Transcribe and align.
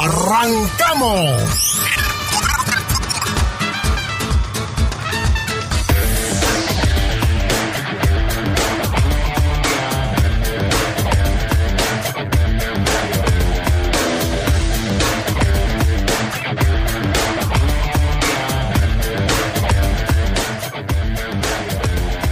¡Arrancamos! 0.00 1.42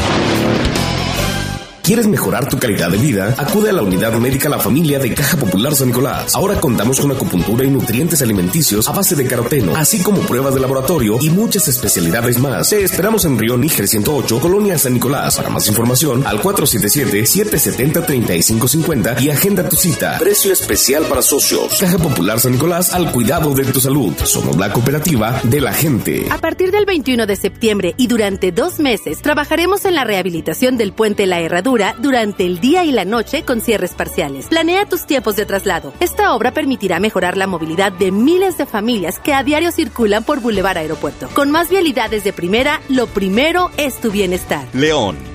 ¿Quieres 1.85 2.07
mejorar 2.07 2.49
tu 2.49 2.57
calidad 2.57 2.89
de 2.89 2.97
vida? 2.97 3.35
Acude 3.37 3.69
a 3.69 3.73
la 3.73 3.83
unidad 3.83 4.11
médica 4.13 4.49
La 4.49 4.57
Familia 4.57 4.97
de 4.97 5.13
Caja 5.13 5.37
Popular 5.37 5.75
San 5.75 5.89
Nicolás. 5.89 6.33
Ahora 6.33 6.59
contamos 6.59 6.99
con 6.99 7.11
acupuntura 7.11 7.63
y 7.63 7.69
nutrientes 7.69 8.23
alimenticios 8.23 8.89
a 8.89 8.91
base 8.91 9.15
de 9.15 9.27
caroteno, 9.27 9.75
así 9.75 10.01
como 10.01 10.21
pruebas 10.21 10.55
de 10.55 10.61
laboratorio 10.61 11.19
y 11.21 11.29
muchas 11.29 11.67
especialidades 11.67 12.39
más. 12.39 12.71
Te 12.71 12.83
esperamos 12.83 13.23
en 13.25 13.37
Río 13.37 13.55
Níger 13.55 13.87
108, 13.87 14.39
Colonia 14.39 14.79
San 14.79 14.95
Nicolás. 14.95 15.37
Para 15.37 15.51
más 15.51 15.67
información, 15.67 16.25
al 16.25 16.41
477-770-3550 16.41 19.21
y 19.21 19.29
agenda 19.29 19.69
tu 19.69 19.75
cita. 19.75 20.17
Precio 20.17 20.51
especial 20.51 21.05
para 21.05 21.21
socios. 21.21 21.77
Caja 21.79 21.99
Popular 21.99 22.39
San 22.39 22.53
Nicolás 22.53 22.95
al 22.95 23.11
cuidado 23.11 23.53
de 23.53 23.63
tu 23.63 23.79
salud. 23.79 24.11
Somos 24.23 24.57
la 24.57 24.73
cooperativa 24.73 25.39
de 25.43 25.61
la 25.61 25.71
gente. 25.71 26.25
A 26.31 26.39
partir 26.39 26.71
del 26.71 26.87
21 26.87 27.27
de 27.27 27.35
septiembre 27.35 27.93
y 27.95 28.07
durante 28.07 28.51
dos 28.51 28.79
meses, 28.79 29.21
trabajaremos 29.21 29.85
en 29.85 29.93
la 29.93 30.03
rehabilitación 30.03 30.77
del 30.77 30.91
puente 30.91 31.27
La 31.27 31.41
Herradura 31.41 31.74
durante 31.99 32.45
el 32.45 32.59
día 32.59 32.83
y 32.83 32.91
la 32.91 33.05
noche 33.05 33.43
con 33.43 33.61
cierres 33.61 33.93
parciales. 33.93 34.47
Planea 34.47 34.85
tus 34.85 35.05
tiempos 35.05 35.35
de 35.35 35.45
traslado. 35.45 35.93
Esta 35.99 36.33
obra 36.33 36.51
permitirá 36.51 36.99
mejorar 36.99 37.37
la 37.37 37.47
movilidad 37.47 37.91
de 37.91 38.11
miles 38.11 38.57
de 38.57 38.65
familias 38.65 39.19
que 39.19 39.33
a 39.33 39.43
diario 39.43 39.71
circulan 39.71 40.23
por 40.23 40.39
Boulevard 40.39 40.77
Aeropuerto. 40.77 41.27
Con 41.33 41.51
más 41.51 41.69
vialidades 41.69 42.23
de 42.23 42.33
primera, 42.33 42.81
lo 42.89 43.07
primero 43.07 43.71
es 43.77 43.99
tu 43.99 44.11
bienestar. 44.11 44.65
León. 44.73 45.34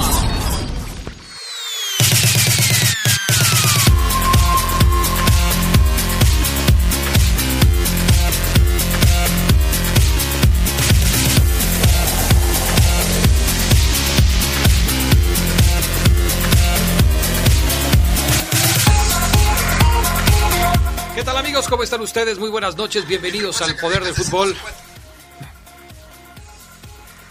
Amigos? 21.51 21.67
¿Cómo 21.67 21.83
están 21.83 21.99
ustedes? 21.99 22.39
Muy 22.39 22.49
buenas 22.49 22.77
noches, 22.77 23.05
bienvenidos 23.05 23.61
al 23.61 23.75
Poder 23.75 24.05
del 24.05 24.13
Fútbol. 24.13 24.55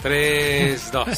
3, 0.03 0.93
2. 0.93 1.09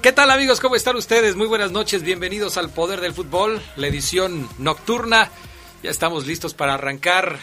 ¿Qué 0.00 0.12
tal 0.12 0.30
amigos? 0.30 0.60
¿Cómo 0.60 0.76
están 0.76 0.96
ustedes? 0.96 1.36
Muy 1.36 1.46
buenas 1.46 1.70
noches, 1.70 2.02
bienvenidos 2.02 2.56
al 2.56 2.70
Poder 2.70 3.02
del 3.02 3.12
Fútbol, 3.12 3.60
la 3.76 3.86
edición 3.86 4.48
nocturna. 4.56 5.30
Ya 5.82 5.90
estamos 5.90 6.26
listos 6.26 6.54
para 6.54 6.72
arrancar 6.72 7.38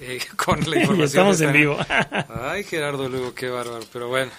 eh, 0.00 0.18
con 0.36 0.68
la 0.68 0.76
información. 0.80 1.04
estamos 1.04 1.40
en 1.40 1.52
vivo. 1.52 1.78
Ay, 2.42 2.64
Gerardo 2.64 3.08
Lugo, 3.08 3.36
qué 3.36 3.50
bárbaro, 3.50 3.84
pero 3.92 4.08
bueno. 4.08 4.32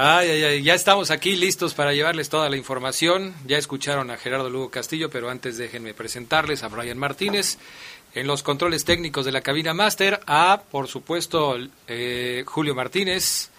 Ay, 0.00 0.30
ay, 0.30 0.44
ay, 0.44 0.62
ya 0.62 0.74
estamos 0.74 1.10
aquí 1.10 1.34
listos 1.34 1.74
para 1.74 1.92
llevarles 1.92 2.28
toda 2.28 2.48
la 2.48 2.56
información. 2.56 3.34
Ya 3.46 3.58
escucharon 3.58 4.12
a 4.12 4.16
Gerardo 4.16 4.48
Lugo 4.48 4.70
Castillo, 4.70 5.10
pero 5.10 5.28
antes 5.28 5.58
déjenme 5.58 5.92
presentarles 5.92 6.62
a 6.62 6.68
Brian 6.68 6.98
Martínez 6.98 7.58
en 8.14 8.26
los 8.26 8.42
controles 8.42 8.84
técnicos 8.84 9.24
de 9.24 9.32
la 9.32 9.40
cabina 9.40 9.74
máster, 9.74 10.20
a, 10.26 10.62
por 10.70 10.88
supuesto, 10.88 11.56
eh, 11.86 12.42
Julio 12.46 12.74
Martínez, 12.74 13.50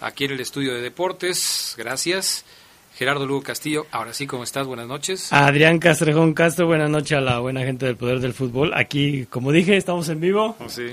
aquí 0.00 0.24
en 0.24 0.32
el 0.32 0.40
estudio 0.40 0.74
de 0.74 0.80
deportes, 0.80 1.74
gracias. 1.78 2.44
Gerardo 2.94 3.26
Lugo 3.26 3.42
Castillo, 3.42 3.86
ahora 3.90 4.12
sí, 4.12 4.26
¿cómo 4.26 4.44
estás? 4.44 4.66
Buenas 4.66 4.86
noches. 4.86 5.32
Adrián 5.32 5.78
Castrejón 5.78 6.34
Castro, 6.34 6.66
buenas 6.66 6.90
noches 6.90 7.16
a 7.16 7.20
la 7.22 7.38
buena 7.38 7.62
gente 7.62 7.86
del 7.86 7.96
Poder 7.96 8.20
del 8.20 8.34
Fútbol. 8.34 8.72
Aquí, 8.74 9.26
como 9.26 9.50
dije, 9.50 9.76
estamos 9.76 10.08
en 10.10 10.20
vivo. 10.20 10.56
Oh, 10.60 10.68
sí. 10.68 10.88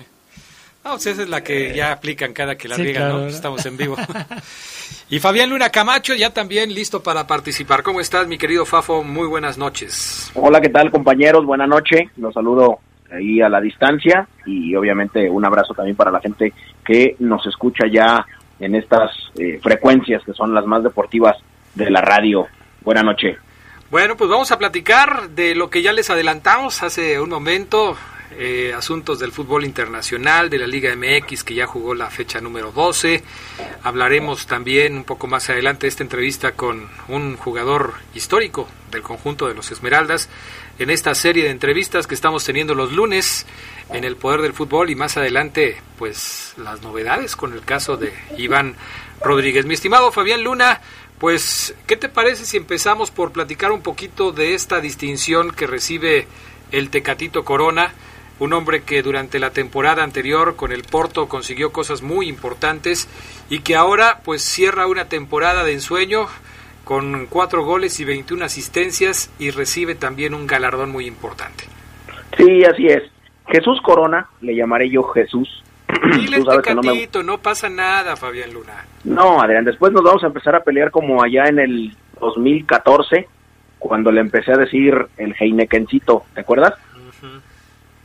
Ah, 0.84 0.92
pues 0.92 1.08
esa 1.08 1.24
es 1.24 1.30
la 1.30 1.44
que 1.44 1.76
ya 1.76 1.92
aplican 1.92 2.32
cada 2.32 2.58
que 2.58 2.70
la 2.70 2.78
riegan, 2.78 3.10
¿no? 3.10 3.28
Estamos 3.28 3.66
en 3.66 3.76
vivo. 3.76 3.98
y 5.10 5.20
Fabián 5.20 5.50
Luna 5.50 5.70
Camacho 5.70 6.16
ya 6.16 6.34
también 6.34 6.74
listo 6.74 7.04
para 7.04 7.28
participar. 7.28 7.84
¿Cómo 7.84 8.00
estás, 8.00 8.28
mi 8.28 8.38
querido 8.38 8.66
Fafo? 8.66 9.04
Muy 9.04 9.28
buenas 9.28 9.58
noches. 9.58 10.32
Hola, 10.36 10.62
¿qué 10.62 10.70
tal, 10.70 10.90
compañeros? 10.90 11.46
Buenas 11.46 11.68
noches. 11.68 12.10
Los 12.16 12.34
saludo 12.34 12.80
ahí 13.12 13.42
a 13.42 13.50
la 13.50 13.62
distancia 13.62 14.28
y 14.46 14.76
obviamente 14.76 15.30
un 15.30 15.46
abrazo 15.46 15.74
también 15.74 15.96
para 15.96 16.12
la 16.12 16.20
gente 16.20 16.54
que 16.86 17.16
nos 17.20 17.46
escucha 17.46 17.86
ya 17.92 18.26
en 18.60 18.76
estas 18.76 19.12
eh, 19.38 19.60
frecuencias 19.62 20.24
que 20.24 20.34
son 20.34 20.54
las 20.54 20.66
más 20.66 20.84
deportivas 20.84 21.38
de 21.76 21.90
la 21.90 22.02
radio. 22.02 22.48
Buenas 22.82 23.04
noches. 23.04 23.38
Bueno, 23.90 24.16
pues 24.16 24.30
vamos 24.30 24.52
a 24.52 24.60
platicar 24.60 25.30
de 25.30 25.56
lo 25.56 25.70
que 25.70 25.82
ya 25.82 25.94
les 25.94 26.10
adelantamos 26.10 26.84
hace 26.84 27.20
un 27.20 27.30
momento, 27.30 27.98
eh, 28.38 28.72
asuntos 28.78 29.18
del 29.18 29.32
fútbol 29.32 29.66
internacional, 29.66 30.50
de 30.50 30.60
la 30.60 30.68
Liga 30.68 30.96
MX 30.96 31.44
que 31.44 31.56
ya 31.56 31.66
jugó 31.66 31.96
la 31.96 32.12
fecha 32.12 32.40
número 32.40 32.72
12. 32.72 33.24
Hablaremos 33.84 34.46
también 34.46 34.96
un 34.96 35.06
poco 35.06 35.26
más 35.26 35.50
adelante 35.50 35.88
de 35.88 35.90
esta 35.90 36.04
entrevista 36.04 36.52
con 36.52 36.88
un 37.08 37.36
jugador 37.38 37.94
histórico 38.14 38.68
del 38.92 39.02
conjunto 39.02 39.48
de 39.48 39.56
los 39.56 39.72
Esmeraldas 39.72 40.30
en 40.80 40.90
esta 40.90 41.14
serie 41.14 41.44
de 41.44 41.50
entrevistas 41.52 42.08
que 42.08 42.16
estamos 42.16 42.46
teniendo 42.46 42.74
los 42.74 42.94
lunes 42.94 43.46
en 43.90 44.06
el 44.06 44.16
Poder 44.16 44.42
del 44.42 44.54
Fútbol 44.54 44.90
y 44.90 44.96
más 44.96 45.18
adelante 45.18 45.82
pues 45.98 46.54
las 46.58 46.82
novedades 46.82 47.36
con 47.36 47.54
el 47.54 47.62
caso 47.62 47.98
de 47.98 48.14
Iván 48.38 48.76
Rodríguez. 49.22 49.66
Mi 49.66 49.74
estimado 49.74 50.12
Fabián 50.14 50.42
Luna, 50.42 50.80
pues 51.20 51.76
¿qué 51.86 51.98
te 51.98 52.08
parece 52.08 52.46
si 52.46 52.56
empezamos 52.56 53.12
por 53.12 53.34
platicar 53.34 53.74
un 53.74 53.82
poquito 53.82 54.32
de 54.32 54.56
esta 54.56 54.80
distinción 54.80 55.52
que 55.52 55.68
recibe 55.68 56.28
el 56.72 56.90
Tecatito 56.90 57.44
Corona? 57.44 57.94
un 58.40 58.54
hombre 58.54 58.84
que 58.84 59.04
durante 59.04 59.38
la 59.38 59.52
temporada 59.52 60.02
anterior 60.02 60.56
con 60.56 60.72
el 60.72 60.84
Porto 60.84 61.28
consiguió 61.28 61.74
cosas 61.74 62.02
muy 62.02 62.30
importantes 62.30 63.10
y 63.50 63.60
que 63.60 63.76
ahora 63.76 64.22
pues 64.24 64.42
cierra 64.42 64.88
una 64.88 65.10
temporada 65.10 65.66
de 65.66 65.74
ensueño 65.74 66.30
con 66.90 67.28
cuatro 67.28 67.64
goles 67.64 68.00
y 68.00 68.04
21 68.04 68.46
asistencias 68.46 69.32
y 69.38 69.52
recibe 69.52 69.94
también 69.94 70.34
un 70.34 70.48
galardón 70.48 70.92
muy 70.92 71.06
importante. 71.06 71.66
Sí, 72.36 72.64
así 72.64 72.88
es. 72.88 73.04
Jesús 73.48 73.80
Corona, 73.84 74.28
le 74.42 74.56
llamaré 74.56 74.90
yo 74.90 75.04
Jesús. 75.04 75.64
Dile 76.16 76.44
tecatito, 76.64 77.22
no, 77.22 77.34
no 77.34 77.38
pasa 77.38 77.70
nada, 77.70 78.16
Fabián 78.16 78.52
Luna. 78.52 78.88
No, 79.04 79.40
Adrián, 79.40 79.66
después 79.66 79.94
nos 79.94 80.02
vamos 80.02 80.24
a 80.24 80.28
empezar 80.28 80.56
a 80.56 80.64
pelear 80.64 80.90
como 80.90 81.22
allá 81.22 81.44
en 81.46 81.60
el 81.60 81.96
2014, 82.20 83.28
cuando 83.78 84.12
le 84.12 84.22
empecé 84.22 84.54
a 84.54 84.58
decir 84.58 84.96
el 85.18 85.36
Heinekencito, 85.40 86.26
¿te 86.34 86.42
acuerdas? 86.42 86.74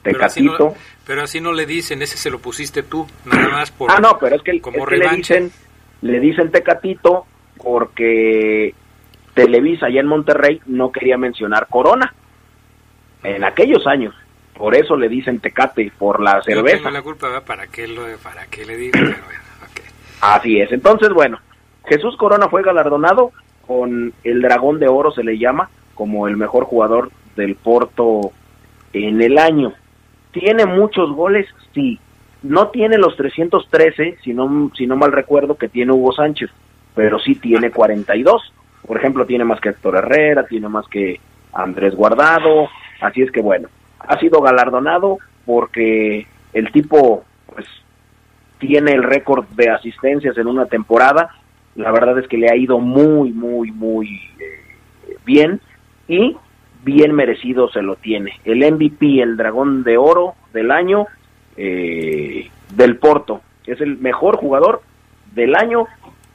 Tecatito. 0.02 0.74
Pero 1.06 1.22
así, 1.22 1.40
no, 1.40 1.54
le 1.54 1.64
dicen, 1.64 2.02
ese 2.02 2.18
se 2.18 2.28
lo 2.28 2.38
pusiste 2.38 2.82
tú, 2.82 3.06
nada 3.24 3.48
más 3.48 3.70
por... 3.70 3.90
Ah, 3.90 3.98
no, 3.98 4.18
pero 4.20 4.36
es 4.36 4.42
que, 4.42 4.60
como 4.60 4.84
le 4.84 5.08
dicen, 5.08 5.50
le 6.02 6.20
dicen 6.20 6.50
Tecatito 6.50 7.24
porque 7.64 8.74
Televisa 9.32 9.86
allá 9.86 10.00
en 10.00 10.06
Monterrey 10.06 10.60
no 10.66 10.92
quería 10.92 11.16
mencionar 11.16 11.66
Corona 11.68 12.14
en 13.24 13.42
aquellos 13.42 13.86
años. 13.86 14.14
Por 14.56 14.76
eso 14.76 14.96
le 14.96 15.08
dicen 15.08 15.40
Tecate, 15.40 15.90
por 15.98 16.22
la 16.22 16.40
cerveza. 16.42 16.90
la 16.90 17.02
culpa, 17.02 17.40
¿para 17.44 17.66
qué, 17.66 17.88
lo, 17.88 18.02
para 18.22 18.46
qué 18.46 18.64
le 18.64 18.92
Así 20.20 20.60
es. 20.60 20.70
Entonces, 20.70 21.08
bueno, 21.10 21.40
Jesús 21.86 22.16
Corona 22.16 22.48
fue 22.48 22.62
galardonado 22.62 23.32
con 23.66 24.12
el 24.22 24.42
Dragón 24.42 24.78
de 24.78 24.86
Oro, 24.86 25.10
se 25.10 25.24
le 25.24 25.38
llama, 25.38 25.70
como 25.94 26.28
el 26.28 26.36
mejor 26.36 26.64
jugador 26.64 27.10
del 27.34 27.56
Porto 27.56 28.30
en 28.92 29.20
el 29.20 29.38
año. 29.38 29.72
¿Tiene 30.30 30.66
muchos 30.66 31.10
goles? 31.10 31.48
Sí. 31.74 31.98
No 32.42 32.68
tiene 32.68 32.98
los 32.98 33.16
313, 33.16 34.18
si 34.22 34.34
no, 34.34 34.70
si 34.76 34.86
no 34.86 34.96
mal 34.96 35.12
recuerdo, 35.12 35.56
que 35.56 35.68
tiene 35.68 35.92
Hugo 35.92 36.12
Sánchez 36.12 36.50
pero 36.94 37.18
sí 37.18 37.34
tiene 37.34 37.70
42. 37.70 38.52
Por 38.86 38.96
ejemplo, 38.96 39.26
tiene 39.26 39.44
más 39.44 39.60
que 39.60 39.70
Héctor 39.70 39.96
Herrera, 39.96 40.46
tiene 40.46 40.68
más 40.68 40.86
que 40.88 41.20
Andrés 41.52 41.94
Guardado, 41.94 42.68
así 43.00 43.22
es 43.22 43.30
que 43.30 43.40
bueno, 43.40 43.68
ha 43.98 44.18
sido 44.18 44.40
galardonado 44.40 45.18
porque 45.46 46.26
el 46.52 46.70
tipo 46.72 47.24
pues 47.46 47.66
tiene 48.58 48.92
el 48.92 49.02
récord 49.02 49.46
de 49.50 49.70
asistencias 49.70 50.36
en 50.38 50.46
una 50.46 50.66
temporada, 50.66 51.30
la 51.76 51.90
verdad 51.90 52.18
es 52.18 52.28
que 52.28 52.38
le 52.38 52.50
ha 52.50 52.56
ido 52.56 52.78
muy, 52.78 53.32
muy, 53.32 53.70
muy 53.72 54.08
eh, 54.38 55.16
bien 55.24 55.60
y 56.08 56.36
bien 56.84 57.14
merecido 57.14 57.68
se 57.70 57.82
lo 57.82 57.96
tiene. 57.96 58.32
El 58.44 58.58
MVP, 58.58 59.20
el 59.22 59.36
dragón 59.36 59.82
de 59.82 59.96
oro 59.96 60.34
del 60.52 60.70
año 60.70 61.06
eh, 61.56 62.50
del 62.74 62.96
Porto, 62.96 63.40
es 63.66 63.80
el 63.80 63.98
mejor 63.98 64.36
jugador 64.36 64.82
del 65.34 65.56
año 65.56 65.86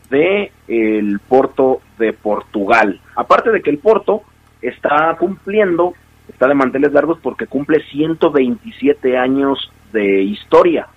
de 0.09 0.51
el 0.67 1.19
Porto 1.19 1.81
de 1.97 2.13
Portugal. 2.13 2.99
Aparte 3.15 3.51
de 3.51 3.61
que 3.61 3.69
el 3.69 3.79
Porto 3.79 4.23
está 4.61 5.15
cumpliendo, 5.19 5.93
está 6.27 6.47
de 6.47 6.55
manteles 6.55 6.91
largos 6.91 7.19
porque 7.21 7.47
cumple 7.47 7.83
127 7.91 9.17
años 9.17 9.71
de 9.93 10.21
historia, 10.21 10.87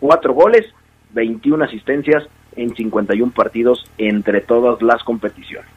cuatro 0.00 0.34
goles, 0.34 0.66
21 1.10 1.64
asistencias 1.64 2.24
en 2.56 2.74
51 2.74 3.32
partidos 3.32 3.84
entre 3.98 4.40
todas 4.40 4.82
las 4.82 5.02
competiciones. 5.02 5.70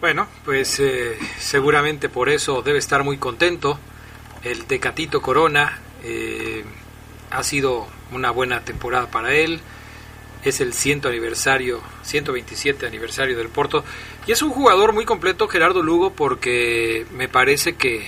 Bueno, 0.00 0.26
pues 0.44 0.78
eh, 0.80 1.16
seguramente 1.38 2.08
por 2.08 2.28
eso 2.28 2.62
debe 2.62 2.78
estar 2.78 3.02
muy 3.04 3.18
contento. 3.18 3.78
El 4.44 4.64
Tecatito 4.66 5.20
Corona 5.20 5.78
eh, 6.04 6.64
ha 7.30 7.42
sido 7.42 7.86
una 8.12 8.30
buena 8.30 8.60
temporada 8.60 9.10
para 9.10 9.34
él 9.34 9.60
es 10.44 10.60
el 10.60 10.72
100 10.72 11.06
aniversario, 11.06 11.80
127 12.02 12.86
aniversario 12.86 13.36
del 13.36 13.48
Porto. 13.48 13.84
Y 14.26 14.32
es 14.32 14.42
un 14.42 14.50
jugador 14.50 14.92
muy 14.92 15.04
completo, 15.04 15.48
Gerardo 15.48 15.82
Lugo, 15.82 16.12
porque 16.12 17.06
me 17.12 17.28
parece 17.28 17.76
que 17.76 18.06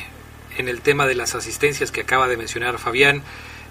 en 0.59 0.69
el 0.69 0.81
tema 0.81 1.06
de 1.06 1.15
las 1.15 1.35
asistencias 1.35 1.91
que 1.91 2.03
acaba 2.03 2.29
de 2.29 2.37
mencionar 2.37 2.79
Fabián, 2.79 3.23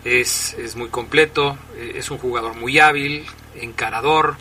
es, 0.06 0.54
es 0.54 0.76
muy 0.76 0.90
completo, 0.90 1.58
eh, 1.76 1.94
es 1.96 2.10
un 2.10 2.18
jugador 2.18 2.56
muy 2.56 2.80
hábil, 2.80 3.26
encarador, 3.56 4.38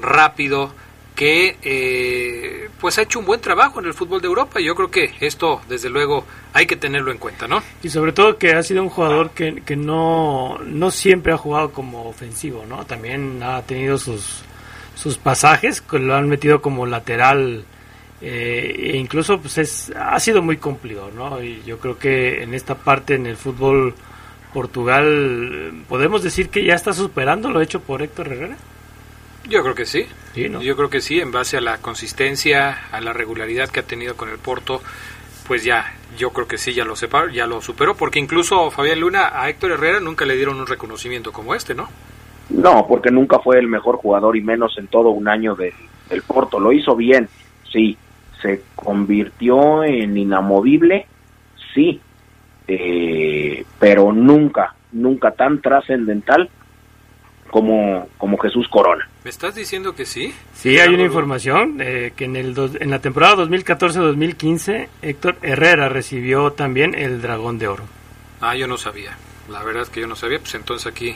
rápido, 0.00 0.72
que 1.14 1.56
eh, 1.62 2.70
pues 2.80 2.98
ha 2.98 3.02
hecho 3.02 3.18
un 3.18 3.26
buen 3.26 3.40
trabajo 3.40 3.80
en 3.80 3.86
el 3.86 3.94
fútbol 3.94 4.20
de 4.20 4.28
Europa 4.28 4.60
y 4.60 4.64
yo 4.64 4.74
creo 4.74 4.90
que 4.90 5.12
esto 5.20 5.60
desde 5.68 5.90
luego 5.90 6.24
hay 6.52 6.66
que 6.66 6.76
tenerlo 6.76 7.12
en 7.12 7.18
cuenta, 7.18 7.46
¿no? 7.46 7.62
Y 7.82 7.90
sobre 7.90 8.12
todo 8.12 8.38
que 8.38 8.52
ha 8.52 8.62
sido 8.62 8.82
un 8.82 8.88
jugador 8.88 9.30
que, 9.30 9.62
que 9.62 9.76
no, 9.76 10.58
no 10.64 10.90
siempre 10.90 11.32
ha 11.32 11.36
jugado 11.36 11.72
como 11.72 12.08
ofensivo, 12.08 12.64
¿no? 12.66 12.84
También 12.86 13.42
ha 13.42 13.62
tenido 13.62 13.98
sus, 13.98 14.42
sus 14.94 15.18
pasajes, 15.18 15.80
que 15.80 15.98
lo 15.98 16.14
han 16.14 16.28
metido 16.28 16.62
como 16.62 16.86
lateral 16.86 17.64
eh, 18.20 18.92
e 18.92 18.96
incluso 18.96 19.40
pues 19.40 19.58
es, 19.58 19.92
ha 19.96 20.18
sido 20.20 20.42
muy 20.42 20.56
cumplido, 20.56 21.10
¿no? 21.10 21.42
Y 21.42 21.62
yo 21.66 21.78
creo 21.78 21.98
que 21.98 22.42
en 22.42 22.54
esta 22.54 22.76
parte 22.76 23.14
en 23.14 23.26
el 23.26 23.36
fútbol 23.36 23.94
Portugal 24.52 25.84
podemos 25.88 26.22
decir 26.22 26.48
que 26.48 26.64
ya 26.64 26.74
está 26.74 26.92
superando 26.92 27.50
lo 27.50 27.60
hecho 27.60 27.80
por 27.80 28.00
Héctor 28.00 28.28
Herrera. 28.28 28.56
Yo 29.48 29.62
creo 29.62 29.74
que 29.74 29.86
sí. 29.86 30.06
Yo 30.34 30.76
creo 30.76 30.88
que 30.88 31.00
sí, 31.00 31.20
en 31.20 31.30
base 31.30 31.58
a 31.58 31.60
la 31.60 31.78
consistencia, 31.78 32.86
a 32.90 33.00
la 33.00 33.12
regularidad 33.12 33.68
que 33.68 33.80
ha 33.80 33.82
tenido 33.82 34.16
con 34.16 34.30
el 34.30 34.38
Porto, 34.38 34.80
pues 35.46 35.64
ya, 35.64 35.94
yo 36.16 36.30
creo 36.30 36.48
que 36.48 36.56
sí, 36.56 36.72
ya 36.72 36.84
lo 36.84 36.96
separó, 36.96 37.28
ya 37.28 37.46
lo 37.46 37.60
superó, 37.60 37.94
porque 37.94 38.18
incluso 38.18 38.70
Fabián 38.70 39.00
Luna 39.00 39.30
a 39.34 39.48
Héctor 39.50 39.72
Herrera 39.72 40.00
nunca 40.00 40.24
le 40.24 40.36
dieron 40.36 40.58
un 40.58 40.66
reconocimiento 40.66 41.32
como 41.32 41.54
este, 41.54 41.74
¿no? 41.74 41.88
No, 42.48 42.86
porque 42.86 43.10
nunca 43.10 43.38
fue 43.38 43.58
el 43.58 43.66
mejor 43.66 43.96
jugador 43.96 44.36
y 44.36 44.42
menos 44.42 44.76
en 44.78 44.86
todo 44.86 45.10
un 45.10 45.28
año 45.28 45.54
del 45.54 46.22
Porto. 46.26 46.60
Lo 46.60 46.72
hizo 46.72 46.96
bien, 46.96 47.28
sí. 47.70 47.96
Se 48.40 48.62
convirtió 48.74 49.84
en 49.84 50.16
inamovible, 50.16 51.06
sí. 51.74 52.00
Eh, 52.66 53.64
pero 53.78 54.12
nunca, 54.12 54.74
nunca 54.92 55.30
tan 55.32 55.60
trascendental 55.60 56.50
como, 57.50 58.08
como 58.18 58.38
Jesús 58.38 58.68
Corona. 58.68 59.08
¿Me 59.24 59.30
estás 59.30 59.54
diciendo 59.54 59.94
que 59.94 60.04
sí? 60.04 60.34
Sí, 60.52 60.80
hay 60.80 60.92
una 60.92 61.04
información 61.04 61.78
eh, 61.80 62.12
que 62.16 62.24
en, 62.24 62.34
el 62.34 62.56
en 62.80 62.90
la 62.90 63.00
temporada 63.00 63.36
2014-2015 63.44 64.88
Héctor 65.00 65.38
Herrera 65.42 65.88
recibió 65.88 66.52
también 66.52 66.96
el 66.96 67.22
Dragón 67.22 67.56
de 67.58 67.68
Oro. 67.68 67.84
Ah, 68.40 68.56
yo 68.56 68.66
no 68.66 68.76
sabía. 68.76 69.16
La 69.48 69.62
verdad 69.62 69.84
es 69.84 69.90
que 69.90 70.00
yo 70.00 70.08
no 70.08 70.16
sabía. 70.16 70.40
Pues 70.40 70.54
entonces 70.56 70.88
aquí, 70.88 71.14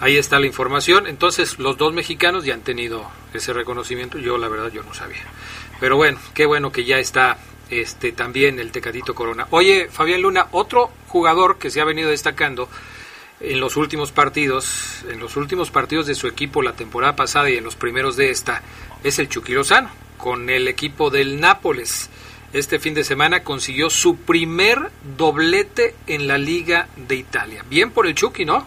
ahí 0.00 0.16
está 0.16 0.40
la 0.40 0.46
información. 0.46 1.06
Entonces 1.06 1.60
los 1.60 1.76
dos 1.76 1.92
mexicanos 1.92 2.44
ya 2.44 2.54
han 2.54 2.62
tenido 2.62 3.08
ese 3.32 3.52
reconocimiento. 3.52 4.18
Yo 4.18 4.36
la 4.36 4.48
verdad 4.48 4.72
yo 4.72 4.82
no 4.82 4.92
sabía. 4.92 5.22
Pero 5.78 5.96
bueno, 5.96 6.18
qué 6.34 6.46
bueno 6.46 6.72
que 6.72 6.84
ya 6.84 6.98
está 6.98 7.38
este 7.70 8.10
también 8.10 8.58
el 8.58 8.72
Tecadito 8.72 9.14
Corona. 9.14 9.46
Oye, 9.50 9.88
Fabián 9.88 10.20
Luna, 10.20 10.48
otro 10.50 10.90
jugador 11.06 11.58
que 11.58 11.70
se 11.70 11.80
ha 11.80 11.84
venido 11.84 12.10
destacando 12.10 12.68
en 13.46 13.60
los 13.60 13.76
últimos 13.76 14.12
partidos, 14.12 15.04
en 15.10 15.20
los 15.20 15.36
últimos 15.36 15.70
partidos 15.70 16.06
de 16.06 16.14
su 16.14 16.26
equipo 16.26 16.62
la 16.62 16.72
temporada 16.72 17.16
pasada 17.16 17.50
y 17.50 17.56
en 17.56 17.64
los 17.64 17.76
primeros 17.76 18.16
de 18.16 18.30
esta, 18.30 18.62
es 19.02 19.18
el 19.18 19.28
Chucky 19.28 19.52
Lozano, 19.52 19.90
con 20.16 20.48
el 20.48 20.68
equipo 20.68 21.10
del 21.10 21.40
Nápoles. 21.40 22.10
Este 22.52 22.78
fin 22.78 22.94
de 22.94 23.04
semana 23.04 23.42
consiguió 23.42 23.90
su 23.90 24.16
primer 24.16 24.78
doblete 25.16 25.94
en 26.06 26.28
la 26.28 26.38
Liga 26.38 26.88
de 26.96 27.16
Italia. 27.16 27.64
Bien 27.68 27.90
por 27.90 28.06
el 28.06 28.14
Chucky, 28.14 28.44
¿no? 28.44 28.66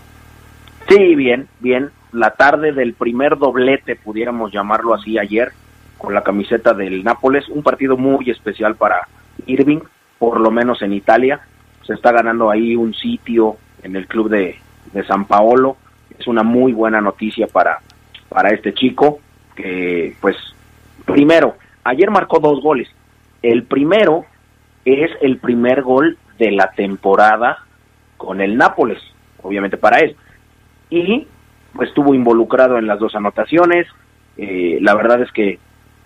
Sí, 0.89 1.15
bien, 1.15 1.47
bien. 1.59 1.89
La 2.11 2.31
tarde 2.31 2.71
del 2.71 2.93
primer 2.93 3.37
doblete, 3.37 3.95
pudiéramos 3.95 4.51
llamarlo 4.51 4.93
así, 4.93 5.17
ayer, 5.17 5.51
con 5.97 6.13
la 6.13 6.23
camiseta 6.23 6.73
del 6.73 7.03
Nápoles, 7.03 7.47
un 7.49 7.63
partido 7.63 7.97
muy 7.97 8.29
especial 8.29 8.75
para 8.75 9.07
Irving, 9.45 9.79
por 10.19 10.39
lo 10.39 10.51
menos 10.51 10.81
en 10.81 10.93
Italia. 10.93 11.41
Se 11.85 11.93
está 11.93 12.11
ganando 12.11 12.51
ahí 12.51 12.75
un 12.75 12.93
sitio 12.93 13.57
en 13.83 13.95
el 13.95 14.07
club 14.07 14.29
de, 14.29 14.59
de 14.93 15.05
San 15.05 15.25
Paolo. 15.25 15.77
Es 16.17 16.27
una 16.27 16.43
muy 16.43 16.73
buena 16.73 17.01
noticia 17.01 17.47
para, 17.47 17.79
para 18.29 18.49
este 18.49 18.73
chico, 18.73 19.19
que 19.55 20.15
pues 20.21 20.35
primero, 21.05 21.55
ayer 21.83 22.09
marcó 22.11 22.39
dos 22.39 22.61
goles. 22.61 22.87
El 23.41 23.63
primero 23.63 24.25
es 24.85 25.11
el 25.21 25.37
primer 25.37 25.81
gol 25.81 26.17
de 26.37 26.51
la 26.51 26.71
temporada 26.71 27.59
con 28.17 28.41
el 28.41 28.57
Nápoles, 28.57 28.99
obviamente 29.41 29.77
para 29.77 29.99
él. 29.99 30.15
Y 30.89 31.27
pues 31.73 31.89
estuvo 31.89 32.13
involucrado 32.13 32.77
en 32.77 32.87
las 32.87 32.99
dos 32.99 33.15
anotaciones. 33.15 33.87
Eh, 34.37 34.79
la 34.81 34.95
verdad 34.95 35.21
es 35.21 35.31
que 35.31 35.59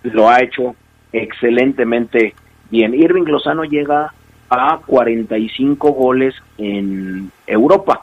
lo 0.03 0.29
ha 0.29 0.41
hecho 0.41 0.75
excelentemente 1.13 2.33
bien. 2.69 2.93
Irving 2.93 3.23
Lozano 3.23 3.63
llega 3.63 4.13
a 4.49 4.79
45 4.85 5.91
goles 5.91 6.35
en 6.57 7.31
Europa. 7.47 8.01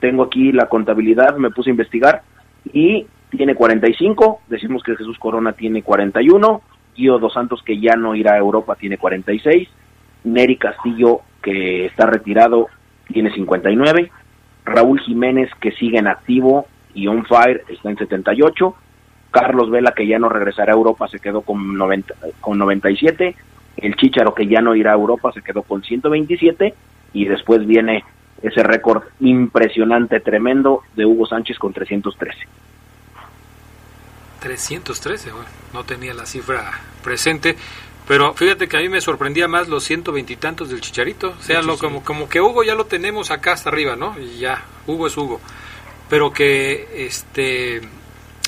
Tengo 0.00 0.24
aquí 0.24 0.52
la 0.52 0.66
contabilidad, 0.66 1.36
me 1.36 1.50
puse 1.50 1.70
a 1.70 1.72
investigar 1.72 2.22
y 2.72 3.06
tiene 3.30 3.54
45, 3.54 4.40
decimos 4.48 4.82
que 4.82 4.96
Jesús 4.96 5.18
Corona 5.18 5.52
tiene 5.52 5.82
41, 5.82 6.62
Guido 6.96 7.18
Dos 7.18 7.34
Santos 7.34 7.62
que 7.62 7.78
ya 7.78 7.94
no 7.96 8.14
irá 8.14 8.34
a 8.34 8.38
Europa 8.38 8.76
tiene 8.76 8.98
46, 8.98 9.68
Neri 10.24 10.56
Castillo 10.56 11.20
que 11.42 11.86
está 11.86 12.06
retirado 12.06 12.66
tiene 13.08 13.32
59, 13.32 14.10
Raúl 14.64 15.00
Jiménez 15.00 15.50
que 15.60 15.72
sigue 15.72 15.98
en 15.98 16.08
activo 16.08 16.66
y 16.94 17.06
on 17.06 17.24
fire 17.24 17.62
está 17.68 17.90
en 17.90 17.98
78, 17.98 18.74
Carlos 19.30 19.70
Vela 19.70 19.92
que 19.92 20.06
ya 20.06 20.18
no 20.18 20.28
regresará 20.28 20.72
a 20.72 20.76
Europa 20.76 21.08
se 21.08 21.20
quedó 21.20 21.42
con 21.42 21.76
90 21.76 22.14
con 22.40 22.58
97, 22.58 23.36
el 23.76 23.96
Chicharo 23.96 24.34
que 24.34 24.46
ya 24.46 24.60
no 24.60 24.74
irá 24.74 24.92
a 24.92 24.96
Europa 24.96 25.32
se 25.32 25.42
quedó 25.42 25.62
con 25.62 25.82
127 25.82 26.74
y 27.12 27.24
después 27.26 27.66
viene 27.66 28.04
ese 28.42 28.62
récord 28.62 29.04
impresionante, 29.20 30.20
tremendo 30.20 30.82
de 30.94 31.04
Hugo 31.04 31.26
Sánchez 31.26 31.58
con 31.58 31.72
313. 31.72 32.38
313, 34.40 35.32
bueno, 35.32 35.48
no 35.74 35.84
tenía 35.84 36.14
la 36.14 36.24
cifra 36.24 36.72
presente, 37.04 37.56
pero 38.08 38.32
fíjate 38.34 38.68
que 38.68 38.76
a 38.76 38.80
mí 38.80 38.88
me 38.88 39.00
sorprendía 39.00 39.46
más 39.46 39.68
los 39.68 39.84
ciento 39.84 40.12
veintitantos 40.12 40.70
del 40.70 40.80
Chicharito, 40.80 41.34
o 41.38 41.42
sea, 41.42 41.62
lo, 41.62 41.76
como, 41.76 42.02
como 42.02 42.28
que 42.28 42.40
Hugo 42.40 42.64
ya 42.64 42.74
lo 42.74 42.86
tenemos 42.86 43.30
acá 43.30 43.52
hasta 43.52 43.68
arriba, 43.68 43.96
¿no? 43.96 44.18
Y 44.18 44.38
ya, 44.38 44.64
Hugo 44.86 45.06
es 45.06 45.16
Hugo, 45.16 45.40
pero 46.08 46.32
que 46.32 47.06
este 47.06 47.82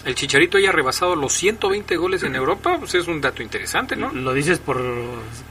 el 0.05 0.15
Chicharito 0.15 0.59
haya 0.59 0.73
rebasado 0.73 1.15
los 1.15 1.33
120 1.33 1.97
goles 1.97 2.23
en 2.23 2.35
Europa, 2.35 2.77
pues 2.79 2.95
es 2.95 3.07
un 3.07 3.21
dato 3.21 3.43
interesante, 3.43 3.97
¿no? 3.97 4.13
¿Lo 4.13 4.35
dices 4.35 4.59
por 4.59 4.81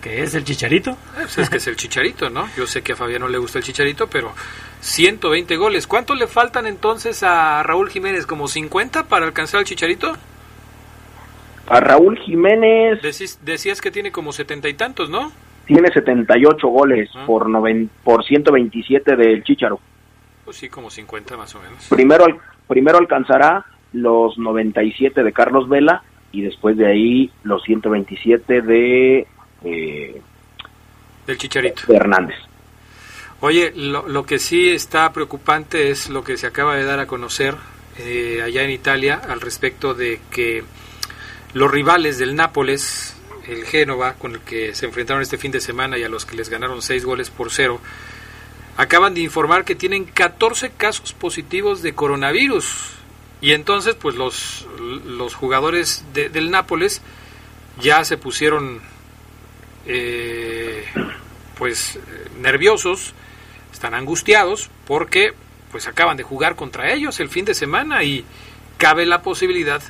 que 0.01 0.23
es 0.23 0.35
el 0.35 0.43
Chicharito? 0.43 0.97
Pues 1.15 1.37
es 1.37 1.49
que 1.49 1.57
es 1.57 1.67
el 1.67 1.75
Chicharito, 1.75 2.29
¿no? 2.29 2.47
Yo 2.57 2.67
sé 2.67 2.81
que 2.81 2.93
a 2.93 2.95
Fabián 2.95 3.21
no 3.21 3.27
le 3.27 3.37
gusta 3.37 3.59
el 3.59 3.63
Chicharito, 3.63 4.07
pero 4.07 4.33
120 4.81 5.55
goles. 5.55 5.87
¿Cuánto 5.87 6.15
le 6.15 6.27
faltan 6.27 6.67
entonces 6.67 7.23
a 7.23 7.63
Raúl 7.63 7.89
Jiménez? 7.89 8.25
¿Como 8.25 8.47
50 8.47 9.05
para 9.05 9.25
alcanzar 9.25 9.59
al 9.59 9.65
Chicharito? 9.65 10.17
A 11.67 11.79
Raúl 11.79 12.19
Jiménez... 12.19 12.99
decías 13.01 13.79
que 13.79 13.91
tiene 13.91 14.11
como 14.11 14.33
setenta 14.33 14.67
y 14.67 14.73
tantos, 14.73 15.09
¿no? 15.09 15.31
Tiene 15.65 15.89
78 15.93 16.67
goles 16.67 17.09
por, 17.25 17.49
noven, 17.49 17.89
por 18.03 18.25
127 18.25 19.15
del 19.15 19.43
Chicharo. 19.43 19.79
Pues 20.43 20.57
sí, 20.57 20.67
como 20.67 20.89
50 20.89 21.37
más 21.37 21.55
o 21.55 21.61
menos. 21.61 21.87
Primero, 21.87 22.25
primero 22.67 22.97
alcanzará 22.97 23.65
los 23.93 24.37
97 24.37 25.23
de 25.23 25.33
Carlos 25.33 25.67
Vela 25.67 26.03
y 26.31 26.41
después 26.41 26.77
de 26.77 26.87
ahí 26.87 27.31
los 27.43 27.63
127 27.63 28.61
de... 28.61 29.27
Eh, 29.63 30.21
del 31.27 31.37
Chicharito. 31.37 31.83
De 31.87 31.95
Hernández. 31.95 32.37
Oye, 33.41 33.73
lo, 33.75 34.07
lo, 34.07 34.25
que 34.25 34.39
sí 34.39 34.69
está 34.69 35.11
preocupante 35.11 35.89
es 35.89 36.09
lo 36.09 36.23
que 36.23 36.37
se 36.37 36.47
acaba 36.47 36.75
de 36.75 36.83
dar 36.83 36.99
a 36.99 37.07
conocer 37.07 37.55
eh, 37.97 38.41
allá 38.43 38.63
en 38.63 38.71
Italia 38.71 39.21
al 39.27 39.41
respecto 39.41 39.93
de 39.93 40.19
que 40.31 40.63
los 41.53 41.69
rivales 41.69 42.17
del 42.17 42.35
Nápoles, 42.35 43.17
el 43.47 43.65
Génova, 43.65 44.13
con 44.13 44.33
el 44.33 44.39
que 44.39 44.73
se 44.73 44.85
enfrentaron 44.85 45.21
este 45.21 45.37
fin 45.37 45.51
de 45.51 45.59
semana 45.59 45.97
y 45.97 46.03
a 46.03 46.09
los 46.09 46.25
que 46.25 46.35
les 46.37 46.49
ganaron 46.49 46.81
seis 46.81 47.03
goles 47.03 47.29
por 47.29 47.51
cero, 47.51 47.81
acaban 48.77 49.13
de 49.13 49.21
informar 49.21 49.65
que 49.65 49.75
tienen 49.75 50.05
14 50.05 50.71
casos 50.71 51.13
positivos 51.13 51.81
de 51.81 51.93
coronavirus. 51.93 53.00
Y 53.41 53.53
entonces, 53.53 53.95
pues 53.95 54.15
los, 54.15 54.67
los 55.05 55.33
jugadores 55.33 56.05
de, 56.13 56.29
del 56.29 56.51
Nápoles 56.51 57.01
ya 57.81 58.05
se 58.05 58.17
pusieron, 58.17 58.81
eh, 59.87 60.85
pues, 61.57 61.99
nerviosos, 62.39 63.13
están 63.73 63.95
angustiados, 63.95 64.69
porque 64.85 65.33
pues 65.71 65.87
acaban 65.87 66.17
de 66.17 66.23
jugar 66.23 66.55
contra 66.55 66.91
ellos 66.93 67.19
el 67.19 67.29
fin 67.29 67.45
de 67.45 67.55
semana 67.55 68.03
y 68.03 68.25
cabe 68.77 69.05
la 69.05 69.21
posibilidad 69.21 69.81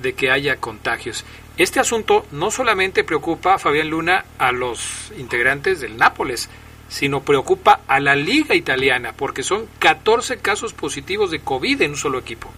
de 0.00 0.12
que 0.12 0.30
haya 0.30 0.56
contagios. 0.56 1.24
Este 1.56 1.80
asunto 1.80 2.26
no 2.32 2.50
solamente 2.50 3.02
preocupa, 3.02 3.58
Fabián 3.58 3.88
Luna, 3.88 4.24
a 4.38 4.52
los 4.52 5.12
integrantes 5.18 5.80
del 5.80 5.96
Nápoles, 5.96 6.48
sino 6.88 7.22
preocupa 7.22 7.80
a 7.88 8.00
la 8.00 8.14
liga 8.14 8.54
italiana, 8.54 9.14
porque 9.16 9.42
son 9.42 9.66
14 9.78 10.38
casos 10.38 10.72
positivos 10.74 11.30
de 11.30 11.40
COVID 11.40 11.80
en 11.82 11.92
un 11.92 11.96
solo 11.96 12.18
equipo. 12.18 12.52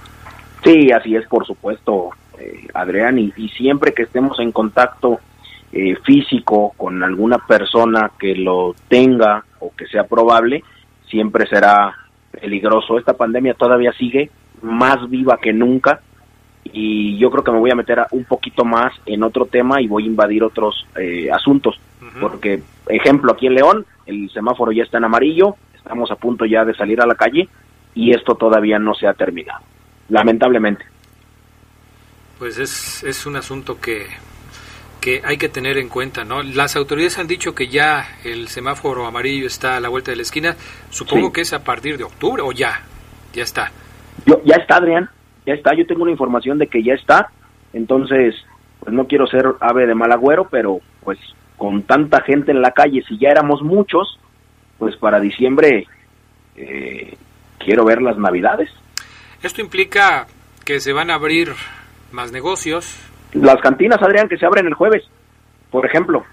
Sí, 0.64 0.90
así 0.92 1.14
es, 1.14 1.26
por 1.28 1.46
supuesto, 1.46 2.10
eh, 2.38 2.66
Adrián, 2.72 3.18
y, 3.18 3.32
y, 3.36 3.48
siempre 3.50 3.92
que 3.92 4.04
estemos 4.04 4.40
en 4.40 4.50
contacto 4.50 5.20
eh, 5.72 5.94
físico 6.04 6.72
con 6.76 7.02
alguna 7.02 7.38
persona 7.38 8.10
que 8.18 8.34
lo 8.34 8.74
tenga 8.88 9.44
o 9.60 9.72
que 9.76 9.86
sea 9.86 10.04
probable, 10.04 10.64
siempre 11.08 11.46
será 11.46 11.94
peligroso. 12.30 12.98
Esta 12.98 13.14
pandemia 13.14 13.54
todavía 13.54 13.92
sigue 13.92 14.30
más 14.62 15.08
viva 15.10 15.38
que 15.42 15.52
nunca 15.52 16.00
y 16.64 17.18
yo 17.18 17.30
creo 17.30 17.44
que 17.44 17.52
me 17.52 17.58
voy 17.58 17.70
a 17.70 17.76
meter 17.76 17.98
un 18.12 18.24
poquito 18.24 18.64
más 18.64 18.94
en 19.04 19.22
otro 19.22 19.44
tema 19.44 19.82
y 19.82 19.86
voy 19.86 20.04
a 20.04 20.06
invadir 20.06 20.42
otros 20.42 20.86
eh, 20.96 21.28
asuntos, 21.30 21.78
uh 22.00 22.04
-huh. 22.04 22.20
porque, 22.20 22.62
ejemplo, 22.88 23.32
aquí 23.32 23.46
en 23.48 23.54
León 23.54 23.84
el 24.06 24.30
semáforo 24.30 24.72
ya 24.72 24.84
está 24.84 24.98
en 24.98 25.04
amarillo, 25.04 25.56
estamos 25.74 26.10
a 26.10 26.16
punto 26.16 26.46
ya 26.46 26.64
de 26.64 26.74
salir 26.74 27.00
a 27.02 27.06
la 27.06 27.16
calle 27.16 27.48
y 27.94 28.12
esto 28.12 28.34
todavía 28.34 28.78
no 28.78 28.94
se 28.94 29.06
ha 29.06 29.14
terminado 29.14 29.60
lamentablemente. 30.08 30.84
Pues 32.38 32.58
es, 32.58 33.02
es 33.04 33.26
un 33.26 33.36
asunto 33.36 33.80
que, 33.80 34.06
que 35.00 35.22
hay 35.24 35.36
que 35.36 35.48
tener 35.48 35.78
en 35.78 35.88
cuenta, 35.88 36.24
¿no? 36.24 36.42
Las 36.42 36.76
autoridades 36.76 37.18
han 37.18 37.26
dicho 37.26 37.54
que 37.54 37.68
ya 37.68 38.06
el 38.24 38.48
semáforo 38.48 39.06
amarillo 39.06 39.46
está 39.46 39.76
a 39.76 39.80
la 39.80 39.88
vuelta 39.88 40.10
de 40.10 40.16
la 40.16 40.22
esquina, 40.22 40.56
supongo 40.90 41.26
sí. 41.26 41.32
que 41.34 41.40
es 41.42 41.52
a 41.52 41.62
partir 41.62 41.96
de 41.98 42.04
octubre 42.04 42.42
o 42.42 42.52
ya, 42.52 42.82
ya 43.32 43.42
está. 43.42 43.70
Yo, 44.26 44.40
ya 44.44 44.56
está, 44.56 44.76
Adrián, 44.76 45.08
ya 45.46 45.54
está, 45.54 45.74
yo 45.74 45.86
tengo 45.86 46.02
una 46.02 46.12
información 46.12 46.58
de 46.58 46.66
que 46.66 46.82
ya 46.82 46.94
está, 46.94 47.30
entonces, 47.72 48.34
pues 48.80 48.94
no 48.94 49.06
quiero 49.06 49.26
ser 49.26 49.46
ave 49.60 49.86
de 49.86 49.94
mal 49.94 50.12
agüero, 50.12 50.48
pero 50.50 50.80
pues 51.02 51.18
con 51.56 51.82
tanta 51.82 52.22
gente 52.22 52.52
en 52.52 52.62
la 52.62 52.72
calle, 52.72 53.04
si 53.06 53.18
ya 53.18 53.28
éramos 53.28 53.62
muchos, 53.62 54.18
pues 54.78 54.96
para 54.96 55.20
diciembre 55.20 55.86
eh, 56.56 57.16
quiero 57.58 57.84
ver 57.84 58.02
las 58.02 58.16
navidades. 58.16 58.70
Esto 59.44 59.60
implica 59.60 60.26
que 60.64 60.80
se 60.80 60.94
van 60.94 61.10
a 61.10 61.16
abrir 61.16 61.52
más 62.12 62.32
negocios. 62.32 62.96
Las 63.34 63.60
cantinas, 63.60 64.00
Adrián, 64.00 64.26
que 64.26 64.38
se 64.38 64.46
abren 64.46 64.66
el 64.66 64.72
jueves, 64.72 65.04
por 65.70 65.84
ejemplo. 65.84 66.24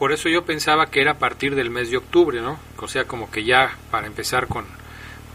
Por 0.00 0.10
eso 0.10 0.28
yo 0.28 0.44
pensaba 0.44 0.86
que 0.86 1.00
era 1.00 1.12
a 1.12 1.18
partir 1.18 1.54
del 1.54 1.70
mes 1.70 1.92
de 1.92 1.98
octubre, 1.98 2.40
¿no? 2.40 2.58
O 2.78 2.88
sea, 2.88 3.04
como 3.04 3.30
que 3.30 3.44
ya 3.44 3.76
para 3.92 4.08
empezar 4.08 4.48
con, 4.48 4.64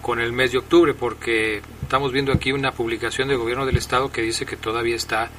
con 0.02 0.20
el 0.20 0.34
mes 0.34 0.52
de 0.52 0.58
octubre, 0.58 0.94
porque 0.94 1.62
estamos 1.84 2.12
viendo 2.12 2.34
aquí 2.34 2.52
una 2.52 2.74
publicación 2.74 3.30
del 3.30 3.38
gobierno 3.38 3.66
del 3.66 3.78
estado 3.78 4.12
que 4.12 4.22
dice 4.22 4.46
que 4.46 4.58
todavía 4.58 4.98
está 4.98 5.30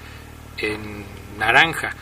en 0.57 1.05
naranja. 1.39 1.95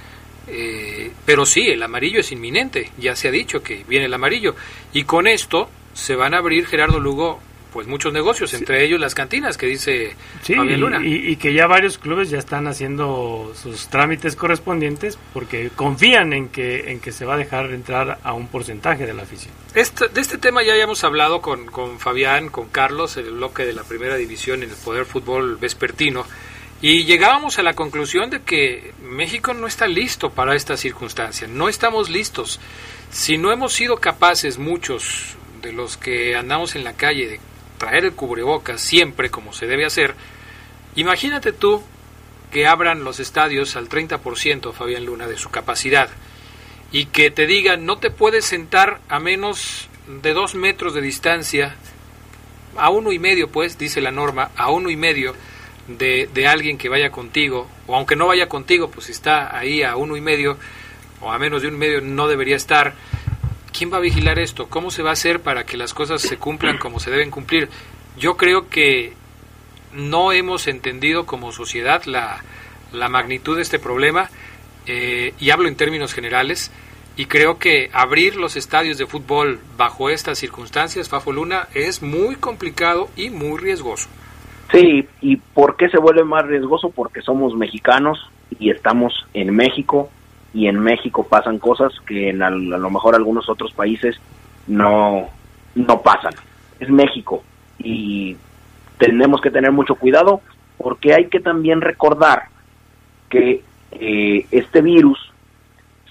Eh, 0.47 1.11
pero 1.25 1.45
sí, 1.47 1.67
el 1.67 1.83
amarillo 1.83 2.21
es 2.21 2.31
inminente, 2.31 2.93
ya 2.97 3.17
se 3.17 3.27
ha 3.27 3.33
dicho 3.33 3.61
que 3.61 3.85
viene 3.89 4.07
el 4.07 4.15
amarillo. 4.15 4.55
Y 4.93 5.03
con 5.03 5.27
esto 5.27 5.69
se 5.95 6.15
van 6.15 6.33
a 6.33 6.39
abrir, 6.39 6.67
Gerardo 6.67 7.01
Lugo, 7.01 7.41
pues 7.77 7.89
muchos 7.89 8.11
negocios, 8.11 8.49
sí. 8.49 8.57
entre 8.57 8.83
ellos 8.83 8.99
las 8.99 9.15
cantinas 9.15 9.59
que 9.59 9.67
dice 9.67 10.17
sí, 10.41 10.55
Fabián 10.55 10.81
Luna. 10.81 11.01
Y, 11.05 11.33
y, 11.33 11.37
que 11.37 11.53
ya 11.53 11.67
varios 11.67 11.99
clubes 11.99 12.31
ya 12.31 12.39
están 12.39 12.67
haciendo 12.69 13.53
sus 13.55 13.89
trámites 13.89 14.35
correspondientes 14.35 15.19
porque 15.35 15.69
confían 15.77 16.33
en 16.33 16.49
que, 16.49 16.91
en 16.91 17.01
que 17.01 17.13
se 17.13 17.27
va 17.27 17.35
a 17.35 17.37
dejar 17.37 17.71
entrar 17.73 18.19
a 18.25 18.33
un 18.33 18.49
porcentaje 18.49 19.05
de 19.05 19.13
la 19.13 19.25
afición. 19.25 19.53
Este, 19.75 20.09
de 20.09 20.23
este 20.23 20.39
tema 20.39 20.63
ya 20.63 20.73
habíamos 20.73 21.05
hablado 21.05 21.43
con, 21.43 21.67
con 21.67 22.01
Fabián, 22.01 22.49
con 22.49 22.71
Carlos, 22.71 23.19
en 23.19 23.27
el 23.27 23.33
bloque 23.33 23.67
de 23.67 23.75
la 23.75 23.85
primera 23.85 24.17
división 24.17 24.63
en 24.63 24.71
el 24.71 24.77
Poder 24.77 25.05
Fútbol 25.05 25.59
Vespertino. 25.59 26.25
Y 26.81 27.05
llegábamos 27.05 27.59
a 27.59 27.63
la 27.63 27.75
conclusión 27.75 28.31
de 28.31 28.41
que 28.41 28.95
México 29.03 29.53
no 29.53 29.67
está 29.67 29.87
listo 29.87 30.31
para 30.31 30.57
esta 30.57 30.79
circunstancia, 30.79 31.47
no 31.47 31.69
estamos 31.69 32.09
listos. 32.09 32.59
Si 33.11 33.37
no 33.37 33.53
hemos 33.53 33.75
sido 33.75 33.99
capaces 33.99 34.57
muchos 34.57 35.37
de 35.61 35.75
los 35.75 35.99
que 35.99 36.37
andamos 36.37 36.75
en 36.75 36.85
la 36.85 36.95
calle 36.95 37.29
de 37.29 37.41
traer 37.79 38.05
el 38.05 38.13
cubrebocas 38.13 38.81
siempre 38.81 39.31
como 39.31 39.53
se 39.53 39.67
debe 39.67 39.85
hacer, 39.85 40.15
imagínate 40.95 41.53
tú 41.53 41.83
que 42.51 42.67
abran 42.67 43.05
los 43.05 43.21
estadios 43.21 43.77
al 43.77 43.89
30%, 43.89 44.73
Fabián 44.73 45.05
Luna, 45.05 45.27
de 45.27 45.37
su 45.37 45.51
capacidad 45.51 46.09
y 46.93 47.07
que 47.07 47.31
te 47.31 47.47
digan 47.47 47.85
no 47.85 47.99
te 47.99 48.11
puedes 48.11 48.45
sentar 48.45 49.01
a 49.09 49.19
menos 49.19 49.89
de 50.23 50.33
dos 50.33 50.55
metros 50.55 50.95
de 50.95 51.01
distancia, 51.01 51.75
a 52.77 52.91
uno 52.91 53.13
y 53.13 53.19
medio 53.19 53.49
pues, 53.49 53.79
dice 53.79 54.01
la 54.01 54.13
norma, 54.13 54.51
a 54.57 54.71
uno 54.71 54.91
y 54.91 54.97
medio 54.97 55.35
de, 55.89 56.29
de 56.33 56.47
alguien 56.47 56.79
que 56.79 56.89
vaya 56.89 57.11
contigo, 57.11 57.69
o 57.87 57.97
aunque 57.97 58.17
no 58.17 58.27
vaya 58.27 58.49
contigo, 58.49 58.91
pues 58.91 59.09
está 59.11 59.57
ahí 59.57 59.83
a 59.83 59.97
uno 59.97 60.17
y 60.17 60.21
medio, 60.21 60.59
o 61.21 61.33
a 61.33 61.39
menos 61.39 61.63
de 61.63 61.69
un 61.69 61.79
medio 61.79 62.01
no 62.01 62.29
debería 62.29 62.57
estar. 62.57 62.95
¿Quién 63.77 63.93
va 63.93 63.99
a 63.99 64.01
vigilar 64.01 64.39
esto? 64.39 64.69
¿Cómo 64.71 64.91
se 64.91 65.03
va 65.03 65.11
a 65.11 65.13
hacer 65.13 65.41
para 65.41 65.65
que 65.65 65.77
las 65.77 65.93
cosas 65.93 66.23
se 66.23 66.39
cumplan 66.39 66.79
como 66.79 66.99
se 66.99 67.11
deben 67.11 67.31
cumplir? 67.31 67.69
Yo 68.19 68.39
creo 68.39 68.71
que 68.71 69.13
no 69.93 70.33
hemos 70.33 70.67
entendido 70.67 71.27
como 71.27 71.53
sociedad 71.53 72.03
la, 72.07 72.43
la 72.95 73.11
magnitud 73.11 73.57
de 73.57 73.61
este 73.61 73.79
problema, 73.79 74.31
eh, 74.87 75.35
y 75.39 75.51
hablo 75.51 75.69
en 75.69 75.77
términos 75.77 76.15
generales, 76.15 76.73
y 77.17 77.27
creo 77.27 77.59
que 77.59 77.91
abrir 77.93 78.37
los 78.37 78.57
estadios 78.57 78.97
de 78.97 79.07
fútbol 79.07 79.61
bajo 79.77 80.09
estas 80.09 80.39
circunstancias, 80.39 81.11
Fafo 81.11 81.33
Luna, 81.33 81.69
es 81.75 82.03
muy 82.03 82.37
complicado 82.37 83.11
y 83.15 83.29
muy 83.29 83.59
riesgoso. 83.59 84.09
Sí, 84.73 85.07
¿y 85.21 85.37
por 85.37 85.77
qué 85.77 85.91
se 85.91 85.99
vuelve 85.99 86.25
más 86.25 86.47
riesgoso? 86.47 86.89
Porque 86.89 87.21
somos 87.21 87.55
mexicanos 87.55 88.19
y 88.59 88.71
estamos 88.71 89.13
en 89.35 89.55
México 89.55 90.11
y 90.57 90.69
en 90.69 90.81
México 90.81 91.27
pasan 91.29 91.59
cosas 91.59 91.93
que 92.07 92.31
en 92.31 92.43
a 92.43 92.49
lo 92.49 92.89
mejor 92.89 93.15
algunos 93.15 93.47
otros 93.51 93.75
países 93.75 94.17
no, 94.67 95.29
no 95.75 96.01
pasan. 96.01 96.33
Es 96.81 96.89
México 96.89 97.45
y 97.79 98.39
tenemos 98.97 99.43
que 99.43 99.51
tener 99.51 99.71
mucho 99.71 99.97
cuidado 99.97 100.41
porque 100.79 101.13
hay 101.13 101.29
que 101.29 101.41
también 101.41 101.83
recordar 101.83 102.45
que 103.29 103.63
eh, 103.93 104.47
este 104.51 104.81
virus 104.81 105.19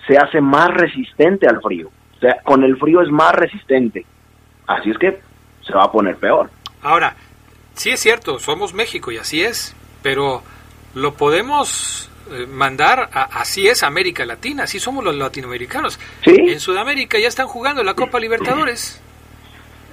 se 0.06 0.16
hace 0.16 0.42
más 0.42 0.70
resistente 0.70 1.48
al 1.48 1.60
frío. 1.60 1.90
O 2.18 2.20
sea, 2.20 2.38
con 2.44 2.64
el 2.64 2.78
frío 2.78 3.02
es 3.02 3.10
más 3.10 3.34
resistente. 3.34 4.06
Así 4.68 4.92
es 4.92 4.98
que 5.00 5.22
se 5.66 5.74
va 5.74 5.86
a 5.86 5.92
poner 5.92 6.18
peor. 6.18 6.52
Ahora, 6.84 7.16
sí 7.74 7.90
es 7.90 8.00
cierto, 8.00 8.38
somos 8.38 8.76
México 8.76 9.12
y 9.12 9.18
así 9.18 9.42
es, 9.42 9.76
pero 10.04 10.44
lo 10.94 11.16
podemos 11.16 12.12
mandar 12.48 13.10
a, 13.14 13.24
así 13.24 13.68
es 13.68 13.84
América 13.84 14.26
Latina, 14.26 14.64
así 14.64 14.80
somos 14.80 15.04
los 15.04 15.16
latinoamericanos. 15.16 16.00
En 16.24 16.60
Sudamérica 16.60 17.20
ya 17.20 17.28
están 17.28 17.48
jugando 17.48 17.84
la 17.84 17.94
Copa 17.94 18.20
Libertadores. 18.20 19.02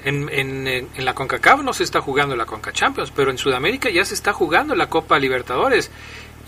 En, 0.04 0.28
en, 0.30 0.66
en, 0.66 1.04
la 1.04 1.14
CONCACAF 1.14 1.62
no 1.62 1.72
se 1.72 1.84
está 1.84 2.00
jugando 2.00 2.34
la 2.34 2.44
CONCA 2.44 2.72
Champions, 2.72 3.12
pero 3.14 3.30
en 3.30 3.38
Sudamérica 3.38 3.88
ya 3.88 4.04
se 4.04 4.14
está 4.14 4.32
jugando 4.32 4.74
la 4.74 4.88
Copa 4.88 5.18
Libertadores. 5.18 5.90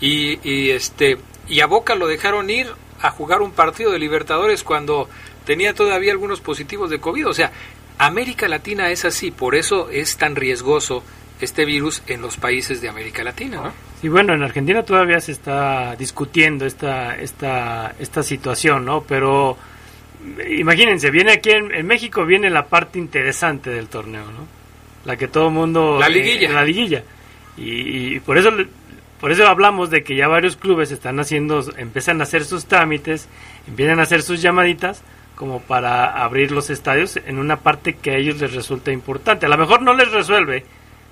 Y, 0.01 0.39
y, 0.43 0.71
este 0.71 1.17
y 1.47 1.61
a 1.61 1.67
Boca 1.67 1.95
lo 1.95 2.07
dejaron 2.07 2.49
ir 2.49 2.67
a 3.01 3.11
jugar 3.11 3.41
un 3.41 3.51
partido 3.51 3.91
de 3.91 3.99
Libertadores 3.99 4.63
cuando 4.63 5.07
tenía 5.45 5.73
todavía 5.73 6.11
algunos 6.11 6.41
positivos 6.41 6.89
de 6.89 6.99
COVID. 6.99 7.27
O 7.27 7.33
sea, 7.33 7.51
América 7.97 8.47
Latina 8.47 8.89
es 8.89 9.05
así, 9.05 9.31
por 9.31 9.55
eso 9.55 9.89
es 9.89 10.17
tan 10.17 10.35
riesgoso 10.35 11.03
este 11.41 11.65
virus 11.65 12.01
en 12.07 12.21
los 12.21 12.37
países 12.37 12.81
de 12.81 12.89
América 12.89 13.23
Latina, 13.23 13.57
¿no? 13.57 13.73
Y 14.01 14.07
bueno, 14.07 14.33
en 14.33 14.43
Argentina 14.43 14.83
todavía 14.83 15.19
se 15.19 15.31
está 15.31 15.95
discutiendo 15.95 16.65
esta, 16.65 17.15
esta, 17.15 17.95
esta 17.99 18.23
situación, 18.23 18.85
¿no? 18.85 19.01
Pero 19.01 19.57
imagínense, 20.49 21.11
viene 21.11 21.33
aquí 21.33 21.51
en, 21.51 21.85
México, 21.85 22.25
viene 22.25 22.49
la 22.49 22.65
parte 22.65 22.99
interesante 22.99 23.69
del 23.69 23.87
torneo, 23.87 24.25
¿no? 24.25 24.47
La 25.05 25.17
que 25.17 25.27
todo 25.27 25.47
el 25.47 25.53
mundo... 25.53 25.97
La 25.99 26.09
liguilla. 26.09 26.49
Eh, 26.49 26.53
la 26.53 26.63
liguilla. 26.63 27.03
Y, 27.57 28.15
y, 28.15 28.19
por 28.19 28.37
eso 28.37 28.51
por 29.19 29.31
eso 29.31 29.47
hablamos 29.47 29.89
de 29.89 30.03
que 30.03 30.15
ya 30.15 30.27
varios 30.27 30.57
clubes 30.57 30.91
están 30.91 31.19
haciendo, 31.19 31.63
empiezan 31.77 32.19
a 32.19 32.23
hacer 32.23 32.43
sus 32.43 32.65
trámites, 32.65 33.27
empiezan 33.67 33.99
a 33.99 34.03
hacer 34.03 34.21
sus 34.21 34.41
llamaditas 34.41 35.03
como 35.35 35.61
para 35.61 36.23
abrir 36.23 36.51
los 36.51 36.69
estadios 36.69 37.17
en 37.17 37.39
una 37.39 37.57
parte 37.57 37.95
que 37.95 38.11
a 38.11 38.17
ellos 38.17 38.39
les 38.39 38.53
resulta 38.53 38.91
importante. 38.91 39.45
A 39.45 39.49
lo 39.49 39.57
mejor 39.57 39.81
no 39.81 39.93
les 39.93 40.11
resuelve 40.11 40.65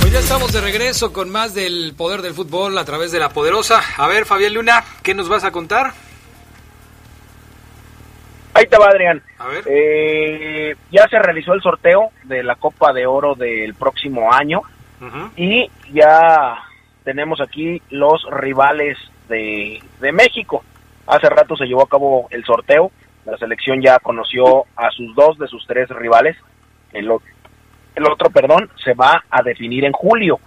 Pues 0.00 0.12
ya 0.12 0.20
estamos 0.20 0.52
de 0.52 0.60
regreso 0.60 1.12
con 1.12 1.30
más 1.30 1.54
del 1.54 1.94
poder 1.96 2.22
del 2.22 2.34
fútbol 2.34 2.78
a 2.78 2.84
través 2.84 3.10
de 3.12 3.18
la 3.18 3.30
poderosa. 3.30 3.82
A 3.96 4.06
ver, 4.06 4.26
Fabián 4.26 4.54
Luna, 4.54 4.84
¿qué 5.02 5.14
nos 5.14 5.28
vas 5.28 5.42
a 5.44 5.52
contar? 5.52 5.94
Ahí 8.54 8.66
te 8.66 8.78
va, 8.78 8.86
Adrián. 8.86 9.20
A 9.38 9.48
ver. 9.48 9.64
Eh, 9.66 10.76
ya 10.90 11.08
se 11.08 11.18
realizó 11.18 11.54
el 11.54 11.60
sorteo 11.60 12.10
de 12.22 12.42
la 12.44 12.54
Copa 12.54 12.92
de 12.92 13.06
Oro 13.06 13.34
del 13.34 13.74
próximo 13.74 14.32
año 14.32 14.62
y 15.36 15.70
ya 15.92 16.62
tenemos 17.02 17.40
aquí 17.40 17.82
los 17.90 18.24
rivales 18.30 18.96
de, 19.28 19.82
de 20.00 20.12
México. 20.12 20.64
Hace 21.06 21.28
rato 21.28 21.56
se 21.56 21.66
llevó 21.66 21.82
a 21.82 21.88
cabo 21.88 22.28
el 22.30 22.44
sorteo. 22.44 22.90
La 23.26 23.36
selección 23.36 23.82
ya 23.82 23.98
conoció 23.98 24.64
a 24.76 24.90
sus 24.90 25.14
dos 25.14 25.38
de 25.38 25.48
sus 25.48 25.66
tres 25.66 25.88
rivales. 25.90 26.36
El, 26.92 27.10
el 27.94 28.06
otro, 28.06 28.30
perdón, 28.30 28.70
se 28.82 28.94
va 28.94 29.24
a 29.28 29.42
definir 29.42 29.84
en 29.84 29.92
julio. 29.92 30.38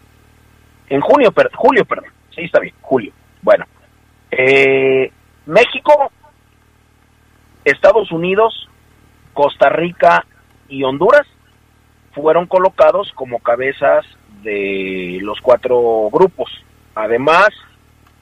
En 0.89 1.02
junio, 1.02 1.32
per, 1.32 1.52
julio, 1.54 1.86
perdón. 1.86 2.12
Sí, 2.34 2.41
está 2.41 2.60
bien, 2.60 2.74
julio. 2.82 3.12
Bueno, 3.41 3.65
eh, 4.32 5.12
México 5.46 6.12
Estados 7.71 8.12
Unidos, 8.12 8.69
Costa 9.34 9.69
Rica 9.69 10.25
y 10.69 10.84
Honduras 10.84 11.27
fueron 12.13 12.47
colocados 12.47 13.12
como 13.13 13.39
cabezas 13.39 14.06
de 14.41 15.19
los 15.21 15.41
cuatro 15.41 16.10
grupos. 16.12 16.49
Además, 16.95 17.49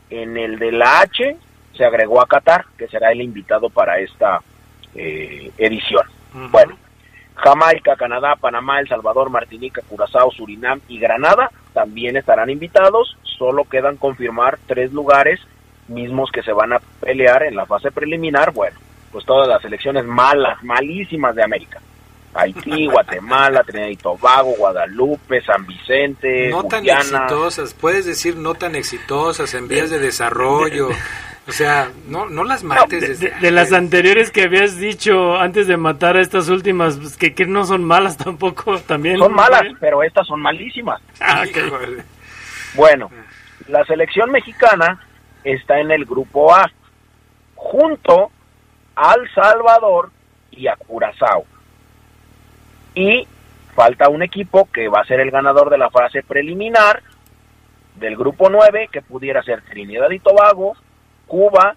en 0.10 0.38
el 0.38 0.58
de 0.58 0.71
la 0.71 1.01
H 1.01 1.38
se 1.73 1.86
agregó 1.86 2.21
a 2.21 2.27
Qatar, 2.27 2.65
que 2.77 2.88
será 2.88 3.12
el 3.12 3.21
invitado 3.21 3.69
para 3.69 3.99
esta 3.99 4.39
eh, 4.95 5.51
edición. 5.58 6.05
Bueno, 6.51 6.75
Jamaica, 7.36 7.95
Canadá, 7.95 8.36
Panamá, 8.36 8.79
El 8.79 8.88
Salvador, 8.88 9.29
Martinica, 9.29 9.81
Curazao, 9.88 10.31
Surinam 10.31 10.81
y 10.88 10.99
Granada 10.99 11.51
también 11.73 12.17
estarán 12.17 12.49
invitados. 12.49 13.15
Solo 13.38 13.65
quedan 13.65 13.97
confirmar 13.97 14.58
tres 14.65 14.91
lugares 14.91 15.39
mismos 15.88 16.31
que 16.31 16.41
se 16.41 16.51
van 16.51 16.73
a 16.73 16.79
pelear 16.99 17.43
en 17.43 17.55
la 17.55 17.65
fase 17.65 17.91
preliminar. 17.91 18.51
Bueno, 18.51 18.77
pues 19.15 19.25
todas 19.25 19.47
las 19.47 19.62
selecciones 19.62 20.04
malas, 20.04 20.62
malísimas 20.62 21.34
de 21.34 21.41
América. 21.41 21.80
Haití, 22.34 22.86
Guatemala, 22.91 23.63
Trinidad 23.63 23.88
y 23.88 23.95
Tobago, 23.95 24.56
Guadalupe, 24.58 25.41
San 25.41 25.65
Vicente, 25.65 26.49
no 26.49 26.65
tan 26.65 26.86
exitosas, 26.86 27.73
puedes 27.73 28.06
decir 28.06 28.36
no 28.36 28.56
tan 28.56 28.75
exitosas 28.75 29.54
en 29.54 29.69
vías 29.69 29.89
de 29.89 29.99
desarrollo. 29.99 30.89
O 31.47 31.51
sea, 31.54 31.91
no, 32.10 32.25
no 32.25 32.43
las 32.43 32.65
mates. 32.65 33.21
de, 33.21 33.51
las 33.51 33.71
anteriores 33.71 34.32
que 34.32 34.41
habías 34.41 34.78
dicho 34.80 35.38
antes 35.38 35.67
de 35.67 35.78
matar 35.78 36.17
a 36.17 36.21
estas 36.21 36.49
últimas, 36.49 36.97
pues, 36.97 37.15
que, 37.15 37.34
que 37.34 37.45
no 37.45 37.63
son 37.63 37.86
malas 37.86 38.17
tampoco, 38.21 38.78
también. 38.82 39.17
Son 39.17 39.34
malas, 39.34 39.63
pero 39.80 40.04
estas 40.04 40.28
son 40.28 40.41
malísimas. 40.41 41.01
Ah, 41.21 41.45
bueno, 42.73 43.10
la 43.69 43.86
selección 43.86 44.30
mexicana 44.32 44.99
está 45.45 45.80
en 45.80 45.91
el 45.91 46.04
grupo 46.04 46.54
A, 46.54 46.69
junto 47.56 48.34
al 48.95 49.29
Salvador 49.34 50.12
y 50.51 50.67
a 50.67 50.75
Curazao. 50.75 51.45
Y 52.93 53.27
falta 53.73 54.10
un 54.10 54.23
equipo 54.23 54.69
que 54.71 54.88
va 54.88 55.01
a 55.01 55.05
ser 55.05 55.19
el 55.19 55.31
ganador 55.31 55.69
de 55.69 55.77
la 55.77 55.89
fase 55.89 56.23
preliminar 56.23 57.03
del 57.95 58.15
grupo 58.15 58.49
9, 58.49 58.89
que 58.91 59.01
pudiera 59.01 59.43
ser 59.43 59.62
Trinidad 59.63 60.10
y 60.12 60.19
Tobago, 60.19 60.75
Cuba, 61.27 61.75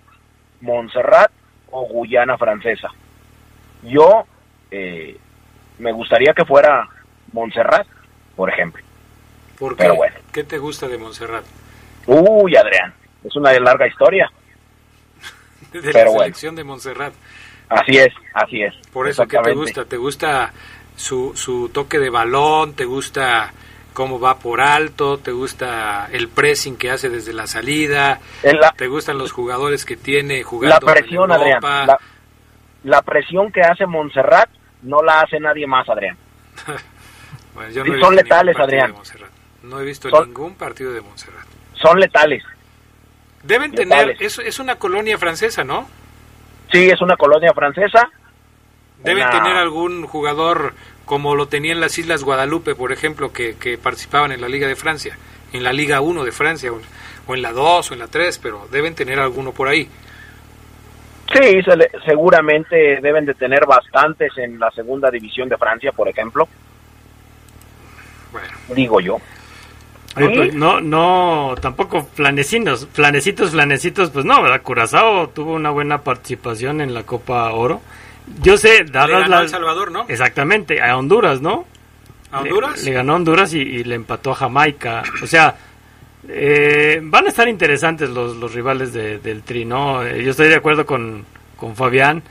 Montserrat 0.61 1.31
o 1.71 1.87
Guyana 1.87 2.39
Francesa. 2.39 2.89
Yo 3.83 4.25
eh, 4.71 5.17
me 5.79 5.93
gustaría 5.93 6.33
que 6.35 6.45
fuera 6.45 6.89
Montserrat, 7.33 7.87
por 8.37 8.51
ejemplo. 8.51 8.83
¿Por 9.59 9.77
qué? 9.77 9.91
bueno. 9.91 10.17
¿Qué 10.33 10.45
te 10.45 10.59
gusta 10.59 10.89
de 10.89 10.99
Montserrat? 10.99 11.45
Uy, 12.07 12.57
Adrián, 12.57 12.95
es 13.25 13.35
una 13.37 13.53
larga 13.59 13.87
historia. 13.87 14.31
De 15.73 15.93
la 15.93 16.11
selección 16.11 16.55
de 16.55 16.65
Montserrat. 16.65 17.13
Así 17.69 17.99
es, 17.99 18.13
así 18.35 18.63
es. 18.63 18.75
Por 18.93 19.09
eso, 19.09 19.27
¿qué 19.27 19.39
te 19.39 19.53
gusta? 19.53 19.85
¿Te 19.85 19.97
gusta 19.97 20.53
su, 20.97 21.33
su 21.35 21.69
toque 21.69 21.99
de 21.99 22.11
balón? 22.11 22.75
¿Te 22.75 22.85
gusta 22.85 23.53
cómo 23.99 24.21
va 24.21 24.39
por 24.39 24.61
alto, 24.61 25.19
te 25.19 25.33
gusta 25.33 26.09
el 26.13 26.29
pressing 26.29 26.77
que 26.77 26.89
hace 26.89 27.09
desde 27.09 27.33
la 27.33 27.49
salida, 27.49 28.21
te 28.77 28.87
gustan 28.87 29.19
los 29.19 29.33
jugadores 29.33 29.85
que 29.85 29.97
tiene 29.97 30.45
jugando 30.45 30.87
la 30.87 30.95
presión, 30.95 31.33
Adrián, 31.33 31.61
la, 32.85 33.03
presión 33.03 33.51
que 33.51 33.61
hace 33.61 33.87
Montserrat 33.87 34.49
no 34.83 35.03
la 35.03 35.23
hace 35.23 35.41
nadie 35.41 35.67
más, 35.67 35.89
Adrián. 35.89 36.17
son 38.01 38.15
letales, 38.15 38.57
Adrián. 38.57 38.95
No 39.65 39.81
he 39.81 39.85
visto 39.85 40.09
ningún 40.25 40.55
partido 40.55 40.93
de 40.93 41.01
Montserrat. 41.01 41.47
Son 41.75 41.99
letales. 41.99 42.45
Deben 43.43 43.73
tener, 43.73 44.17
es, 44.21 44.39
es 44.39 44.59
una 44.59 44.77
colonia 44.77 45.17
francesa, 45.19 45.65
¿no? 45.65 45.89
Sí, 46.73 46.89
es 46.89 47.01
una 47.01 47.17
colonia 47.17 47.53
francesa. 47.55 48.11
Deben 49.03 49.31
tener 49.31 49.57
algún 49.57 50.07
jugador 50.07 50.75
como 51.05 51.35
lo 51.35 51.49
tenían 51.49 51.81
las 51.81 51.99
Islas 51.99 52.23
Guadalupe, 52.23 52.75
por 52.75 52.93
ejemplo, 52.93 53.33
que, 53.33 53.79
participaban 53.83 54.33
en 54.33 54.41
la 54.41 54.49
Liga 54.49 54.69
de 54.69 54.77
Francia, 54.77 55.17
en 55.53 55.65
la 55.65 55.73
Liga 55.73 56.01
1 56.01 56.25
de 56.25 56.33
Francia, 56.33 56.71
o, 56.71 57.35
en 57.35 57.43
la 57.43 57.53
2 57.53 57.91
o 57.91 57.95
en 57.95 58.01
la 58.01 58.09
3, 58.09 58.39
pero 58.39 58.69
deben 58.71 58.95
tener 58.95 59.19
alguno 59.19 59.53
por 59.53 59.69
ahí. 59.69 59.89
Sí, 61.33 61.61
seguramente 62.07 63.01
deben 63.01 63.25
de 63.25 63.35
tener 63.35 63.67
bastantes 63.67 64.37
en 64.37 64.59
la 64.59 64.71
segunda 64.71 65.11
división 65.11 65.49
de 65.49 65.57
Francia, 65.57 65.93
por 65.93 66.09
ejemplo. 66.09 66.49
Bueno. 68.33 68.49
Digo 68.75 69.01
yo. 69.01 69.19
Pues, 70.19 70.55
no, 70.55 70.81
no, 70.81 71.55
tampoco 71.61 72.09
flanecitos, 72.15 72.89
flanecitos, 72.93 73.51
flanecitos, 73.51 74.11
pues 74.11 74.25
no, 74.25 74.43
¿verdad? 74.43 74.63
Curazao 74.63 75.29
tuvo 75.29 75.55
una 75.55 75.71
buena 75.71 76.03
participación 76.03 76.81
en 76.81 76.95
la 76.95 77.05
Copa 77.05 77.51
Oro 77.53 77.81
yo 78.43 78.57
sé, 78.57 78.85
dadas 78.85 79.29
las... 79.29 79.43
El 79.43 79.49
Salvador, 79.49 79.91
¿no? 79.91 80.05
Exactamente, 80.09 80.81
a 80.81 80.97
Honduras, 80.97 81.41
¿no? 81.41 81.67
¿A 82.31 82.41
Honduras? 82.41 82.85
Le, 82.85 82.93
ganó 82.93 83.15
a 83.15 83.17
Honduras 83.17 83.55
y, 83.55 83.85
le 83.85 83.95
empató 83.95 84.33
a 84.33 84.35
Jamaica. 84.35 85.03
O 85.23 85.27
sea, 85.27 85.57
eh, 86.29 87.01
van 87.03 87.27
a 87.27 87.29
estar 87.29 87.49
interesantes 87.49 88.11
los, 88.11 88.37
los 88.37 88.55
rivales 88.55 88.93
del 88.93 89.43
Tri, 89.43 89.65
¿no? 89.65 90.05
Eh, 90.05 90.23
yo 90.23 90.31
estoy 90.33 90.49
de 90.49 90.57
acuerdo 90.57 90.85
con, 90.85 91.25
con 91.57 91.75
Fabián. 91.75 92.23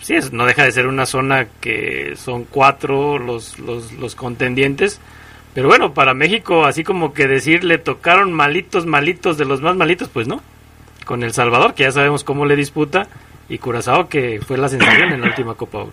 Sí, 0.00 0.14
es, 0.14 0.32
no 0.32 0.44
deja 0.44 0.64
de 0.64 0.72
ser 0.72 0.86
una 0.86 1.06
zona 1.06 1.46
que 1.60 2.14
son 2.16 2.44
cuatro 2.44 3.18
los, 3.18 3.58
los, 3.58 3.92
los 3.92 4.14
contendientes. 4.14 5.00
Pero 5.54 5.68
bueno, 5.68 5.94
para 5.94 6.14
México, 6.14 6.64
así 6.64 6.82
como 6.82 7.14
que 7.14 7.28
decir 7.28 7.62
le 7.62 7.78
tocaron 7.78 8.32
malitos, 8.32 8.86
malitos 8.86 9.38
de 9.38 9.44
los 9.44 9.60
más 9.60 9.76
malitos, 9.76 10.08
pues 10.08 10.26
no. 10.26 10.42
Con 11.06 11.22
El 11.22 11.32
Salvador, 11.32 11.74
que 11.74 11.84
ya 11.84 11.92
sabemos 11.92 12.24
cómo 12.24 12.44
le 12.44 12.56
disputa 12.56 13.06
y 13.48 13.58
Curazao 13.58 14.08
que 14.08 14.40
fue 14.40 14.58
la 14.58 14.68
sensación 14.68 15.12
en 15.12 15.20
la 15.20 15.28
última 15.28 15.54
Copa 15.54 15.84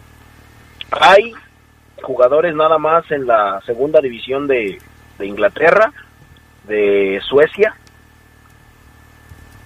Hay 0.91 1.33
jugadores 2.01 2.55
nada 2.55 2.77
más 2.79 3.09
en 3.11 3.27
la 3.27 3.61
segunda 3.65 4.01
división 4.01 4.47
de, 4.47 4.79
Inglaterra, 5.19 5.93
de 6.63 7.21
Suecia, 7.29 7.75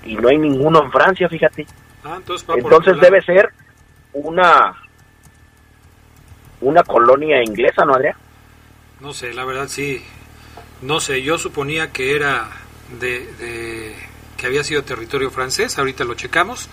y 0.04 0.16
no 0.16 0.28
hay 0.28 0.38
ninguno 0.38 0.84
en 0.84 0.92
Francia, 0.92 1.30
fíjate. 1.30 1.66
Ah, 2.04 2.18
entonces, 2.18 3.00
debe 3.00 3.22
ser 3.22 3.50
una 4.12 4.76
una 6.60 6.84
colonia 6.84 7.42
inglesa, 7.42 7.86
¿no, 7.86 7.94
Adrián? 7.94 8.16
No 9.02 9.14
sé, 9.14 9.34
la 9.34 9.46
verdad 9.46 9.68
sí. 9.68 10.04
No 10.82 11.00
sé, 11.00 11.22
yo 11.22 11.38
suponía 11.38 11.92
que 11.92 12.16
era 12.16 12.50
de 13.00 13.96
que 14.38 14.46
había 14.46 14.64
sido 14.64 14.84
territorio 14.84 15.32
francés, 15.32 15.78
ahorita 15.78 16.04
lo 16.04 16.14
checamos 16.14 16.70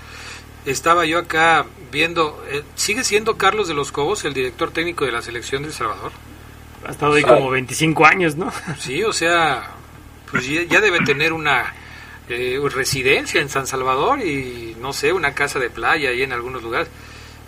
estaba 0.64 1.04
yo 1.04 1.18
acá 1.18 1.66
viendo, 1.90 2.44
eh, 2.48 2.62
¿sigue 2.74 3.04
siendo 3.04 3.36
Carlos 3.36 3.68
de 3.68 3.74
los 3.74 3.92
Cobos 3.92 4.24
el 4.24 4.34
director 4.34 4.70
técnico 4.70 5.04
de 5.04 5.12
la 5.12 5.22
selección 5.22 5.62
de 5.62 5.68
El 5.68 5.74
Salvador? 5.74 6.12
Ha 6.86 6.90
estado 6.90 7.14
ahí 7.14 7.22
como 7.22 7.50
25 7.50 8.06
años, 8.06 8.36
¿no? 8.36 8.52
Sí, 8.78 9.02
o 9.02 9.12
sea, 9.12 9.70
pues 10.30 10.46
ya, 10.46 10.80
debe 10.80 11.00
tener 11.00 11.32
una 11.32 11.74
eh, 12.28 12.60
residencia 12.72 13.40
en 13.40 13.48
San 13.48 13.66
Salvador 13.66 14.20
y 14.20 14.76
no 14.80 14.92
sé, 14.92 15.12
una 15.12 15.34
casa 15.34 15.58
de 15.58 15.70
playa 15.70 16.10
ahí 16.10 16.22
en 16.22 16.32
algunos 16.32 16.62
lugares. 16.62 16.88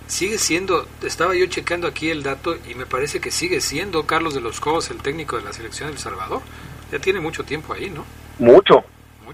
Sigue 0.07 0.37
siendo, 0.37 0.87
estaba 1.03 1.35
yo 1.35 1.47
checando 1.47 1.87
aquí 1.87 2.11
el 2.11 2.23
dato 2.23 2.57
y 2.69 2.75
me 2.75 2.85
parece 2.85 3.21
que 3.21 3.31
sigue 3.31 3.61
siendo 3.61 4.07
Carlos 4.07 4.35
de 4.35 4.43
los 4.43 4.61
Cobos 4.61 4.91
el 4.91 4.99
técnico 4.99 5.37
de 5.37 5.45
la 5.45 5.53
selección 5.53 5.89
de 5.89 5.95
El 5.95 5.99
Salvador. 5.99 6.43
Ya 6.93 6.99
tiene 6.99 7.21
mucho 7.21 7.43
tiempo 7.45 7.73
ahí, 7.73 7.89
¿no? 7.89 8.05
Mucho. 8.39 8.85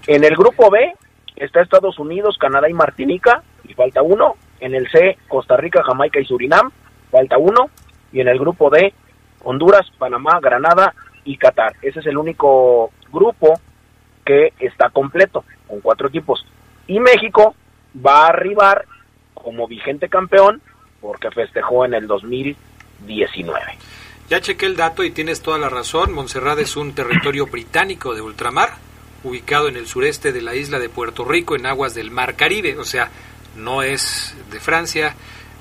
en 0.07 0.23
el 0.23 0.35
grupo 0.35 0.69
B 0.69 0.93
está 1.35 1.61
Estados 1.61 1.99
Unidos, 1.99 2.37
Canadá 2.39 2.69
y 2.69 2.73
Martinica, 2.73 3.43
y 3.67 3.73
falta 3.73 4.01
uno. 4.01 4.35
En 4.59 4.75
el 4.75 4.89
C, 4.89 5.17
Costa 5.27 5.57
Rica, 5.57 5.83
Jamaica 5.83 6.19
y 6.19 6.25
Surinam, 6.25 6.71
falta 7.09 7.37
uno. 7.37 7.69
Y 8.13 8.21
en 8.21 8.27
el 8.27 8.39
grupo 8.39 8.69
D, 8.69 8.93
Honduras, 9.43 9.91
Panamá, 9.97 10.39
Granada 10.41 10.93
y 11.25 11.37
Qatar. 11.37 11.75
Ese 11.81 11.99
es 11.99 12.05
el 12.05 12.17
único 12.17 12.91
grupo 13.11 13.59
que 14.23 14.53
está 14.59 14.89
completo, 14.89 15.43
con 15.67 15.81
cuatro 15.81 16.07
equipos. 16.07 16.45
Y 16.87 16.99
México 16.99 17.55
va 18.05 18.25
a 18.25 18.29
arribar 18.29 18.85
como 19.41 19.67
vigente 19.67 20.09
campeón 20.09 20.61
porque 20.99 21.31
festejó 21.31 21.85
en 21.85 21.93
el 21.93 22.07
2019. 22.07 23.61
Ya 24.29 24.39
chequé 24.39 24.65
el 24.65 24.77
dato 24.77 25.03
y 25.03 25.11
tienes 25.11 25.41
toda 25.41 25.57
la 25.57 25.69
razón. 25.69 26.13
Montserrat 26.13 26.59
es 26.59 26.77
un 26.77 26.93
territorio 26.93 27.47
británico 27.47 28.13
de 28.15 28.21
ultramar 28.21 28.69
ubicado 29.23 29.67
en 29.67 29.75
el 29.75 29.87
sureste 29.87 30.31
de 30.31 30.41
la 30.41 30.55
isla 30.55 30.79
de 30.79 30.89
Puerto 30.89 31.25
Rico, 31.25 31.55
en 31.55 31.65
aguas 31.65 31.93
del 31.93 32.11
Mar 32.11 32.35
Caribe, 32.35 32.77
o 32.77 32.83
sea, 32.83 33.11
no 33.55 33.83
es 33.83 34.35
de 34.51 34.59
Francia, 34.59 35.15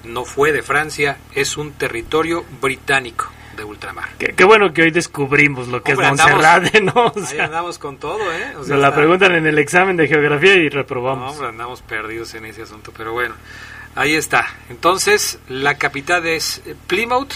no 0.05 0.25
fue 0.25 0.53
de 0.53 0.62
Francia, 0.62 1.19
es 1.35 1.59
un 1.59 1.73
territorio 1.73 2.45
británico 2.62 3.31
de 3.61 3.64
ultramar. 3.64 4.09
Qué, 4.16 4.44
bueno 4.44 4.73
que 4.73 4.83
hoy 4.83 4.90
descubrimos 4.90 5.68
lo 5.68 5.83
que 5.83 5.92
es 5.92 5.99
Montserrat, 5.99 6.75
¿no? 6.81 7.12
ahí 7.31 7.38
andamos 7.38 7.79
con 7.79 7.99
todo, 7.99 8.33
¿eh? 8.33 8.57
O 8.57 8.77
la 8.77 8.94
preguntan 8.94 9.35
en 9.35 9.46
el 9.46 9.59
examen 9.59 9.99
de 9.99 10.09
geografía 10.09 10.55
y 10.55 10.70
reprobamos. 10.70 11.38
No, 11.38 11.46
andamos 11.46 11.83
perdidos 11.83 12.33
en 12.35 12.46
ese 12.46 12.62
asunto, 12.62 12.90
pero 12.96 13.12
bueno, 13.12 13.35
ahí 13.94 14.14
está. 14.14 14.46
Entonces, 14.70 15.38
la 15.49 15.77
capital 15.77 16.27
es 16.27 16.62
Plymouth 16.87 17.35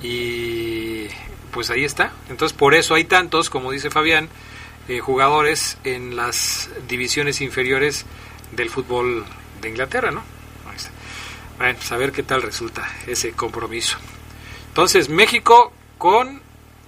y 0.00 1.08
pues 1.50 1.70
ahí 1.70 1.84
está. 1.84 2.12
Entonces, 2.30 2.56
por 2.56 2.74
eso 2.74 2.94
hay 2.94 3.04
tantos, 3.04 3.50
como 3.50 3.72
dice 3.72 3.90
Fabián, 3.90 4.28
eh, 4.86 5.00
jugadores 5.00 5.76
en 5.82 6.14
las 6.14 6.70
divisiones 6.88 7.40
inferiores 7.40 8.06
del 8.52 8.70
fútbol 8.70 9.24
de 9.60 9.68
Inglaterra, 9.70 10.12
¿no? 10.12 10.22
Bueno, 11.58 11.74
pues 11.76 11.90
a 11.90 11.96
ver 11.96 12.12
qué 12.12 12.22
tal 12.22 12.42
resulta 12.42 12.88
ese 13.08 13.32
compromiso. 13.32 13.98
Entonces, 14.78 15.08
México 15.08 15.72
con 15.98 16.40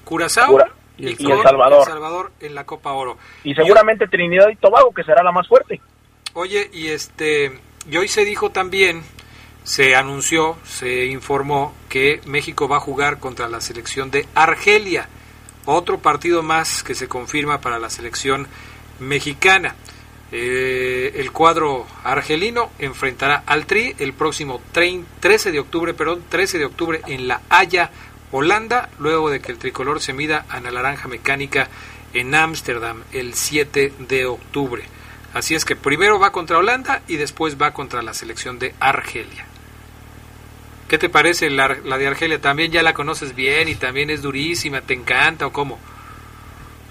Curazao. 0.05 0.61
y, 0.97 1.17
con 1.17 1.33
El 1.33 1.43
Salvador. 1.43 1.79
El 1.81 1.93
Salvador 1.93 2.33
en 2.39 2.55
la 2.55 2.65
Copa 2.65 2.93
Oro. 2.93 3.19
Y 3.43 3.53
seguramente 3.53 4.07
Trinidad 4.07 4.49
y 4.49 4.55
Tobago, 4.55 4.95
que 4.95 5.03
será 5.03 5.25
la 5.25 5.33
más 5.33 5.49
fuerte. 5.49 5.81
Oye, 6.35 6.71
y 6.73 6.87
este, 6.87 7.59
y 7.91 7.97
hoy 7.97 8.07
se 8.07 8.25
dijo 8.25 8.51
también, 8.51 9.03
se 9.65 9.97
anunció, 9.97 10.57
se 10.65 11.07
informó 11.07 11.75
que 11.89 12.21
México 12.27 12.69
va 12.69 12.77
a 12.77 12.81
jugar 12.81 13.19
contra 13.19 13.49
la 13.49 13.61
selección 13.61 14.13
de 14.13 14.25
Argelia. 14.37 15.09
Otro 15.65 15.99
partido 15.99 16.45
más 16.45 16.85
que 16.85 16.95
se 16.95 17.09
confirma 17.09 17.61
para 17.61 17.81
la 17.81 17.91
selección 17.91 18.47
mexicana. 19.01 19.75
Eh, 20.33 21.15
el 21.17 21.33
cuadro 21.33 21.87
argelino 22.05 22.71
enfrentará 22.79 23.43
al 23.47 23.67
Tri 23.67 23.97
el 23.99 24.13
próximo 24.13 24.61
13 24.73 25.51
de 25.51 25.59
octubre, 25.59 25.93
perdón, 25.93 26.23
13 26.29 26.59
de 26.59 26.65
octubre 26.67 27.01
en 27.09 27.27
La 27.27 27.41
Haya, 27.51 27.91
Holanda, 28.31 28.91
luego 29.01 29.29
de 29.29 29.41
que 29.41 29.51
el 29.51 29.59
tricolor 29.59 30.01
se 30.01 30.13
mida 30.13 30.47
a 30.49 30.61
la 30.61 30.71
naranja 30.71 31.09
mecánica 31.09 31.69
en 32.15 32.35
Ámsterdam 32.35 33.03
el 33.13 33.35
7 33.35 33.93
de 33.99 34.27
octubre. 34.27 34.85
Así 35.35 35.55
es 35.55 35.65
que 35.65 35.75
primero 35.75 36.21
va 36.21 36.33
contra 36.33 36.59
Holanda 36.59 37.03
y 37.09 37.17
después 37.17 37.61
va 37.61 37.73
contra 37.73 38.03
la 38.03 38.15
selección 38.15 38.59
de 38.59 38.75
Argelia. 38.79 39.47
¿Qué 40.89 40.99
te 40.99 41.09
parece 41.09 41.51
la, 41.51 41.77
la, 41.85 41.99
de 41.99 42.07
Argelia? 42.09 42.41
¿También 42.41 42.73
ya 42.73 42.83
la 42.83 42.95
conoces 42.95 43.35
bien 43.35 43.69
y 43.69 43.77
también 43.77 44.11
es 44.11 44.23
durísima? 44.23 44.81
¿Te 44.81 44.95
encanta 44.95 45.47
o 45.47 45.53
cómo? 45.53 45.79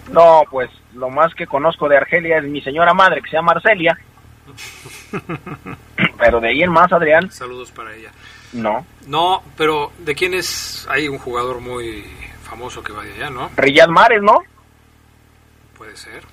No, 0.10 0.44
pues 0.50 0.70
lo 0.94 1.10
más 1.10 1.34
que 1.36 1.48
conozco 1.48 1.88
de 1.88 1.98
Argelia 1.98 2.38
es 2.38 2.44
mi 2.44 2.62
señora 2.62 2.94
madre, 2.94 3.22
que 3.22 3.30
se 3.30 3.36
llama 3.36 3.54
Arcelia. 3.54 3.98
pero 6.18 6.40
de 6.40 6.50
ahí 6.50 6.64
en 6.64 6.72
más, 6.72 6.92
Adrián. 6.92 7.32
Saludos 7.32 7.72
para 7.72 7.94
ella. 7.96 8.12
No. 8.54 8.86
No, 9.08 9.44
pero 9.56 9.92
¿de 10.00 10.16
quién 10.16 10.34
es? 10.34 10.88
Hay 10.90 11.08
un 11.08 11.20
jugador 11.20 11.60
muy 11.62 12.06
famoso 12.44 12.82
que 12.84 12.94
va 12.94 13.04
de 13.04 13.14
allá, 13.14 13.30
¿no? 13.30 13.50
Riyad 13.56 13.90
Mahrez, 13.90 14.22
¿no? 14.22 14.40
Puede 15.78 15.96
ser. 15.96 16.24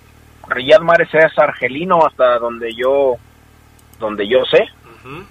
Riyad 0.48 0.80
Mahrez 0.80 1.12
es 1.12 1.38
argelino 1.38 2.04
hasta 2.06 2.38
donde 2.38 2.74
yo 2.74 3.16
donde 3.98 4.26
yo 4.28 4.38
sé. 4.50 4.62
Uh 4.62 5.08
-huh. 5.08 5.24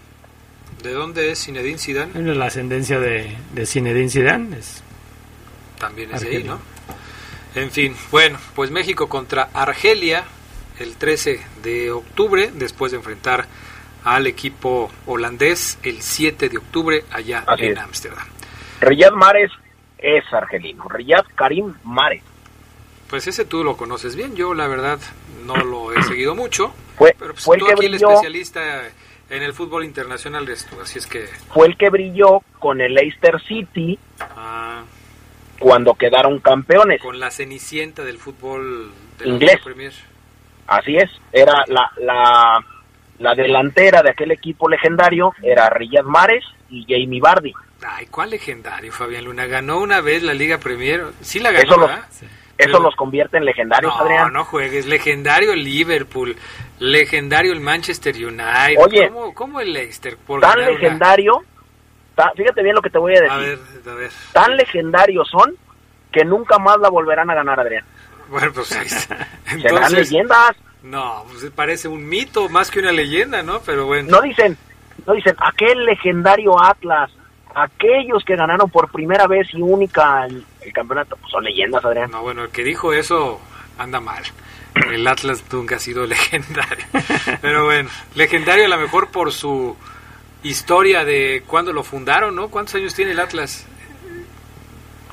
¿De 0.83 0.93
dónde 0.93 1.31
es 1.31 1.43
Zinedine 1.43 1.79
Zidane? 1.79 2.11
Bueno, 2.13 2.33
la 2.33 2.45
ascendencia 2.45 2.99
de, 2.99 3.35
de 3.53 3.65
Zinedine 3.65 4.09
Zidane 4.09 4.57
es 4.57 4.83
también 5.79 6.13
es 6.13 6.21
de 6.21 6.29
ahí, 6.29 6.43
¿no? 6.43 6.59
En 7.55 7.71
fin, 7.71 7.95
bueno, 8.11 8.37
pues 8.53 8.69
México 8.69 9.07
contra 9.07 9.49
Argelia 9.53 10.25
el 10.79 10.97
13 10.97 11.41
de 11.63 11.89
octubre, 11.89 12.51
después 12.53 12.91
de 12.91 12.97
enfrentar 12.97 13.45
al 14.03 14.27
equipo 14.27 14.91
holandés 15.05 15.79
el 15.83 16.01
7 16.01 16.49
de 16.49 16.57
octubre 16.57 17.05
allá 17.11 17.45
Así 17.47 17.65
en 17.65 17.77
Ámsterdam. 17.77 18.27
Riyad 18.81 19.13
Mahrez 19.13 19.51
es 19.97 20.23
argelino, 20.33 20.83
Riyad 20.89 21.25
Karim 21.33 21.73
Mahrez. 21.83 22.23
Pues 23.09 23.25
ese 23.27 23.45
tú 23.45 23.63
lo 23.63 23.77
conoces 23.77 24.17
bien, 24.17 24.35
yo 24.35 24.53
la 24.53 24.67
verdad 24.67 24.99
no 25.45 25.55
lo 25.55 25.93
he 25.93 26.03
seguido 26.03 26.35
mucho, 26.35 26.73
fue, 26.97 27.15
pero 27.17 27.33
pues 27.33 27.45
fue 27.45 27.57
tú 27.57 27.65
el 27.65 27.69
que 27.69 27.73
aquí 27.73 27.87
brilló, 27.87 28.09
el 28.09 28.13
especialista 28.15 28.83
en 29.29 29.43
el 29.43 29.53
fútbol 29.53 29.85
internacional 29.85 30.43
eres 30.43 30.65
tú, 30.65 30.79
así 30.81 30.99
es 30.99 31.07
que... 31.07 31.27
Fue 31.53 31.67
el 31.67 31.77
que 31.77 31.89
brilló 31.89 32.43
con 32.59 32.81
el 32.81 32.93
Leicester 32.93 33.41
City 33.47 33.97
ah, 34.19 34.64
cuando 35.59 35.93
quedaron 35.93 36.39
campeones. 36.39 37.01
Con 37.01 37.19
la 37.19 37.31
cenicienta 37.31 38.03
del 38.03 38.17
fútbol 38.17 38.91
de 39.17 39.27
inglés. 39.27 39.59
Premier. 39.63 39.93
Así 40.67 40.95
es, 40.95 41.09
era 41.31 41.63
la, 41.67 41.91
la, 41.97 42.59
la, 43.19 43.35
delantera 43.35 44.01
de 44.01 44.09
aquel 44.09 44.31
equipo 44.31 44.67
legendario, 44.67 45.33
era 45.43 45.69
Riyad 45.69 46.05
Mahrez 46.05 46.43
y 46.69 46.85
Jamie 46.87 47.21
Vardy. 47.21 47.53
Ay, 47.87 48.07
¿cuál 48.07 48.31
legendario, 48.31 48.91
Fabián 48.91 49.25
Luna? 49.25 49.45
Ganó 49.45 49.79
una 49.79 50.01
vez 50.01 50.23
la 50.23 50.33
Liga 50.33 50.57
Premier, 50.57 51.03
sí 51.21 51.39
la 51.39 51.51
ganó, 51.51 51.65
Eso, 51.65 51.77
los, 51.77 51.91
sí. 52.09 52.25
eso 52.57 52.79
los 52.79 52.95
convierte 52.95 53.37
en 53.37 53.45
legendarios, 53.45 53.93
no, 53.95 54.01
Adrián. 54.01 54.33
No, 54.33 54.43
juegues, 54.43 54.87
legendario 54.87 55.53
el 55.53 55.63
Liverpool, 55.63 56.35
legendario 56.79 57.53
el 57.53 57.59
Manchester 57.59 58.15
United. 58.15 58.79
Oye, 58.79 59.09
¿cómo, 59.09 59.33
cómo 59.35 59.59
el 59.59 59.71
Leicester? 59.71 60.17
Por 60.17 60.41
tan 60.41 60.65
legendario, 60.65 61.37
una... 61.37 61.47
ta, 62.15 62.32
fíjate 62.36 62.63
bien 62.63 62.75
lo 62.75 62.82
que 62.82 62.89
te 62.89 62.97
voy 62.97 63.15
a 63.15 63.21
decir. 63.21 63.32
A 63.32 63.38
ver, 63.38 63.60
a 63.88 63.93
ver. 63.93 64.12
Tan 64.34 64.58
legendarios 64.58 65.28
son 65.30 65.56
que 66.12 66.23
nunca 66.25 66.58
más 66.58 66.80
la 66.80 66.89
volverán 66.89 67.30
a 67.30 67.36
ganar, 67.36 67.60
Adrián. 67.60 67.84
Bueno, 68.30 68.51
pues 68.54 68.71
ahí 68.71 68.86
está. 68.86 69.28
Entonces, 69.51 69.71
Serán 69.71 69.93
leyendas. 69.93 70.56
No, 70.84 71.25
pues 71.30 71.51
parece 71.51 71.88
un 71.88 72.08
mito 72.08 72.47
más 72.49 72.69
que 72.71 72.80
una 72.80 72.91
leyenda, 72.91 73.41
¿no? 73.43 73.60
Pero 73.65 73.86
bueno. 73.86 74.10
No 74.10 74.21
dicen, 74.21 74.58
no 75.06 75.13
dicen, 75.13 75.36
aquel 75.39 75.84
legendario 75.86 76.62
Atlas, 76.62 77.12
aquellos 77.54 78.23
que 78.23 78.36
ganaron 78.36 78.69
por 78.69 78.91
primera 78.91 79.28
vez 79.28 79.47
y 79.54 79.62
única 79.62 80.25
el, 80.25 80.45
el 80.62 80.73
campeonato, 80.73 81.17
pues 81.17 81.32
son 81.32 81.43
leyendas, 81.43 81.84
Adrián. 81.84 82.12
No, 82.12 82.21
bueno, 82.21 82.43
el 82.43 82.49
que 82.49 82.63
dijo 82.63 82.93
eso 82.93 83.39
anda 83.78 83.99
mal. 83.99 84.23
El 84.91 85.08
Atlas 85.08 85.43
nunca 85.51 85.78
ha 85.78 85.80
sido 85.80 86.06
legendario. 86.08 86.86
Pero 87.41 87.65
bueno, 87.65 87.89
legendario 88.13 88.65
a 88.65 88.69
lo 88.69 88.78
mejor 88.78 89.10
por 89.10 89.32
su 89.32 89.75
historia 90.45 91.03
de 91.03 91.43
cuándo 91.47 91.73
lo 91.73 91.84
fundaron, 91.84 92.36
¿no? 92.36 92.49
¿Cuántos 92.49 92.75
años 92.75 92.93
tiene 92.93 93.12
el 93.12 93.19
Atlas? 93.19 93.65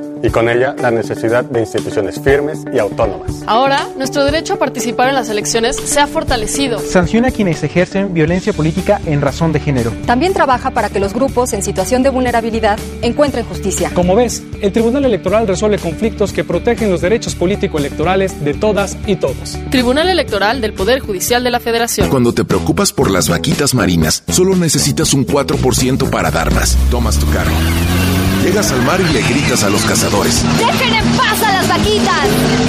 y 0.23 0.29
con 0.29 0.49
ella 0.49 0.75
la 0.79 0.91
necesidad 0.91 1.43
de 1.45 1.61
instituciones 1.61 2.19
firmes 2.19 2.63
y 2.73 2.79
autónomas. 2.79 3.43
Ahora, 3.47 3.87
nuestro 3.97 4.23
derecho 4.23 4.53
a 4.53 4.57
participar 4.57 5.09
en 5.09 5.15
las 5.15 5.29
elecciones 5.29 5.75
se 5.75 5.99
ha 5.99 6.07
fortalecido. 6.07 6.79
Sanciona 6.79 7.29
a 7.29 7.31
quienes 7.31 7.63
ejercen 7.63 8.13
violencia 8.13 8.53
política 8.53 9.01
en 9.05 9.21
razón 9.21 9.51
de 9.51 9.59
género. 9.59 9.91
También 10.05 10.33
trabaja 10.33 10.71
para 10.71 10.89
que 10.89 10.99
los 10.99 11.13
grupos 11.13 11.53
en 11.53 11.63
situación 11.63 12.03
de 12.03 12.09
vulnerabilidad 12.09 12.79
encuentren 13.01 13.45
justicia. 13.45 13.91
Como 13.93 14.15
ves, 14.15 14.43
el 14.61 14.71
Tribunal 14.71 15.05
Electoral 15.05 15.47
resuelve 15.47 15.79
conflictos 15.79 16.33
que 16.33 16.43
protegen 16.43 16.91
los 16.91 17.01
derechos 17.01 17.35
político-electorales 17.35 18.43
de 18.43 18.53
todas 18.53 18.97
y 19.07 19.15
todos. 19.15 19.57
Tribunal 19.69 20.09
Electoral 20.09 20.61
del 20.61 20.73
Poder 20.73 20.99
Judicial 20.99 21.43
de 21.43 21.51
la 21.51 21.59
Federación. 21.59 22.09
Cuando 22.09 22.33
te 22.33 22.45
preocupas 22.45 22.91
por 22.91 23.09
las 23.09 23.29
vaquitas 23.29 23.73
marinas, 23.73 24.23
solo 24.29 24.55
necesitas 24.55 25.13
un 25.13 25.25
4% 25.25 26.09
para 26.09 26.31
dar 26.31 26.53
más. 26.53 26.77
Tomas 26.89 27.17
tu 27.17 27.29
carro. 27.31 27.51
Llegas 28.43 28.71
al 28.71 28.81
mar 28.83 28.99
y 28.99 29.13
le 29.13 29.21
gritas 29.21 29.63
a 29.63 29.69
los 29.69 29.83
cazadores. 29.83 30.43
¡Dejen 30.57 30.93
en 30.95 31.05
paz 31.15 31.43
a 31.43 31.51
las 31.53 31.67
vaquitas! 31.69 32.27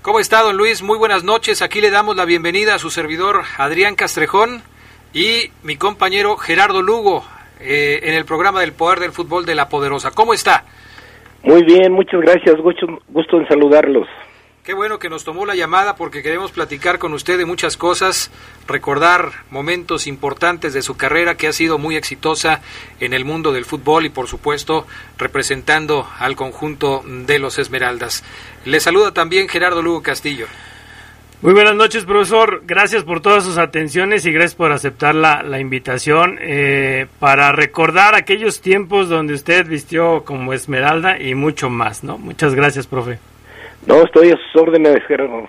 ¿Cómo 0.00 0.20
está, 0.20 0.40
don 0.40 0.56
Luis? 0.56 0.80
Muy 0.80 0.96
buenas 0.96 1.22
noches. 1.22 1.60
Aquí 1.60 1.82
le 1.82 1.90
damos 1.90 2.16
la 2.16 2.24
bienvenida 2.24 2.76
a 2.76 2.78
su 2.78 2.90
servidor 2.90 3.42
Adrián 3.58 3.94
Castrejón 3.94 4.62
y 5.12 5.52
mi 5.64 5.76
compañero 5.76 6.38
Gerardo 6.38 6.80
Lugo 6.80 7.26
eh, 7.60 8.00
en 8.04 8.14
el 8.14 8.24
programa 8.24 8.60
del 8.60 8.72
Poder 8.72 9.00
del 9.00 9.12
Fútbol 9.12 9.44
de 9.44 9.54
la 9.54 9.68
Poderosa. 9.68 10.12
¿Cómo 10.12 10.32
está? 10.32 10.64
Muy 11.42 11.64
bien, 11.64 11.92
muchas 11.92 12.20
gracias, 12.20 12.56
gusto, 12.56 12.86
gusto 13.08 13.38
en 13.38 13.48
saludarlos. 13.48 14.06
Qué 14.62 14.74
bueno 14.74 14.98
que 14.98 15.08
nos 15.08 15.24
tomó 15.24 15.46
la 15.46 15.54
llamada 15.54 15.96
porque 15.96 16.22
queremos 16.22 16.52
platicar 16.52 16.98
con 16.98 17.14
usted 17.14 17.38
de 17.38 17.46
muchas 17.46 17.78
cosas, 17.78 18.30
recordar 18.68 19.30
momentos 19.50 20.06
importantes 20.06 20.74
de 20.74 20.82
su 20.82 20.98
carrera 20.98 21.36
que 21.36 21.48
ha 21.48 21.52
sido 21.54 21.78
muy 21.78 21.96
exitosa 21.96 22.60
en 23.00 23.14
el 23.14 23.24
mundo 23.24 23.52
del 23.52 23.64
fútbol 23.64 24.04
y 24.04 24.10
por 24.10 24.28
supuesto 24.28 24.86
representando 25.16 26.06
al 26.18 26.36
conjunto 26.36 27.02
de 27.06 27.38
los 27.38 27.58
Esmeraldas. 27.58 28.22
Le 28.66 28.80
saluda 28.80 29.14
también 29.14 29.48
Gerardo 29.48 29.80
Lugo 29.80 30.02
Castillo. 30.02 30.46
Muy 31.42 31.54
buenas 31.54 31.74
noches, 31.74 32.04
profesor. 32.04 32.64
Gracias 32.66 33.02
por 33.02 33.22
todas 33.22 33.44
sus 33.44 33.56
atenciones 33.56 34.26
y 34.26 34.32
gracias 34.32 34.54
por 34.54 34.72
aceptar 34.72 35.14
la, 35.14 35.42
la 35.42 35.58
invitación 35.58 36.38
eh, 36.38 37.06
para 37.18 37.50
recordar 37.50 38.14
aquellos 38.14 38.60
tiempos 38.60 39.08
donde 39.08 39.32
usted 39.32 39.66
vistió 39.66 40.22
como 40.26 40.52
Esmeralda 40.52 41.18
y 41.18 41.34
mucho 41.34 41.70
más, 41.70 42.04
¿no? 42.04 42.18
Muchas 42.18 42.54
gracias, 42.54 42.86
profe. 42.86 43.18
No, 43.86 44.02
estoy 44.02 44.32
a 44.32 44.36
sus 44.36 44.62
órdenes, 44.62 45.02
Gerardo. 45.08 45.48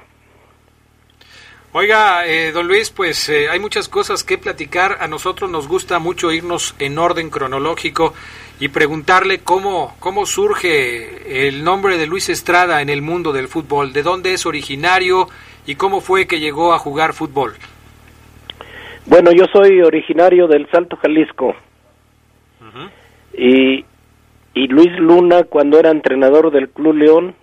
Oiga, 1.73 2.25
eh, 2.25 2.53
don 2.53 2.69
Luis, 2.69 2.89
pues 2.89 3.27
eh, 3.27 3.49
hay 3.49 3.59
muchas 3.59 3.89
cosas 3.89 4.23
que 4.23 4.37
platicar. 4.37 4.97
A 5.01 5.09
nosotros 5.09 5.51
nos 5.51 5.67
gusta 5.67 5.99
mucho 5.99 6.31
irnos 6.31 6.73
en 6.79 6.97
orden 6.99 7.29
cronológico 7.29 8.13
y 8.61 8.69
preguntarle 8.69 9.39
cómo, 9.39 9.95
cómo 9.99 10.25
surge 10.25 11.47
el 11.47 11.65
nombre 11.65 11.97
de 11.97 12.07
Luis 12.07 12.29
Estrada 12.29 12.81
en 12.81 12.89
el 12.89 13.01
mundo 13.01 13.33
del 13.33 13.49
fútbol, 13.49 13.91
de 13.91 14.03
dónde 14.03 14.33
es 14.33 14.45
originario 14.45 15.27
y 15.65 15.75
cómo 15.75 16.01
fue 16.01 16.27
que 16.27 16.39
llegó 16.39 16.73
a 16.73 16.79
jugar 16.79 17.13
fútbol. 17.13 17.53
Bueno, 19.05 19.31
yo 19.31 19.45
soy 19.51 19.81
originario 19.81 20.47
del 20.47 20.69
Salto 20.69 20.95
Jalisco. 20.97 21.55
y, 23.33 23.85
y 24.53 24.67
Luis 24.67 24.91
Luna, 24.99 25.43
cuando 25.43 25.79
era 25.79 25.89
entrenador 25.89 26.51
del 26.51 26.69
Club 26.69 26.95
León, 26.95 27.35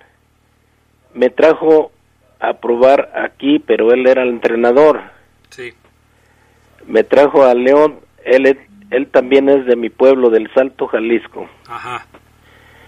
me 1.15 1.31
trajo 1.31 1.93
a 2.41 2.55
probar 2.55 3.11
aquí, 3.15 3.59
pero 3.59 3.93
él 3.93 4.07
era 4.07 4.23
el 4.23 4.31
entrenador. 4.31 5.01
Sí. 5.51 5.73
Me 6.87 7.03
trajo 7.03 7.45
a 7.45 7.55
León, 7.55 7.99
él, 8.25 8.59
él 8.91 9.07
también 9.09 9.49
es 9.49 9.67
de 9.67 9.77
mi 9.77 9.91
pueblo, 9.91 10.31
del 10.31 10.53
Salto 10.55 10.87
Jalisco. 10.87 11.49
Ajá. 11.67 12.07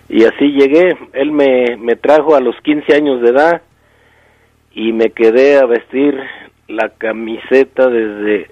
Y 0.09 0.25
así 0.25 0.53
llegué, 0.53 0.97
él 1.13 1.33
me, 1.33 1.77
me 1.77 1.97
trajo 1.97 2.35
a 2.35 2.41
los 2.41 2.57
15 2.63 2.95
años 2.95 3.21
de 3.23 3.31
edad 3.31 3.63
y 4.73 4.93
me 4.93 5.11
quedé 5.11 5.59
a 5.59 5.67
vestir 5.67 6.19
la 6.69 6.91
camiseta 6.91 7.89
desde 7.89 8.51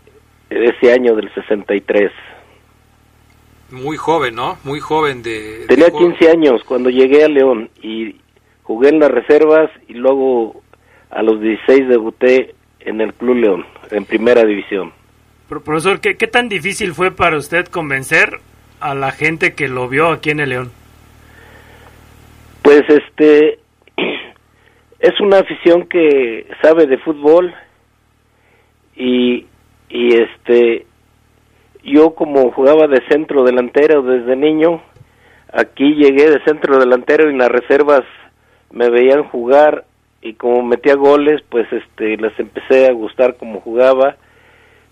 ese 0.50 0.92
año 0.92 1.14
del 1.14 1.32
63. 1.34 2.10
Muy 3.70 3.96
joven, 3.96 4.34
¿no? 4.34 4.58
Muy 4.64 4.80
joven 4.80 5.22
de... 5.22 5.66
Tenía 5.68 5.86
de 5.86 5.92
15 5.92 6.30
años 6.30 6.62
cuando 6.64 6.90
llegué 6.90 7.24
a 7.24 7.28
León 7.28 7.70
y 7.82 8.16
jugué 8.62 8.88
en 8.88 8.98
las 8.98 9.10
reservas 9.10 9.70
y 9.88 9.94
luego 9.94 10.62
a 11.10 11.22
los 11.22 11.40
16 11.40 11.88
debuté 11.88 12.54
en 12.80 13.00
el 13.00 13.12
Club 13.14 13.36
León, 13.36 13.66
en 13.90 14.04
primera 14.04 14.44
división. 14.44 14.92
Pero, 15.48 15.62
profesor, 15.62 16.00
¿qué, 16.00 16.16
¿qué 16.16 16.26
tan 16.26 16.48
difícil 16.48 16.94
fue 16.94 17.10
para 17.10 17.36
usted 17.36 17.66
convencer 17.66 18.40
a 18.80 18.94
la 18.94 19.10
gente 19.12 19.54
que 19.54 19.68
lo 19.68 19.88
vio 19.88 20.08
aquí 20.08 20.30
en 20.30 20.40
el 20.40 20.50
León? 20.50 20.72
Pues 22.62 22.82
este 22.88 23.58
es 25.00 25.20
una 25.20 25.38
afición 25.38 25.86
que 25.86 26.46
sabe 26.62 26.86
de 26.86 26.98
fútbol 26.98 27.54
y, 28.96 29.46
y 29.88 30.14
este 30.14 30.86
yo 31.84 32.14
como 32.14 32.50
jugaba 32.52 32.88
de 32.88 33.00
centro 33.08 33.44
delantero 33.44 34.02
desde 34.02 34.34
niño 34.34 34.82
aquí 35.52 35.94
llegué 35.94 36.30
de 36.30 36.42
centro 36.44 36.78
delantero 36.78 37.28
y 37.28 37.32
en 37.32 37.38
las 37.38 37.48
reservas 37.48 38.02
me 38.72 38.90
veían 38.90 39.22
jugar 39.24 39.84
y 40.20 40.34
como 40.34 40.62
metía 40.62 40.96
goles 40.96 41.42
pues 41.48 41.72
este 41.72 42.16
les 42.16 42.38
empecé 42.38 42.88
a 42.88 42.92
gustar 42.92 43.36
como 43.36 43.60
jugaba 43.60 44.16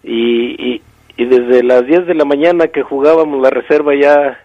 y, 0.05 0.75
y, 0.75 0.83
y 1.17 1.25
desde 1.25 1.65
las 1.65 1.85
10 1.85 2.07
de 2.07 2.15
la 2.15 2.25
mañana 2.25 2.69
que 2.69 2.83
jugábamos 2.83 3.43
la 3.43 3.51
reserva 3.51 3.93
ya 4.01 4.39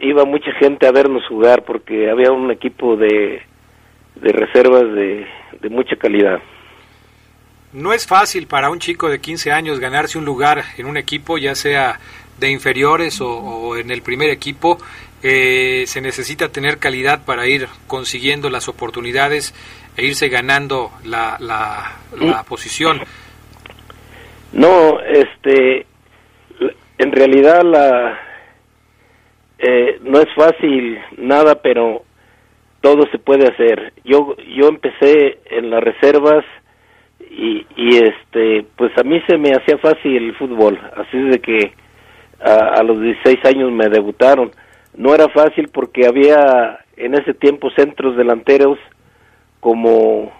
iba 0.00 0.24
mucha 0.24 0.52
gente 0.52 0.86
a 0.86 0.92
vernos 0.92 1.26
jugar 1.26 1.64
porque 1.64 2.08
había 2.08 2.30
un 2.30 2.52
equipo 2.52 2.96
de 2.96 3.42
de 4.16 4.32
reservas 4.32 4.82
de, 4.94 5.26
de, 5.60 5.68
mucha 5.68 5.96
calidad. 5.96 6.40
No 7.72 7.92
es 7.92 8.06
fácil 8.06 8.46
para 8.46 8.70
un 8.70 8.78
chico 8.78 9.08
de 9.08 9.20
15 9.20 9.52
años 9.52 9.80
ganarse 9.80 10.18
un 10.18 10.24
lugar 10.24 10.62
en 10.78 10.86
un 10.86 10.96
equipo, 10.96 11.38
ya 11.38 11.54
sea 11.54 12.00
de 12.38 12.50
inferiores 12.50 13.20
o, 13.20 13.28
o 13.28 13.76
en 13.76 13.90
el 13.90 14.02
primer 14.02 14.30
equipo. 14.30 14.78
Eh, 15.22 15.84
se 15.86 16.00
necesita 16.00 16.50
tener 16.50 16.78
calidad 16.78 17.24
para 17.24 17.46
ir 17.46 17.68
consiguiendo 17.86 18.50
las 18.50 18.68
oportunidades 18.68 19.54
e 19.96 20.04
irse 20.04 20.28
ganando 20.28 20.90
la, 21.04 21.36
la, 21.40 21.96
la 22.20 22.42
posición. 22.44 23.00
No, 24.52 25.00
este, 25.00 25.86
en 26.98 27.12
realidad 27.12 27.62
la, 27.62 28.18
eh, 29.58 29.98
no 30.02 30.20
es 30.20 30.28
fácil 30.34 30.98
nada, 31.18 31.60
pero 31.60 32.05
todo 32.86 33.04
se 33.10 33.18
puede 33.18 33.48
hacer. 33.48 33.92
Yo 34.04 34.36
yo 34.56 34.68
empecé 34.68 35.40
en 35.50 35.70
las 35.70 35.82
reservas 35.82 36.44
y, 37.18 37.66
y 37.76 37.96
este 37.96 38.64
pues 38.76 38.96
a 38.96 39.02
mí 39.02 39.20
se 39.26 39.36
me 39.38 39.50
hacía 39.50 39.76
fácil 39.78 40.16
el 40.16 40.36
fútbol, 40.36 40.78
así 40.96 41.18
de 41.18 41.40
que 41.40 41.72
a, 42.40 42.80
los 42.84 43.00
16 43.00 43.44
años 43.44 43.72
me 43.72 43.88
debutaron. 43.88 44.52
No 44.96 45.12
era 45.16 45.28
fácil 45.30 45.68
porque 45.72 46.06
había 46.06 46.78
en 46.96 47.14
ese 47.14 47.34
tiempo 47.34 47.70
centros 47.70 48.16
delanteros 48.16 48.78
como 49.58 50.32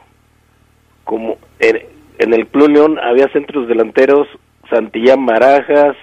como 1.03 1.39
en, 1.59 2.33
el 2.33 2.47
Club 2.47 2.97
había 3.03 3.27
centros 3.33 3.67
delanteros 3.67 4.29
Santillán 4.71 5.27
Barajas, 5.27 5.97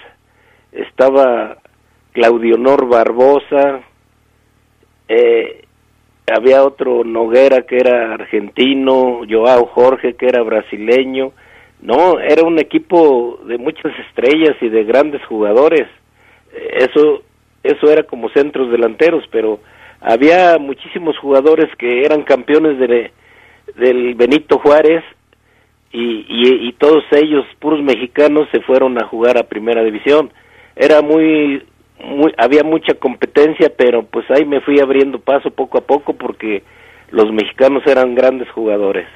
estaba 0.74 1.58
Claudio 2.12 2.58
Nor 2.58 2.90
Barbosa, 2.90 3.80
eh, 5.08 5.63
había 6.32 6.64
otro 6.64 7.04
Noguera 7.04 7.64
que 7.64 7.78
era 7.78 8.14
argentino, 8.14 9.22
Joao 9.30 9.66
Jorge 9.68 10.16
que 10.16 10.28
era 10.28 10.42
brasileño, 10.44 11.32
no, 11.82 12.20
era 12.20 12.44
un 12.44 12.60
equipo 12.60 13.40
de 13.46 13.58
muchas 13.58 13.92
estrellas 14.08 14.56
y 14.62 14.70
de 14.70 14.84
grandes 14.86 15.24
jugadores. 15.26 15.88
Eso 16.54 17.24
eso 17.64 17.90
era 17.90 18.04
como 18.04 18.30
centros 18.30 18.70
delanteros, 18.72 19.24
pero 19.32 19.60
había 20.02 20.58
muchísimos 20.60 21.18
jugadores 21.18 21.74
que 21.78 22.02
eran 22.06 22.24
campeones 22.24 22.78
de, 22.78 23.12
del 23.76 24.16
Benito 24.16 24.60
Juárez 24.60 25.04
y, 25.92 26.26
y, 26.28 26.68
y 26.68 26.74
todos 26.74 27.04
ellos, 27.12 27.46
puros 27.60 27.82
mexicanos, 27.82 28.50
se 28.52 28.60
fueron 28.62 29.02
a 29.02 29.08
jugar 29.08 29.38
a 29.38 29.48
primera 29.48 29.84
división. 29.84 30.32
Era 30.76 31.02
muy, 31.02 31.64
muy, 32.04 32.34
había 32.38 32.64
mucha 32.64 32.94
competencia, 32.96 33.72
pero 33.76 34.04
pues 34.06 34.30
ahí 34.32 34.46
me 34.46 34.62
fui 34.62 34.80
abriendo 34.80 35.20
paso 35.20 35.50
poco 35.52 35.78
a 35.78 35.82
poco 35.82 36.14
porque 36.14 36.64
los 37.12 37.32
mexicanos 37.32 37.84
eran 37.86 38.16
grandes 38.16 38.50
jugadores. 38.52 39.08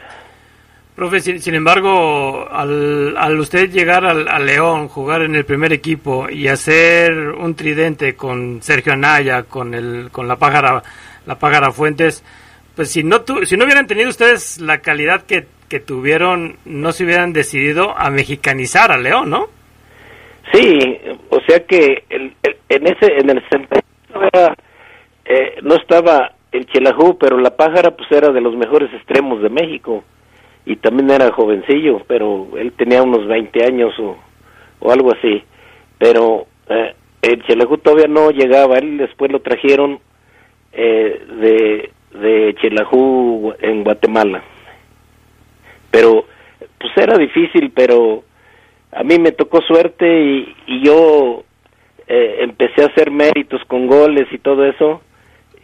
Profe, 0.95 1.19
sin, 1.19 1.53
embargo, 1.53 2.47
al, 2.49 3.15
al, 3.17 3.39
usted 3.39 3.69
llegar 3.69 4.03
al, 4.03 4.27
al, 4.27 4.45
León, 4.47 4.88
jugar 4.88 5.21
en 5.21 5.35
el 5.35 5.45
primer 5.45 5.71
equipo 5.71 6.27
y 6.27 6.47
hacer 6.47 7.13
un 7.13 7.53
tridente 7.53 8.15
con 8.15 8.63
Sergio 8.63 8.93
Anaya, 8.93 9.43
con 9.43 9.75
el, 9.75 10.09
con 10.11 10.27
la 10.27 10.38
pájara, 10.38 10.81
la 11.27 11.38
pájara 11.38 11.71
Fuentes, 11.71 12.23
pues 12.75 12.89
si 12.89 13.03
no 13.03 13.21
tu, 13.21 13.45
si 13.45 13.57
no 13.57 13.65
hubieran 13.65 13.85
tenido 13.85 14.09
ustedes 14.09 14.59
la 14.59 14.79
calidad 14.79 15.21
que, 15.21 15.45
que 15.69 15.79
tuvieron, 15.79 16.57
no 16.65 16.91
se 16.91 17.03
hubieran 17.03 17.31
decidido 17.31 17.95
a 17.95 18.09
mexicanizar 18.09 18.91
al 18.91 19.03
León, 19.03 19.29
¿no? 19.29 19.49
Sí, 20.53 20.99
o 21.29 21.39
sea 21.41 21.65
que 21.65 22.03
el, 22.09 22.33
en 22.69 22.87
ese, 22.87 23.19
en 23.19 23.29
el 23.29 23.43
eh, 25.25 25.55
no 25.61 25.75
estaba 25.75 26.33
el 26.51 26.65
Chelajú, 26.67 27.17
pero 27.17 27.37
la 27.37 27.55
pájara 27.55 27.91
pues 27.91 28.11
era 28.11 28.31
de 28.31 28.41
los 28.41 28.55
mejores 28.55 28.93
extremos 28.93 29.41
de 29.41 29.49
México 29.49 30.03
y 30.65 30.77
también 30.77 31.09
era 31.11 31.31
jovencillo, 31.31 32.01
pero 32.07 32.47
él 32.57 32.71
tenía 32.73 33.03
unos 33.03 33.27
20 33.27 33.65
años 33.65 33.97
o, 33.99 34.17
o 34.79 34.91
algo 34.91 35.11
así. 35.13 35.43
Pero 35.97 36.47
eh, 36.69 36.93
el 37.21 37.43
Chelajú 37.45 37.77
todavía 37.77 38.07
no 38.07 38.31
llegaba, 38.31 38.77
él 38.77 38.97
después 38.97 39.31
lo 39.31 39.41
trajeron 39.41 39.99
eh, 40.71 41.25
de, 41.41 41.91
de 42.19 42.55
Chelajú 42.61 43.53
en 43.59 43.83
Guatemala. 43.83 44.43
Pero 45.91 46.25
pues 46.79 46.91
era 46.97 47.17
difícil, 47.17 47.71
pero 47.73 48.23
a 48.91 49.03
mí 49.03 49.19
me 49.19 49.31
tocó 49.31 49.61
suerte 49.61 50.05
y, 50.07 50.55
y 50.67 50.85
yo 50.85 51.43
eh, 52.07 52.38
empecé 52.39 52.83
a 52.83 52.88
hacer 52.88 53.11
méritos 53.11 53.61
con 53.65 53.88
goles 53.88 54.27
y 54.31 54.38
todo 54.38 54.65
eso 54.65 55.01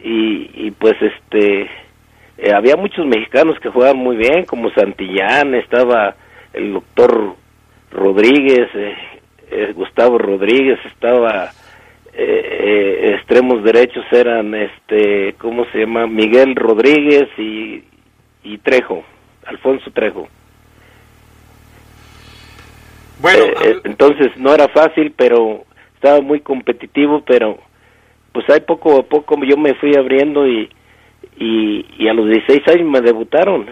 y, 0.04 0.50
y 0.54 0.72
pues 0.72 0.96
este 1.02 1.70
eh, 2.38 2.52
había 2.54 2.76
muchos 2.76 3.06
mexicanos 3.06 3.58
que 3.60 3.70
jugaban 3.70 3.98
muy 3.98 4.18
bien, 4.18 4.44
como 4.46 4.72
Santillán, 4.72 5.56
estaba 5.56 6.16
el 6.52 6.74
doctor 6.74 7.36
Rodríguez, 7.92 8.70
eh, 8.76 9.72
Gustavo 9.74 10.18
Rodríguez, 10.18 10.80
estaba 10.86 11.52
extremos 12.16 13.64
derechos 13.64 14.06
eran, 14.12 14.54
este, 14.54 15.34
¿cómo 15.40 15.66
se 15.72 15.80
llama? 15.80 16.06
Miguel 16.06 16.56
Rodríguez 16.56 17.28
y, 17.40 17.84
y 18.44 18.58
Trejo, 18.60 19.04
Alfonso 19.46 19.90
Trejo. 19.92 20.28
Bueno, 23.24 23.46
entonces 23.84 24.38
no 24.38 24.54
era 24.54 24.68
fácil, 24.68 25.12
pero 25.18 25.66
estaba 25.96 26.22
muy 26.22 26.42
competitivo, 26.42 27.24
pero 27.26 27.58
pues 28.32 28.48
ahí 28.52 28.60
poco 28.60 29.00
a 29.00 29.04
poco 29.04 29.36
yo 29.44 29.58
me 29.58 29.74
fui 29.76 29.96
abriendo 29.96 30.48
y 30.48 30.70
y, 31.38 31.86
y 31.98 32.08
a 32.08 32.14
los 32.14 32.28
16 32.30 32.68
años 32.68 32.90
me 32.90 33.02
debutaron. 33.02 33.68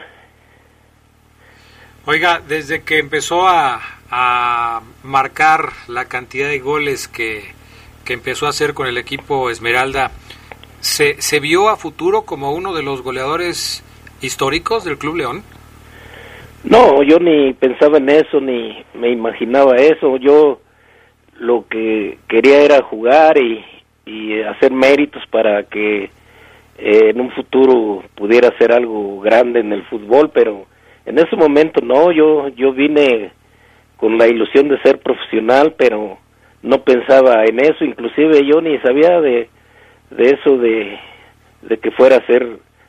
Oiga, 2.06 2.42
desde 2.48 2.82
que 2.82 2.98
empezó 2.98 3.48
a, 3.48 3.80
a 4.10 4.82
marcar 5.04 5.70
la 5.88 6.06
cantidad 6.06 6.48
de 6.48 6.60
goles 6.60 7.08
que, 7.08 7.44
que 8.06 8.14
empezó 8.14 8.48
a 8.48 8.50
hacer 8.50 8.74
con 8.74 8.88
el 8.88 8.98
equipo 8.98 9.50
Esmeralda, 9.50 10.12
¿se, 10.80 11.22
¿se 11.22 11.40
vio 11.40 11.70
a 11.70 11.78
futuro 11.78 12.24
como 12.24 12.54
uno 12.54 12.74
de 12.74 12.84
los 12.84 13.04
goleadores 13.04 13.84
históricos 14.22 14.84
del 14.84 14.98
Club 14.98 15.18
León? 15.18 15.44
No, 16.64 17.02
yo 17.04 17.18
ni 17.20 17.54
pensaba 17.54 17.98
en 17.98 18.10
eso, 18.10 18.40
ni 18.40 18.84
me 18.94 19.10
imaginaba 19.10 19.76
eso. 19.76 20.18
Yo 20.18 20.62
lo 21.40 21.66
que 21.68 22.20
quería 22.28 22.62
era 22.62 22.84
jugar 22.84 23.38
y, 23.38 23.66
y 24.06 24.42
hacer 24.42 24.72
méritos 24.72 25.24
para 25.32 25.64
que 25.64 26.10
eh, 26.78 27.10
en 27.10 27.20
un 27.20 27.32
futuro 27.32 28.04
pudiera 28.16 28.50
hacer 28.50 28.72
algo 28.72 29.20
grande 29.22 29.60
en 29.60 29.74
el 29.74 29.84
fútbol, 29.84 30.32
pero 30.34 30.66
en 31.06 31.18
ese 31.20 31.36
momento 31.36 31.82
no, 31.82 32.12
yo, 32.12 32.48
yo 32.50 32.74
vine 32.74 33.32
con 33.98 34.18
la 34.18 34.28
ilusión 34.28 34.68
de 34.68 34.82
ser 34.82 35.00
profesional, 35.00 35.76
pero 35.78 36.18
no 36.64 36.84
pensaba 36.84 37.44
en 37.46 37.60
eso, 37.60 37.84
inclusive 37.84 38.46
yo 38.46 38.62
ni 38.62 38.78
sabía 38.80 39.20
de, 39.22 39.50
de 40.12 40.24
eso 40.24 40.58
de, 40.58 40.98
de 41.64 41.78
que 41.78 41.92
fuera 41.92 42.18
a 42.18 42.26
ser 42.26 42.48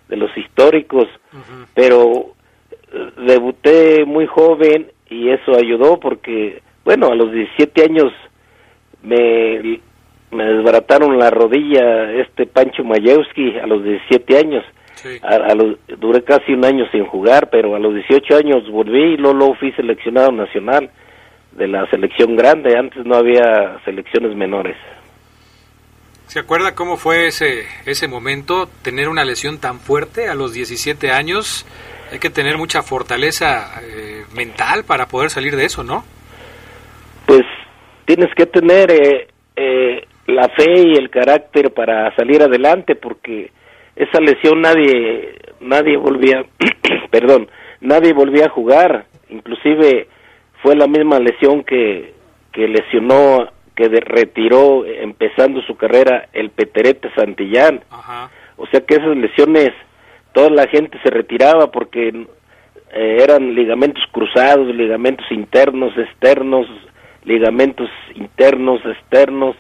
de 0.08 0.16
los 0.16 0.34
históricos, 0.36 1.08
pero 1.74 2.32
debuté 3.26 4.05
muy 4.05 4.26
joven 4.26 4.90
y 5.09 5.30
eso 5.30 5.57
ayudó 5.57 5.99
porque, 5.99 6.62
bueno, 6.84 7.09
a 7.09 7.14
los 7.14 7.32
17 7.32 7.84
años 7.84 8.12
me 9.03 9.80
me 10.32 10.45
desbarataron 10.45 11.18
la 11.18 11.30
rodilla 11.30 12.11
este 12.12 12.47
Pancho 12.47 12.82
Mayewski 12.82 13.59
a 13.59 13.66
los 13.66 13.84
17 13.84 14.38
años. 14.38 14.64
A, 15.22 15.34
a 15.34 15.55
los, 15.55 15.76
duré 15.99 16.22
casi 16.22 16.53
un 16.53 16.64
año 16.64 16.84
sin 16.93 17.05
jugar, 17.05 17.51
pero 17.51 17.74
a 17.74 17.78
los 17.78 17.95
18 17.95 18.36
años 18.36 18.70
volví 18.70 19.14
y 19.14 19.16
luego, 19.16 19.55
fui 19.57 19.72
seleccionado 19.72 20.30
nacional 20.30 20.90
de 21.53 21.68
la 21.68 21.88
selección 21.90 22.36
grande. 22.36 22.78
Antes 22.78 23.05
no 23.05 23.16
había 23.16 23.78
selecciones 23.84 24.34
menores. 24.36 24.76
¿Se 26.28 26.38
acuerda 26.38 26.74
cómo 26.74 26.97
fue 26.97 27.26
ese, 27.26 27.64
ese 27.84 28.09
momento? 28.09 28.68
Tener 28.82 29.09
una 29.09 29.24
lesión 29.24 29.59
tan 29.59 29.80
fuerte 29.80 30.28
a 30.28 30.34
los 30.34 30.55
17 30.55 31.11
años. 31.11 31.66
Hay 32.12 32.18
que 32.18 32.28
tener 32.28 32.58
mucha 32.58 32.82
fortaleza 32.82 33.80
eh, 33.82 34.24
mental 34.36 34.84
para 34.84 35.06
poder 35.06 35.30
salir 35.30 35.56
de 35.56 35.64
eso, 35.64 35.82
¿no? 35.82 36.04
Pues 37.24 37.40
tienes 38.04 38.28
que 38.34 38.44
tener 38.44 38.90
eh, 38.90 39.28
eh, 39.56 40.06
la 40.26 40.46
fe 40.50 40.88
y 40.88 40.96
el 40.98 41.08
carácter 41.08 41.72
para 41.72 42.14
salir 42.14 42.42
adelante 42.42 42.96
porque 42.96 43.50
esa 43.96 44.20
lesión 44.20 44.60
nadie 44.60 45.38
nadie 45.60 45.96
volvía 45.96 46.44
perdón 47.10 47.48
nadie 47.80 48.12
volvía 48.12 48.44
a 48.44 48.50
jugar. 48.50 49.06
Inclusive 49.30 50.06
fue 50.60 50.76
la 50.76 50.86
misma 50.86 51.18
lesión 51.18 51.64
que 51.64 52.12
que 52.52 52.68
lesionó 52.68 53.48
que 53.74 53.88
de, 53.88 54.00
retiró 54.00 54.84
empezando 54.84 55.62
su 55.62 55.76
carrera 55.78 56.28
el 56.34 56.50
Peterete 56.50 57.10
Santillán. 57.14 57.82
O 58.58 58.66
sea 58.66 58.80
que 58.82 58.96
esas 58.96 59.16
lesiones 59.16 59.72
toda 60.33 60.51
la 60.51 60.66
gente 60.68 60.99
se 61.03 61.11
retiraba 61.11 61.70
porque 61.70 62.09
eh, 62.09 63.18
eran 63.20 63.55
ligamentos 63.55 64.03
cruzados 64.12 64.66
ligamentos 64.74 65.26
internos 65.30 65.97
externos 65.97 66.66
ligamentos 67.24 67.89
internos 68.14 68.80
externos 68.85 69.57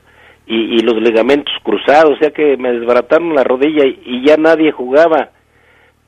y, 0.46 0.80
los 0.80 0.96
ligamentos 1.00 1.54
cruzados, 1.62 2.16
o 2.16 2.18
sea 2.18 2.30
que 2.30 2.56
me 2.56 2.72
desbarataron 2.72 3.34
la 3.34 3.44
rodilla 3.44 3.84
y, 3.86 4.22
ya 4.26 4.36
nadie 4.36 4.72
jugaba. 4.72 5.30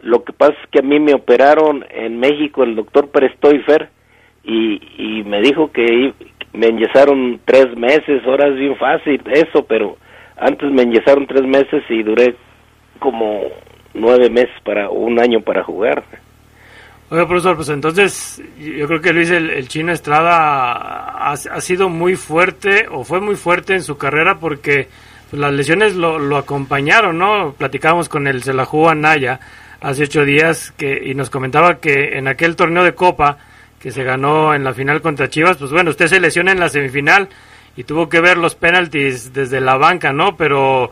Lo 0.00 0.24
que 0.24 0.32
pasa 0.32 0.52
es 0.52 0.68
que 0.70 0.80
a 0.80 0.82
mí 0.82 1.00
me 1.00 1.14
operaron 1.14 1.84
en 1.90 2.18
México 2.18 2.62
el 2.62 2.74
doctor 2.74 3.08
Pérez 3.08 3.32
y, 4.42 4.80
y 4.98 5.24
me 5.24 5.40
dijo 5.40 5.72
que 5.72 6.12
me 6.52 6.66
enyesaron 6.66 7.40
tres 7.44 7.74
meses, 7.76 8.22
ahora 8.26 8.48
es 8.48 8.56
bien 8.56 8.76
fácil 8.76 9.22
eso, 9.32 9.64
pero 9.66 9.96
antes 10.36 10.70
me 10.70 10.82
enyesaron 10.82 11.26
tres 11.26 11.42
meses 11.42 11.82
y 11.88 12.02
duré 12.02 12.34
como 12.98 13.44
nueve 13.94 14.28
meses 14.28 14.54
para 14.64 14.90
un 14.90 15.18
año 15.20 15.40
para 15.40 15.64
jugar. 15.64 16.04
Oiga, 17.10 17.28
profesor, 17.28 17.56
pues 17.56 17.68
entonces 17.68 18.42
yo 18.58 18.86
creo 18.86 19.00
que 19.00 19.12
Luis 19.12 19.30
el, 19.30 19.68
Chino 19.68 19.92
Estrada 19.92 20.72
ha, 20.72 21.32
ha, 21.32 21.60
sido 21.60 21.88
muy 21.88 22.16
fuerte 22.16 22.86
o 22.90 23.04
fue 23.04 23.20
muy 23.20 23.36
fuerte 23.36 23.74
en 23.74 23.82
su 23.82 23.96
carrera 23.96 24.38
porque 24.38 24.88
pues, 25.30 25.40
las 25.40 25.52
lesiones 25.52 25.94
lo, 25.94 26.18
lo, 26.18 26.36
acompañaron, 26.36 27.18
¿no? 27.18 27.54
Platicábamos 27.56 28.08
con 28.08 28.26
el 28.26 28.42
Celajú 28.42 28.88
Anaya 28.88 29.38
hace 29.80 30.04
ocho 30.04 30.24
días 30.24 30.72
que, 30.76 31.02
y 31.04 31.14
nos 31.14 31.28
comentaba 31.28 31.78
que 31.78 32.16
en 32.16 32.26
aquel 32.26 32.56
torneo 32.56 32.82
de 32.82 32.94
Copa 32.94 33.36
que 33.78 33.90
se 33.90 34.02
ganó 34.02 34.54
en 34.54 34.64
la 34.64 34.72
final 34.72 35.02
contra 35.02 35.28
Chivas, 35.28 35.58
pues 35.58 35.70
bueno, 35.70 35.90
usted 35.90 36.06
se 36.06 36.20
lesiona 36.20 36.52
en 36.52 36.60
la 36.60 36.70
semifinal 36.70 37.28
y 37.76 37.84
tuvo 37.84 38.08
que 38.08 38.20
ver 38.20 38.38
los 38.38 38.54
penaltis 38.54 39.32
desde 39.34 39.60
la 39.60 39.76
banca, 39.76 40.12
¿no? 40.12 40.36
Pero 40.36 40.90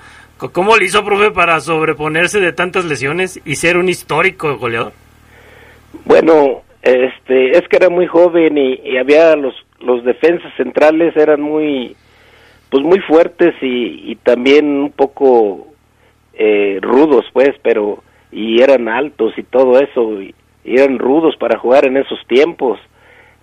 ¿cómo 0.50 0.76
le 0.76 0.86
hizo, 0.86 1.04
profe, 1.04 1.30
para 1.30 1.60
sobreponerse 1.60 2.40
de 2.40 2.52
tantas 2.52 2.84
lesiones 2.84 3.40
y 3.44 3.56
ser 3.56 3.76
un 3.76 3.88
histórico 3.88 4.56
goleador? 4.56 4.92
Bueno, 6.04 6.62
este, 6.82 7.50
es 7.56 7.68
que 7.68 7.76
era 7.76 7.88
muy 7.88 8.06
joven 8.06 8.58
y, 8.58 8.96
había 8.96 9.36
los 9.36 9.54
los 9.80 10.04
defensas 10.04 10.52
centrales 10.56 11.16
eran 11.16 11.40
muy 11.40 11.96
pues 12.70 12.84
muy 12.84 13.00
fuertes 13.00 13.54
y, 13.60 14.14
también 14.16 14.66
un 14.66 14.92
poco 14.92 15.68
eh, 16.34 16.78
rudos 16.80 17.24
pues 17.32 17.50
pero 17.62 18.02
y 18.30 18.62
eran 18.62 18.88
altos 18.88 19.36
y 19.36 19.42
todo 19.42 19.78
eso 19.78 20.22
y, 20.22 20.34
y, 20.64 20.80
eran 20.80 20.98
rudos 20.98 21.36
para 21.36 21.58
jugar 21.58 21.84
en 21.84 21.96
esos 21.96 22.18
tiempos 22.26 22.78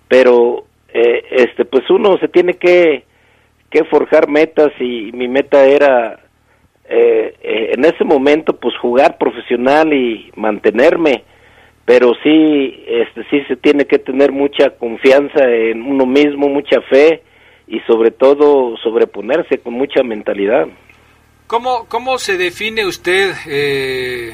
pero 0.08 0.64
eh, 0.92 1.24
este 1.30 1.64
pues 1.64 1.88
uno 1.90 2.18
se 2.18 2.28
tiene 2.28 2.54
que 2.54 3.04
que 3.70 3.84
forjar 3.84 4.28
metas 4.28 4.72
y 4.80 5.12
mi 5.12 5.28
meta 5.28 5.64
era 5.64 6.18
eh, 6.90 7.72
en 7.74 7.84
ese 7.84 8.04
momento 8.04 8.52
pues 8.54 8.76
jugar 8.78 9.16
profesional 9.18 9.92
y 9.92 10.30
mantenerme 10.36 11.24
pero 11.90 12.12
sí, 12.22 12.84
este, 12.86 13.24
sí 13.30 13.40
se 13.48 13.56
tiene 13.56 13.84
que 13.84 13.98
tener 13.98 14.30
mucha 14.30 14.70
confianza 14.78 15.42
en 15.42 15.82
uno 15.82 16.06
mismo, 16.06 16.48
mucha 16.48 16.80
fe 16.82 17.20
y 17.66 17.80
sobre 17.80 18.12
todo 18.12 18.76
sobreponerse 18.76 19.58
con 19.58 19.74
mucha 19.74 20.04
mentalidad. 20.04 20.68
¿Cómo, 21.48 21.86
cómo 21.88 22.18
se 22.18 22.36
define 22.36 22.86
usted, 22.86 23.34
eh, 23.48 24.32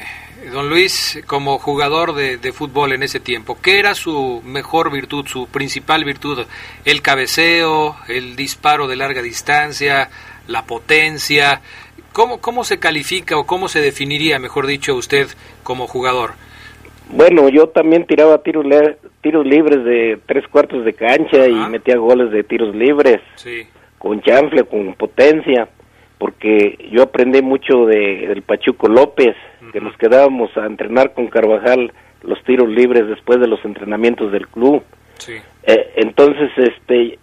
don 0.53 0.69
Luis, 0.69 1.23
como 1.25 1.57
jugador 1.57 2.13
de, 2.13 2.51
fútbol 2.51 2.93
en 2.93 3.01
ese 3.01 3.19
tiempo? 3.19 3.57
¿Qué 3.59 3.79
era 3.79 3.95
su 3.95 4.43
mejor 4.45 4.91
virtud, 4.91 5.25
su 5.25 5.47
principal 5.47 6.03
virtud? 6.03 6.45
¿El 6.85 7.01
cabeceo, 7.01 7.95
el 8.07 8.35
disparo 8.35 8.87
de 8.87 8.97
larga 8.97 9.23
distancia, 9.23 10.11
la 10.47 10.67
potencia? 10.67 11.61
¿Cómo, 12.17 12.41
cómo 12.41 12.63
se 12.63 12.79
califica 12.79 13.37
o 13.37 13.45
cómo 13.45 13.67
se 13.67 13.79
definiría, 13.79 14.39
mejor 14.39 14.65
dicho, 14.65 14.95
usted 14.95 15.27
como 15.61 15.85
jugador? 15.85 16.31
Bueno, 17.11 17.47
yo 17.47 17.69
también 17.69 18.07
tiraba 18.07 18.41
tiros, 18.41 18.65
tiros 19.21 19.45
libres 19.45 19.85
de 19.85 20.17
tres 20.25 20.47
cuartos 20.47 20.83
de 20.83 20.93
cancha 20.93 21.47
y 21.47 21.53
metía 21.69 21.95
goles 21.97 22.31
de 22.31 22.43
tiros 22.43 22.75
libres. 22.75 23.21
Sí. 23.35 23.67
Con 23.99 24.19
chanfle, 24.23 24.63
con 24.63 24.95
potencia 24.95 25.69
porque 26.17 26.89
yo 26.91 27.03
aprendí 27.03 27.43
mucho 27.43 27.85
de, 27.85 28.25
del 28.27 28.41
Pachuco 28.41 28.87
López, 28.87 29.35
que 29.71 29.79
nos 29.79 29.95
quedábamos 29.97 30.49
a 30.57 30.65
entrenar 30.65 31.13
con 31.13 31.27
Carvajal 31.27 31.93
los 32.23 32.43
tiros 32.45 32.67
libres 32.67 33.07
después 33.07 33.39
de 33.39 33.47
los 33.47 33.63
entrenamientos 33.63 34.31
del 34.31 34.47
club. 34.47 34.81
Sí. 35.19 35.33
Eh, 35.61 35.93
entonces, 35.97 36.49
este, 36.57 37.19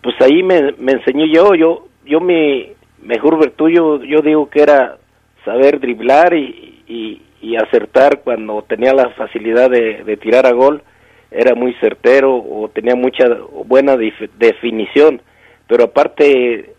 pues 0.00 0.14
ahí 0.20 0.44
me, 0.44 0.74
me 0.78 0.92
enseñó 0.92 1.26
yo, 1.26 1.56
yo, 1.56 1.88
yo 2.06 2.20
mi 2.20 2.77
mejor 3.02 3.38
virtud, 3.38 3.70
yo, 3.70 4.02
yo 4.02 4.22
digo 4.22 4.48
que 4.50 4.62
era 4.62 4.98
saber 5.44 5.80
driblar 5.80 6.34
y, 6.34 6.82
y, 6.86 7.22
y 7.40 7.56
acertar 7.56 8.20
cuando 8.22 8.62
tenía 8.62 8.92
la 8.92 9.10
facilidad 9.10 9.70
de, 9.70 10.04
de, 10.04 10.16
tirar 10.16 10.46
a 10.46 10.52
gol, 10.52 10.82
era 11.30 11.54
muy 11.54 11.74
certero 11.74 12.36
o 12.36 12.68
tenía 12.68 12.94
mucha 12.94 13.24
buena 13.66 13.96
definición, 13.96 15.20
pero 15.66 15.84
aparte 15.84 16.74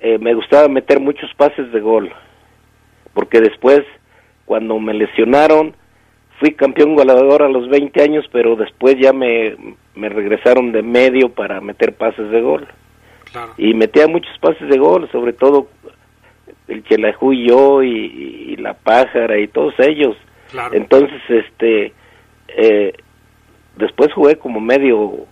eh, 0.00 0.18
me 0.18 0.34
gustaba 0.34 0.68
meter 0.68 1.00
muchos 1.00 1.32
pases 1.34 1.70
de 1.72 1.80
gol, 1.80 2.12
porque 3.14 3.40
después, 3.40 3.82
cuando 4.46 4.78
me 4.78 4.94
lesionaron, 4.94 5.74
fui 6.38 6.52
campeón 6.52 6.96
goleador 6.96 7.42
a 7.42 7.48
los 7.48 7.68
20 7.68 8.02
años, 8.02 8.24
pero 8.32 8.56
después 8.56 8.96
ya 8.98 9.12
me, 9.12 9.56
me 9.94 10.08
regresaron 10.08 10.72
de 10.72 10.82
medio 10.82 11.28
para 11.28 11.60
meter 11.60 11.94
pases 11.94 12.30
de 12.30 12.40
gol. 12.40 12.66
Claro. 13.32 13.54
Y 13.56 13.74
metía 13.74 14.06
muchos 14.06 14.36
pases 14.38 14.68
de 14.68 14.78
gol, 14.78 15.08
sobre 15.10 15.32
todo 15.32 15.68
el 16.68 16.84
Chelajú 16.84 17.32
y 17.32 17.48
yo, 17.48 17.82
y, 17.82 18.52
y, 18.52 18.56
la 18.56 18.74
Pájara, 18.74 19.38
y 19.38 19.48
todos 19.48 19.74
ellos. 19.78 20.16
Claro. 20.50 20.74
Entonces, 20.74 21.20
este, 21.28 21.92
eh, 22.48 22.92
después 23.76 24.12
jugué 24.12 24.36
como 24.36 24.60
medio, 24.60 25.26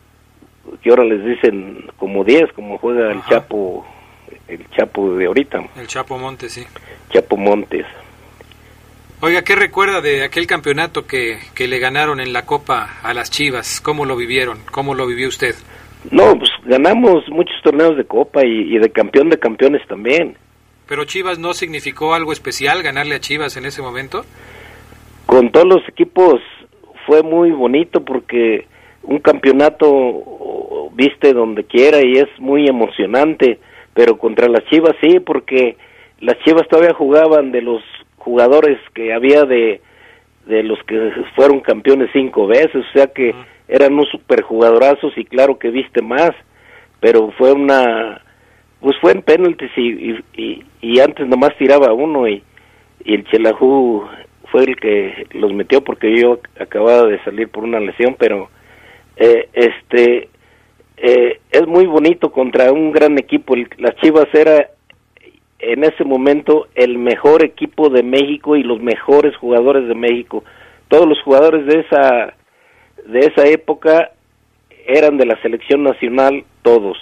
que 0.82 0.90
ahora 0.90 1.04
les 1.04 1.24
dicen 1.24 1.86
como 1.96 2.24
10, 2.24 2.52
como 2.52 2.78
juega 2.78 3.12
el. 3.12 3.22
Chapo 3.24 3.86
el 4.48 4.68
Chapo 4.70 5.14
de 5.14 5.26
ahorita. 5.26 5.62
El 5.76 5.86
Chapo 5.86 6.18
Montes, 6.18 6.52
sí. 6.52 6.66
Chapo 7.10 7.36
Montes. 7.36 7.86
Oiga, 9.20 9.42
¿qué 9.42 9.56
recuerda 9.56 10.00
de 10.00 10.22
aquel 10.24 10.46
campeonato 10.46 11.06
que, 11.06 11.38
que 11.54 11.68
le 11.68 11.78
ganaron 11.78 12.20
en 12.20 12.32
la 12.32 12.46
Copa 12.46 12.98
a 13.02 13.12
las 13.14 13.30
Chivas? 13.30 13.80
¿Cómo 13.80 14.04
lo 14.04 14.16
vivieron? 14.16 14.58
¿Cómo 14.70 14.94
lo 14.94 15.06
vivió 15.06 15.28
usted? 15.28 15.54
No, 16.10 16.38
pues 16.38 16.50
ganamos 16.64 17.28
muchos 17.28 17.56
torneos 17.62 17.96
de 17.96 18.04
Copa 18.04 18.44
y, 18.44 18.74
y 18.74 18.78
de 18.78 18.90
campeón 18.90 19.30
de 19.30 19.38
campeones 19.38 19.86
también. 19.88 20.36
¿Pero 20.86 21.04
Chivas 21.04 21.38
no 21.38 21.52
significó 21.52 22.14
algo 22.14 22.32
especial 22.32 22.82
ganarle 22.82 23.16
a 23.16 23.20
Chivas 23.20 23.56
en 23.56 23.66
ese 23.66 23.82
momento? 23.82 24.24
Con 25.26 25.50
todos 25.50 25.66
los 25.66 25.88
equipos 25.88 26.40
fue 27.06 27.22
muy 27.22 27.50
bonito 27.50 28.04
porque 28.04 28.66
un 29.02 29.18
campeonato 29.18 30.90
viste 30.94 31.32
donde 31.32 31.64
quiera 31.64 32.00
y 32.02 32.12
es 32.12 32.28
muy 32.38 32.66
emocionante 32.66 33.58
pero 33.98 34.16
contra 34.16 34.46
las 34.46 34.64
Chivas 34.66 34.94
sí, 35.00 35.18
porque 35.18 35.76
las 36.20 36.38
Chivas 36.44 36.68
todavía 36.68 36.94
jugaban 36.94 37.50
de 37.50 37.62
los 37.62 37.82
jugadores 38.18 38.78
que 38.94 39.12
había 39.12 39.42
de, 39.42 39.80
de 40.46 40.62
los 40.62 40.78
que 40.84 41.10
fueron 41.34 41.58
campeones 41.58 42.08
cinco 42.12 42.46
veces, 42.46 42.76
o 42.76 42.92
sea 42.92 43.08
que 43.08 43.34
eran 43.68 43.92
unos 43.92 44.08
superjugadorazos 44.10 45.12
y 45.16 45.24
claro 45.24 45.58
que 45.58 45.70
viste 45.70 46.02
más, 46.02 46.32
pero 47.00 47.30
fue 47.38 47.52
una, 47.52 48.22
pues 48.80 48.96
fue 49.00 49.12
en 49.12 49.22
penaltis 49.22 49.70
y, 49.76 50.16
y, 50.34 50.64
y, 50.80 51.00
antes 51.00 51.26
nomás 51.28 51.56
tiraba 51.58 51.92
uno 51.92 52.26
y, 52.26 52.42
y 53.04 53.14
el 53.14 53.24
Chelajú 53.24 54.04
fue 54.50 54.64
el 54.64 54.76
que 54.76 55.26
los 55.32 55.52
metió 55.52 55.82
porque 55.82 56.14
yo 56.18 56.40
acababa 56.58 57.06
de 57.06 57.22
salir 57.24 57.48
por 57.48 57.64
una 57.64 57.80
lesión, 57.80 58.16
pero 58.18 58.48
eh, 59.16 59.48
este 59.52 60.28
eh, 60.96 61.40
es 61.50 61.66
muy 61.66 61.86
bonito 61.86 62.32
contra 62.32 62.72
un 62.72 62.90
gran 62.92 63.18
equipo. 63.18 63.54
El, 63.54 63.68
las 63.78 63.94
Chivas 63.96 64.28
era 64.32 64.70
en 65.58 65.84
ese 65.84 66.04
momento 66.04 66.68
el 66.74 66.98
mejor 66.98 67.44
equipo 67.44 67.88
de 67.88 68.02
México 68.02 68.56
y 68.56 68.62
los 68.62 68.80
mejores 68.80 69.36
jugadores 69.36 69.88
de 69.88 69.94
México. 69.94 70.44
Todos 70.88 71.06
los 71.06 71.20
jugadores 71.22 71.66
de 71.66 71.80
esa 71.80 72.34
de 73.06 73.20
esa 73.20 73.46
época 73.46 74.12
eran 74.86 75.18
de 75.18 75.26
la 75.26 75.40
selección 75.42 75.82
nacional, 75.82 76.44
todos. 76.62 76.96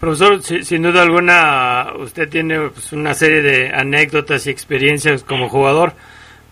Profesor, 0.00 0.42
si, 0.42 0.64
sin 0.64 0.82
duda 0.82 1.02
alguna, 1.02 1.92
usted 1.98 2.28
tiene 2.28 2.58
pues, 2.70 2.92
una 2.92 3.14
serie 3.14 3.42
de 3.42 3.68
anécdotas 3.68 4.46
y 4.46 4.50
experiencias 4.50 5.22
como 5.22 5.48
jugador, 5.48 5.92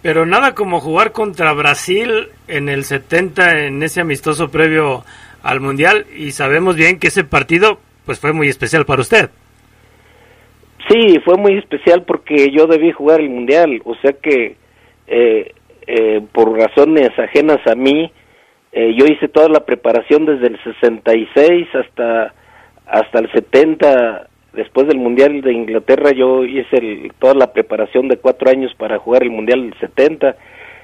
pero 0.02 0.24
nada 0.24 0.54
como 0.54 0.80
jugar 0.80 1.12
contra 1.12 1.52
Brasil 1.52 2.28
en 2.46 2.68
el 2.68 2.84
70, 2.84 3.66
en 3.66 3.82
ese 3.82 4.00
amistoso 4.00 4.50
previo 4.50 5.04
al 5.42 5.60
Mundial, 5.60 6.06
y 6.16 6.30
sabemos 6.30 6.76
bien 6.76 6.98
que 6.98 7.08
ese 7.08 7.24
partido 7.24 7.80
pues 8.06 8.20
fue 8.20 8.32
muy 8.32 8.48
especial 8.48 8.84
para 8.86 9.02
usted. 9.02 9.30
Sí, 10.88 11.18
fue 11.24 11.36
muy 11.36 11.58
especial 11.58 12.04
porque 12.04 12.50
yo 12.50 12.66
debí 12.66 12.92
jugar 12.92 13.20
el 13.20 13.30
Mundial, 13.30 13.80
o 13.84 13.94
sea 13.96 14.12
que 14.12 14.56
eh, 15.06 15.54
eh, 15.92 16.22
por 16.32 16.56
razones 16.56 17.10
ajenas 17.18 17.58
a 17.66 17.74
mí, 17.74 18.12
eh, 18.72 18.94
yo 18.96 19.06
hice 19.06 19.28
toda 19.28 19.48
la 19.48 19.64
preparación 19.64 20.24
desde 20.24 20.46
el 20.46 20.62
66 20.62 21.68
hasta 21.74 22.34
hasta 22.86 23.20
el 23.20 23.30
70, 23.30 24.28
después 24.52 24.88
del 24.88 24.98
Mundial 24.98 25.42
de 25.42 25.52
Inglaterra, 25.52 26.10
yo 26.10 26.44
hice 26.44 26.76
el, 26.76 27.12
toda 27.18 27.34
la 27.34 27.52
preparación 27.52 28.08
de 28.08 28.16
cuatro 28.16 28.50
años 28.50 28.74
para 28.76 28.98
jugar 28.98 29.22
el 29.22 29.30
Mundial 29.30 29.62
del 29.62 29.78
70. 29.78 30.36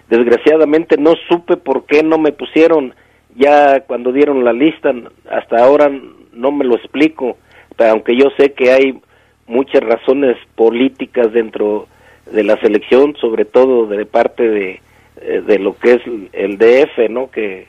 Desgraciadamente 0.09 0.97
no 0.99 1.15
supe 1.29 1.57
por 1.57 1.85
qué 1.85 2.05
no 2.05 2.19
me 2.19 2.31
pusieron. 2.31 2.95
Ya 3.35 3.81
cuando 3.81 4.13
dieron 4.13 4.45
la 4.45 4.53
lista, 4.53 4.95
hasta 5.29 5.65
ahora 5.65 5.91
no 6.33 6.53
me 6.53 6.65
lo 6.65 6.77
explico, 6.77 7.37
aunque 7.79 8.17
yo 8.17 8.31
sé 8.39 8.53
que 8.53 8.71
hay 8.71 9.01
muchas 9.47 9.83
razones 9.83 10.37
políticas 10.55 11.33
dentro 11.33 11.89
de 12.31 12.45
la 12.45 12.57
selección, 12.61 13.17
sobre 13.17 13.45
todo 13.45 13.87
de 13.87 14.07
parte 14.07 14.49
de, 14.49 14.81
de 15.27 15.59
lo 15.59 15.77
que 15.77 15.93
es 15.95 16.03
el 16.33 16.59
DF, 16.59 17.11
¿no? 17.11 17.31
Que 17.31 17.69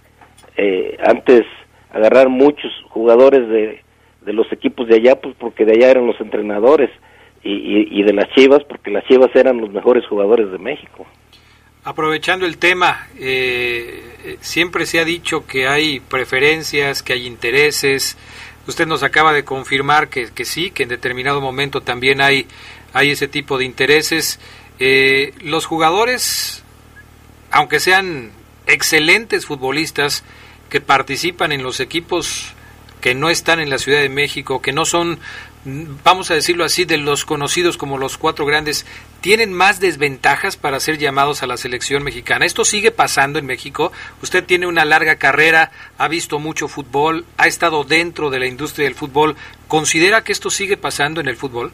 eh, 0.57 0.97
antes 1.05 1.43
agarrar 1.91 2.29
muchos 2.29 2.71
jugadores 2.89 3.47
de, 3.47 3.81
de 4.21 4.33
los 4.33 4.51
equipos 4.51 4.87
de 4.87 4.95
allá, 4.95 5.19
pues 5.19 5.35
porque 5.39 5.65
de 5.65 5.73
allá 5.73 5.91
eran 5.91 6.07
los 6.07 6.19
entrenadores, 6.19 6.89
y, 7.43 7.51
y, 7.51 7.99
y, 7.99 8.03
de 8.03 8.13
las 8.13 8.29
Chivas, 8.35 8.63
porque 8.67 8.91
las 8.91 9.05
Chivas 9.05 9.29
eran 9.35 9.61
los 9.61 9.71
mejores 9.71 10.05
jugadores 10.07 10.51
de 10.51 10.57
México. 10.57 11.05
Aprovechando 11.83 12.45
el 12.45 12.57
tema, 12.57 13.07
eh, 13.17 14.37
siempre 14.41 14.85
se 14.85 14.99
ha 14.99 15.05
dicho 15.05 15.47
que 15.47 15.67
hay 15.67 16.01
preferencias, 16.01 17.01
que 17.01 17.13
hay 17.13 17.25
intereses. 17.25 18.17
Usted 18.67 18.85
nos 18.87 19.03
acaba 19.03 19.31
de 19.31 19.45
confirmar 19.45 20.09
que, 20.09 20.27
que 20.33 20.43
sí, 20.43 20.71
que 20.71 20.83
en 20.83 20.89
determinado 20.89 21.39
momento 21.39 21.79
también 21.79 22.19
hay, 22.19 22.45
hay 22.91 23.11
ese 23.11 23.29
tipo 23.29 23.57
de 23.57 23.63
intereses. 23.63 24.41
Eh, 24.79 25.33
los 25.41 25.65
jugadores, 25.65 26.65
aunque 27.51 27.79
sean 27.79 28.31
excelentes 28.65 29.45
futbolistas 29.45 30.23
que 30.69 30.81
participan 30.81 31.51
en 31.51 31.63
los 31.63 31.79
equipos 31.79 32.53
que 33.01 33.15
no 33.15 33.29
están 33.29 33.59
en 33.59 33.69
la 33.69 33.77
Ciudad 33.77 34.01
de 34.01 34.09
México, 34.09 34.61
que 34.61 34.73
no 34.73 34.83
son, 34.83 35.19
vamos 36.03 36.31
a 36.31 36.33
decirlo 36.33 36.65
así, 36.65 36.83
de 36.83 36.97
los 36.97 37.25
conocidos 37.25 37.77
como 37.77 37.97
los 37.97 38.17
cuatro 38.17 38.45
grandes, 38.45 38.85
tienen 39.21 39.53
más 39.53 39.79
desventajas 39.79 40.57
para 40.57 40.79
ser 40.79 40.97
llamados 40.97 41.43
a 41.43 41.47
la 41.47 41.57
selección 41.57 42.03
mexicana. 42.03 42.45
Esto 42.45 42.65
sigue 42.65 42.91
pasando 42.91 43.39
en 43.39 43.45
México. 43.45 43.91
Usted 44.21 44.43
tiene 44.43 44.67
una 44.67 44.83
larga 44.83 45.17
carrera, 45.17 45.71
ha 45.97 46.07
visto 46.07 46.39
mucho 46.39 46.67
fútbol, 46.67 47.25
ha 47.37 47.47
estado 47.47 47.83
dentro 47.83 48.29
de 48.29 48.39
la 48.39 48.47
industria 48.47 48.85
del 48.85 48.95
fútbol. 48.95 49.35
¿Considera 49.67 50.23
que 50.23 50.31
esto 50.31 50.49
sigue 50.49 50.77
pasando 50.77 51.21
en 51.21 51.27
el 51.27 51.35
fútbol? 51.35 51.71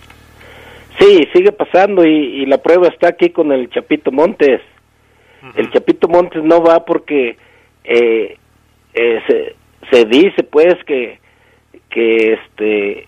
Sí, 0.99 1.27
sigue 1.33 1.51
pasando 1.51 2.05
y, 2.05 2.45
la 2.45 2.59
prueba 2.59 2.87
está 2.87 3.09
aquí 3.09 3.31
con 3.31 3.51
el 3.51 3.69
Chapito 3.69 4.11
Montes. 4.11 4.61
Uh 5.43 5.47
-huh. 5.47 5.51
El 5.59 5.71
Chapito 5.71 6.07
Montes 6.07 6.43
no 6.43 6.63
va 6.63 6.85
porque 6.85 7.37
eh, 7.83 8.37
eh, 8.93 9.19
se, 9.27 9.55
se 9.91 10.05
dice 10.05 10.43
pues 10.43 10.75
que 10.85 11.19
que 11.89 12.33
este 12.33 13.07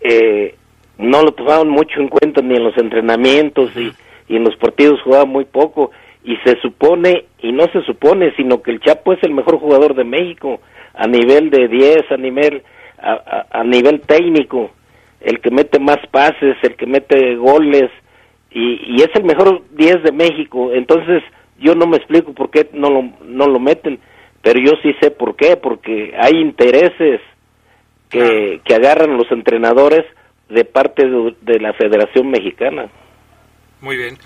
eh, 0.00 0.54
no 0.98 1.22
lo 1.22 1.32
tomaban 1.32 1.68
mucho 1.68 2.00
en 2.00 2.08
cuenta 2.08 2.40
ni 2.40 2.54
en 2.54 2.64
los 2.64 2.76
entrenamientos 2.78 3.70
y, 3.76 3.92
y, 4.28 4.36
en 4.36 4.44
los 4.44 4.56
partidos 4.56 5.02
jugaba 5.02 5.24
muy 5.24 5.44
poco 5.44 5.90
y 6.24 6.36
se 6.44 6.60
supone, 6.60 7.24
y 7.40 7.52
no 7.52 7.66
se 7.72 7.82
supone, 7.82 8.32
sino 8.36 8.62
que 8.62 8.70
el 8.70 8.80
Chapo 8.80 9.12
es 9.12 9.22
el 9.22 9.32
mejor 9.32 9.58
jugador 9.58 9.94
de 9.94 10.04
México 10.04 10.60
a 10.94 11.06
nivel 11.06 11.50
de 11.50 11.68
10, 11.68 12.10
a 12.10 12.16
nivel, 12.16 12.62
a, 12.98 13.46
a, 13.50 13.64
nivel 13.64 14.00
técnico, 14.02 14.70
el 15.20 15.40
que 15.40 15.50
mete 15.50 15.78
más 15.80 15.98
pases, 16.10 16.56
el 16.62 16.76
que 16.76 16.86
mete 16.86 17.34
goles, 17.36 17.90
y, 18.50 18.94
y 18.94 19.02
es 19.02 19.08
el 19.14 19.24
mejor 19.24 19.62
10 19.72 20.02
de 20.02 20.12
México. 20.12 20.70
Entonces, 20.72 21.22
yo 21.62 21.74
no 21.74 21.86
me 21.86 21.96
explico 21.96 22.32
por 22.32 22.50
qué 22.50 22.68
no 22.72 22.90
lo, 22.90 23.02
no 23.24 23.46
lo 23.46 23.60
meten, 23.60 24.00
pero 24.42 24.60
yo 24.60 24.72
sí 24.82 24.92
sé 25.00 25.10
por 25.10 25.36
qué, 25.36 25.56
porque 25.56 26.14
hay 26.18 26.40
intereses 26.40 27.20
que, 28.10 28.60
que 28.64 28.74
agarran 28.74 29.16
los 29.16 29.30
entrenadores 29.30 30.04
de 30.48 30.64
parte 30.64 31.06
de, 31.06 31.34
de 31.40 31.60
la 31.60 31.72
Federación 31.74 32.30
Mexicana. 32.30 32.90
Muy 33.80 33.96
bien. 33.96 34.18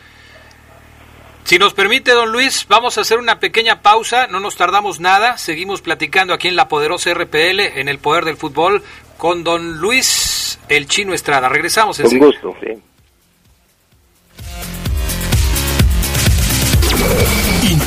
Si 1.44 1.58
nos 1.58 1.74
permite, 1.74 2.10
don 2.10 2.32
Luis, 2.32 2.66
vamos 2.68 2.98
a 2.98 3.02
hacer 3.02 3.18
una 3.18 3.38
pequeña 3.38 3.80
pausa, 3.80 4.26
no 4.26 4.40
nos 4.40 4.56
tardamos 4.56 4.98
nada, 4.98 5.38
seguimos 5.38 5.80
platicando 5.80 6.34
aquí 6.34 6.48
en 6.48 6.56
la 6.56 6.66
poderosa 6.66 7.14
RPL, 7.14 7.60
en 7.60 7.88
el 7.88 7.98
poder 7.98 8.24
del 8.24 8.36
fútbol, 8.36 8.82
con 9.16 9.44
don 9.44 9.78
Luis 9.78 10.58
el 10.68 10.88
Chino 10.88 11.14
Estrada. 11.14 11.48
Regresamos. 11.48 12.00
Con 12.00 12.18
gusto, 12.18 12.56
sí. 12.60 12.72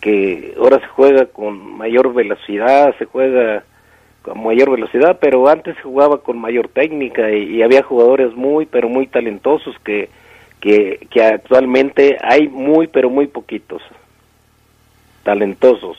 Que 0.00 0.54
ahora 0.58 0.78
se 0.80 0.86
juega 0.86 1.26
con 1.26 1.76
mayor 1.76 2.14
velocidad, 2.14 2.94
se 2.98 3.04
juega 3.04 3.64
con 4.22 4.42
mayor 4.42 4.70
velocidad, 4.70 5.18
pero 5.20 5.48
antes 5.48 5.76
se 5.76 5.82
jugaba 5.82 6.22
con 6.22 6.38
mayor 6.38 6.68
técnica 6.68 7.30
y, 7.30 7.62
había 7.62 7.82
jugadores 7.82 8.34
muy, 8.34 8.66
pero 8.66 8.88
muy 8.88 9.06
talentosos 9.06 9.74
que, 9.84 10.08
que, 10.60 11.06
que 11.10 11.22
actualmente 11.22 12.16
hay 12.22 12.48
muy, 12.48 12.86
pero 12.86 13.10
muy 13.10 13.26
poquitos 13.26 13.82
talentosos. 15.24 15.98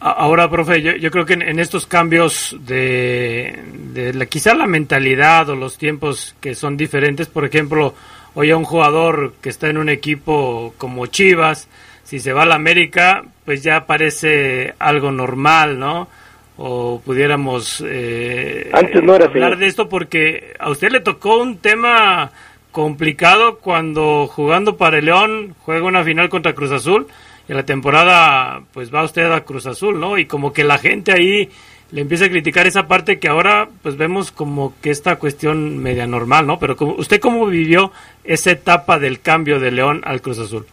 Ahora, 0.00 0.50
profe, 0.50 0.82
yo, 0.82 0.92
yo 0.96 1.10
creo 1.10 1.24
que 1.24 1.32
en, 1.32 1.58
estos 1.58 1.86
cambios 1.86 2.54
de, 2.60 3.58
de 3.94 4.12
la, 4.12 4.26
quizá 4.26 4.54
la 4.54 4.66
mentalidad 4.66 5.48
o 5.48 5.56
los 5.56 5.78
tiempos 5.78 6.36
que 6.42 6.54
son 6.54 6.76
diferentes, 6.76 7.26
por 7.26 7.46
ejemplo, 7.46 7.94
Oye, 8.34 8.54
un 8.54 8.64
jugador 8.64 9.34
que 9.40 9.48
está 9.48 9.68
en 9.68 9.78
un 9.78 9.88
equipo 9.88 10.74
como 10.76 11.06
Chivas, 11.06 11.68
si 12.02 12.18
se 12.20 12.32
va 12.32 12.42
a 12.42 12.46
la 12.46 12.56
América, 12.56 13.24
pues 13.44 13.62
ya 13.62 13.86
parece 13.86 14.74
algo 14.78 15.12
normal, 15.12 15.78
¿no? 15.78 16.08
O 16.56 17.00
pudiéramos 17.04 17.82
eh, 17.86 18.70
hablar 18.72 19.58
de 19.58 19.66
esto 19.66 19.88
porque 19.88 20.54
a 20.58 20.70
usted 20.70 20.90
le 20.90 21.00
tocó 21.00 21.38
un 21.38 21.58
tema 21.58 22.30
complicado 22.70 23.58
cuando 23.58 24.26
jugando 24.26 24.76
para 24.76 24.98
el 24.98 25.06
León 25.06 25.54
juega 25.60 25.86
una 25.86 26.04
final 26.04 26.28
contra 26.28 26.54
Cruz 26.54 26.72
Azul 26.72 27.06
y 27.48 27.52
la 27.52 27.64
temporada 27.64 28.62
pues 28.72 28.92
va 28.92 29.04
usted 29.04 29.30
a 29.30 29.44
Cruz 29.44 29.66
Azul, 29.66 30.00
¿no? 30.00 30.18
Y 30.18 30.26
como 30.26 30.52
que 30.52 30.64
la 30.64 30.78
gente 30.78 31.12
ahí 31.12 31.50
le 31.94 32.00
empieza 32.00 32.24
a 32.24 32.28
criticar 32.28 32.66
esa 32.66 32.88
parte 32.88 33.20
que 33.20 33.28
ahora 33.28 33.68
pues 33.84 33.96
vemos 33.96 34.32
como 34.32 34.74
que 34.82 34.90
esta 34.90 35.14
cuestión 35.14 35.78
media 35.78 36.08
normal, 36.08 36.44
¿no? 36.44 36.58
Pero 36.58 36.74
¿usted 36.98 37.20
cómo 37.20 37.46
vivió 37.46 37.92
esa 38.24 38.50
etapa 38.50 38.98
del 38.98 39.20
cambio 39.20 39.60
de 39.60 39.70
León 39.70 40.00
al 40.04 40.20
Cruz 40.20 40.40
Azul? 40.40 40.66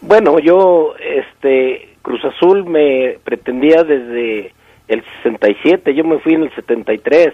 Bueno, 0.00 0.40
yo, 0.40 0.96
este, 0.98 1.88
Cruz 2.02 2.24
Azul 2.24 2.64
me 2.64 3.16
pretendía 3.22 3.84
desde 3.84 4.52
el 4.88 5.04
67, 5.22 5.94
yo 5.94 6.02
me 6.02 6.18
fui 6.18 6.34
en 6.34 6.42
el 6.42 6.54
73. 6.56 7.32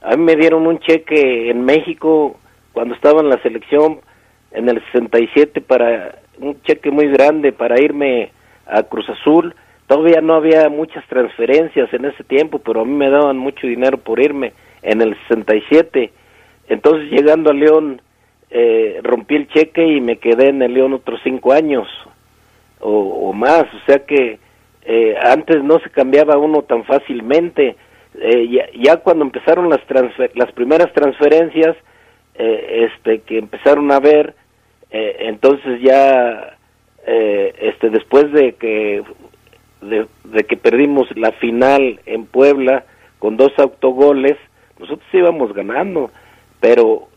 A 0.00 0.16
mí 0.16 0.24
me 0.24 0.34
dieron 0.34 0.66
un 0.66 0.78
cheque 0.78 1.50
en 1.50 1.66
México 1.66 2.40
cuando 2.72 2.94
estaba 2.94 3.20
en 3.20 3.28
la 3.28 3.42
selección 3.42 4.00
en 4.52 4.70
el 4.70 4.82
67 4.86 5.60
para 5.60 6.18
un 6.38 6.62
cheque 6.62 6.90
muy 6.90 7.08
grande 7.08 7.52
para 7.52 7.78
irme 7.78 8.32
a 8.64 8.84
Cruz 8.84 9.06
Azul 9.10 9.54
Todavía 9.92 10.22
no 10.22 10.36
había 10.36 10.70
muchas 10.70 11.06
transferencias 11.06 11.92
en 11.92 12.06
ese 12.06 12.24
tiempo, 12.24 12.60
pero 12.60 12.80
a 12.80 12.84
mí 12.86 12.92
me 12.92 13.10
daban 13.10 13.36
mucho 13.36 13.66
dinero 13.66 13.98
por 13.98 14.20
irme 14.20 14.54
en 14.80 15.02
el 15.02 15.14
67. 15.28 16.10
Entonces 16.70 17.10
llegando 17.10 17.50
a 17.50 17.52
León 17.52 18.00
eh, 18.48 19.00
rompí 19.02 19.34
el 19.36 19.48
cheque 19.48 19.86
y 19.86 20.00
me 20.00 20.16
quedé 20.16 20.48
en 20.48 20.62
el 20.62 20.72
León 20.72 20.94
otros 20.94 21.20
cinco 21.22 21.52
años 21.52 21.86
o, 22.80 23.34
más. 23.34 23.64
O 23.64 23.84
sea 23.84 23.98
que 24.06 24.38
eh, 24.86 25.14
antes 25.20 25.62
no 25.62 25.78
se 25.80 25.90
cambiaba 25.90 26.38
uno 26.38 26.62
tan 26.62 26.84
fácilmente. 26.84 27.76
Eh, 28.14 28.70
ya, 28.74 28.96
cuando 28.96 29.26
empezaron 29.26 29.68
las, 29.68 29.82
las 30.32 30.52
primeras 30.52 30.90
transferencias, 30.94 31.76
este, 32.34 33.18
que 33.26 33.36
empezaron 33.36 33.92
a 33.92 34.00
ver, 34.00 34.34
entonces 34.90 35.82
ya, 35.82 36.56
este, 37.04 37.90
después 37.90 38.32
de 38.32 38.54
que 38.54 39.02
de, 39.82 40.44
que 40.44 40.56
perdimos 40.56 41.08
la 41.16 41.32
final 41.32 42.00
en 42.06 42.24
Puebla 42.26 42.84
con 43.18 43.36
dos 43.36 43.52
autogoles, 43.58 44.36
nosotros 44.78 45.06
íbamos 45.12 45.52
ganando, 45.52 46.10
pero 46.60 47.08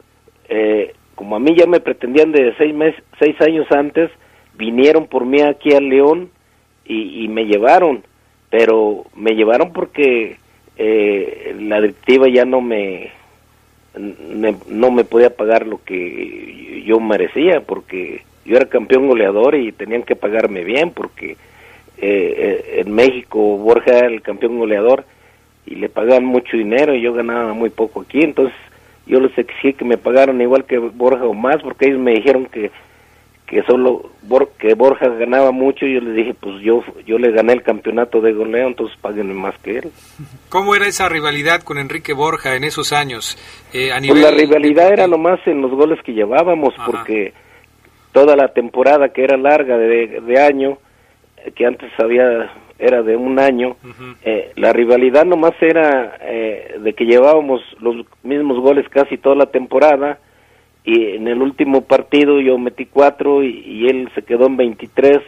eh, 0.49 0.93
como 1.16 1.36
a 1.36 1.39
mí 1.39 1.55
ya 1.57 1.66
me 1.66 1.80
pretendían 1.80 2.32
de 2.32 2.53
seis, 2.57 2.76
seis 3.20 3.39
años 3.41 3.72
antes, 3.72 4.11
vinieron 4.55 5.07
por 5.07 5.26
mí 5.26 5.41
aquí 5.41 5.74
a 5.74 5.80
León 5.80 6.30
y, 6.88 7.28
me 7.30 7.45
llevaron, 7.45 8.03
pero 8.51 9.05
me 9.16 9.32
llevaron 9.32 9.74
porque 9.74 10.38
eh, 10.78 11.55
la 11.59 11.82
directiva 11.82 12.28
ya 12.30 12.45
no 12.45 12.61
me, 12.61 13.11
no 13.97 14.91
me 14.91 15.03
podía 15.03 15.36
pagar 15.36 15.66
lo 15.66 15.84
que 15.84 16.84
yo 16.86 16.99
merecía 16.99 17.61
porque 17.61 18.22
yo 18.45 18.55
era 18.55 18.68
campeón 18.68 19.07
goleador 19.07 19.55
y 19.55 19.72
tenían 19.72 20.03
que 20.03 20.16
pagarme 20.16 20.63
bien 20.63 20.91
porque 20.91 21.38
eh, 21.98 22.82
en 22.86 22.93
México 22.93 23.39
Borja 23.58 23.98
era 23.98 24.08
el 24.08 24.22
campeón 24.22 24.58
goleador 24.58 25.06
y 25.66 25.76
le 25.76 25.89
pagaban 25.89 26.26
mucho 26.26 26.58
dinero 26.58 26.93
y 26.93 27.02
yo 27.02 27.14
ganaba 27.14 27.54
muy 27.54 27.70
poco 27.70 28.02
aquí, 28.02 28.22
entonces 28.22 28.56
yo 29.08 29.20
les 29.20 29.38
exigí 29.38 29.74
que 29.74 29.86
me 29.86 29.98
pagaran 29.98 30.41
igual 30.41 30.66
que 30.66 30.78
Borja 30.78 31.26
o 31.26 31.34
más 31.34 31.62
porque 31.62 31.88
ellos 31.88 32.00
me 32.00 32.14
dijeron 32.14 32.46
que 32.46 32.72
que 33.48 33.62
solo 33.64 34.10
que 34.58 34.74
Borja 34.74 35.08
ganaba 35.08 35.52
mucho 35.52 35.86
y 35.86 35.93
yo 35.93 36.00
le 36.00 36.14
dije 36.14 36.34
pues 36.34 36.62
yo 36.62 36.84
yo 37.06 37.20
le 37.20 37.32
gané 37.32 37.54
el 37.54 37.62
campeonato 37.62 38.20
de 38.20 38.34
goleo 38.34 38.68
entonces 38.68 38.98
paguen 39.00 39.34
más 39.36 39.56
que 39.60 39.78
él. 39.78 39.91
¿Cómo 40.50 40.76
era 40.76 40.88
esa 40.88 41.08
rivalidad 41.10 41.62
con 41.62 41.78
Enrique 41.78 42.14
Borja 42.14 42.56
en 42.56 42.64
esos 42.64 42.91
años? 42.91 43.38
Eh, 43.72 43.91
a 43.91 43.98
pues, 43.98 44.02
nivel... 44.02 44.22
la 44.24 44.32
rivalidad 44.32 44.91
era 44.91 45.08
nomás 45.08 45.39
en 45.46 45.62
los 45.62 45.72
goles 45.72 46.00
que 46.04 46.14
llevábamos 46.14 46.74
porque 46.86 47.34
toda 48.12 48.36
la 48.36 48.48
temporada 48.48 49.10
que 49.10 49.24
era 49.24 49.38
larga 49.38 49.78
de, 49.78 50.22
de 50.22 50.41
año 50.41 50.80
que 51.54 51.66
antes 51.66 51.91
había 52.00 52.52
era 52.78 53.04
de 53.04 53.16
un 53.16 53.39
año, 53.39 53.78
eh, 54.24 54.52
la 54.56 54.74
rivalidad 54.74 55.24
nomás 55.24 55.54
era 55.62 56.18
eh, 56.22 56.76
de 56.80 56.93
que 56.93 57.06
llevábamos 57.06 57.62
los 57.80 58.06
mismos 58.24 58.60
goles 58.60 58.88
casi 58.89 59.18
toda 59.18 59.36
la 59.36 59.46
temporada 59.46 60.20
y 60.84 61.16
en 61.16 61.28
el 61.28 61.41
último 61.41 61.82
partido 61.82 62.41
yo 62.41 62.58
metí 62.58 62.86
cuatro 62.86 63.43
y, 63.43 63.88
él 63.88 64.10
se 64.14 64.24
quedó 64.24 64.48
en 64.48 64.58
23 64.58 65.20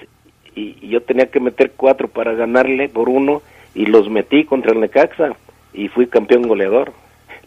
y, 0.56 0.90
yo 0.90 1.02
tenía 1.02 1.32
que 1.32 1.40
meter 1.40 1.72
cuatro 1.78 2.10
para 2.10 2.34
ganarle 2.34 2.90
por 2.90 3.08
uno 3.08 3.42
y 3.74 3.86
los 3.86 4.10
metí 4.10 4.44
contra 4.44 4.74
el 4.74 4.82
Necaxa 4.82 5.36
y 5.74 5.88
fui 5.88 6.08
campeón 6.08 6.44
goleador. 6.44 6.92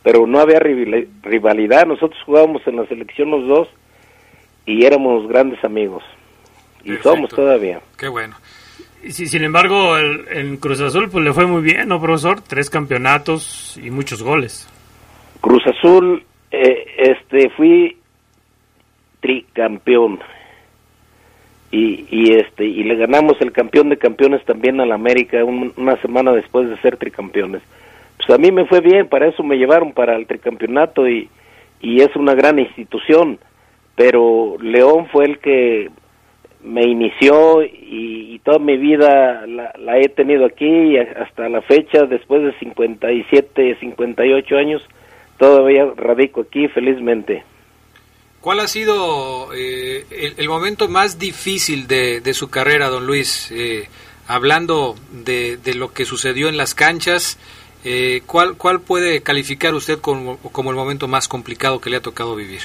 Pero 0.02 0.26
no 0.26 0.40
había 0.40 0.60
rivalidad, 0.60 1.84
nosotros 1.86 2.18
jugábamos 2.24 2.66
en 2.66 2.76
la 2.76 2.86
selección 2.86 3.30
los 3.30 3.46
dos 3.46 3.68
y 4.64 4.86
éramos 4.86 5.28
grandes 5.28 5.62
amigos 5.62 6.02
y 6.84 6.96
somos 7.02 7.28
todavía. 7.28 7.80
Qué 7.98 8.08
bueno. 8.08 8.34
Sí, 9.08 9.26
sin 9.26 9.44
embargo, 9.44 9.96
el, 9.96 10.26
en 10.30 10.56
Cruz 10.58 10.80
Azul 10.80 11.08
pues 11.10 11.24
le 11.24 11.32
fue 11.32 11.46
muy 11.46 11.62
bien, 11.62 11.88
¿no, 11.88 12.00
profesor? 12.00 12.42
Tres 12.42 12.68
campeonatos 12.68 13.78
y 13.82 13.90
muchos 13.90 14.22
goles. 14.22 14.68
Cruz 15.40 15.62
Azul, 15.66 16.22
eh, 16.50 16.84
este, 16.98 17.48
fui 17.50 17.96
tricampeón 19.20 20.20
y, 21.70 22.06
y 22.10 22.32
este 22.34 22.64
y 22.64 22.82
le 22.84 22.96
ganamos 22.96 23.40
el 23.40 23.52
campeón 23.52 23.90
de 23.90 23.98
campeones 23.98 24.44
también 24.44 24.80
al 24.80 24.92
América 24.92 25.44
una 25.44 25.96
semana 26.00 26.32
después 26.32 26.68
de 26.68 26.78
ser 26.78 26.96
tricampeones. 26.96 27.62
Pues 28.16 28.30
a 28.30 28.38
mí 28.38 28.52
me 28.52 28.66
fue 28.66 28.80
bien, 28.80 29.08
para 29.08 29.28
eso 29.28 29.42
me 29.42 29.56
llevaron 29.56 29.92
para 29.92 30.16
el 30.16 30.26
tricampeonato 30.26 31.08
y, 31.08 31.28
y 31.80 32.02
es 32.02 32.14
una 32.16 32.34
gran 32.34 32.58
institución, 32.58 33.38
pero 33.96 34.56
León 34.60 35.06
fue 35.10 35.24
el 35.24 35.38
que 35.38 35.90
me 36.62 36.82
inició 36.82 37.62
y, 37.62 38.40
toda 38.42 38.58
mi 38.58 38.78
vida 38.78 39.46
la, 39.46 39.98
he 39.98 40.08
tenido 40.08 40.46
aquí 40.46 40.96
hasta 40.96 41.50
la 41.50 41.60
fecha, 41.60 42.06
después 42.06 42.42
de 42.42 42.58
57, 42.58 43.76
58 43.78 44.56
años, 44.56 44.82
todavía 45.38 45.84
radico 45.94 46.40
aquí 46.40 46.66
felizmente. 46.68 47.44
¿Cuál 48.40 48.60
ha 48.60 48.68
sido 48.68 49.52
eh, 49.54 50.34
el, 50.38 50.48
momento 50.48 50.88
más 50.88 51.18
difícil 51.18 51.86
de, 51.86 52.32
su 52.32 52.48
carrera, 52.48 52.88
don 52.88 53.06
Luis? 53.06 53.52
Eh, 53.52 53.90
hablando 54.26 54.96
de, 55.12 55.58
lo 55.74 55.92
que 55.92 56.06
sucedió 56.06 56.48
en 56.48 56.56
las 56.56 56.74
canchas, 56.74 57.38
eh, 57.84 58.22
¿cuál, 58.24 58.56
¿cuál 58.56 58.80
puede 58.80 59.22
calificar 59.22 59.74
usted 59.74 59.98
como, 59.98 60.38
como 60.38 60.70
el 60.70 60.76
momento 60.76 61.08
más 61.08 61.28
complicado 61.28 61.80
que 61.80 61.90
le 61.90 61.96
ha 61.96 62.00
tocado 62.00 62.34
vivir? 62.34 62.62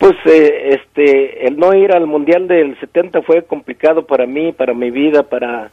Pues 0.00 0.16
eh, 0.24 0.80
este, 0.80 1.46
el 1.46 1.58
no 1.58 1.74
ir 1.74 1.92
al 1.92 2.06
Mundial 2.06 2.48
del 2.48 2.74
70 2.80 3.20
fue 3.20 3.42
complicado 3.44 4.06
para 4.06 4.24
mí, 4.24 4.50
para 4.50 4.72
mi 4.72 4.90
vida, 4.90 5.24
para 5.24 5.70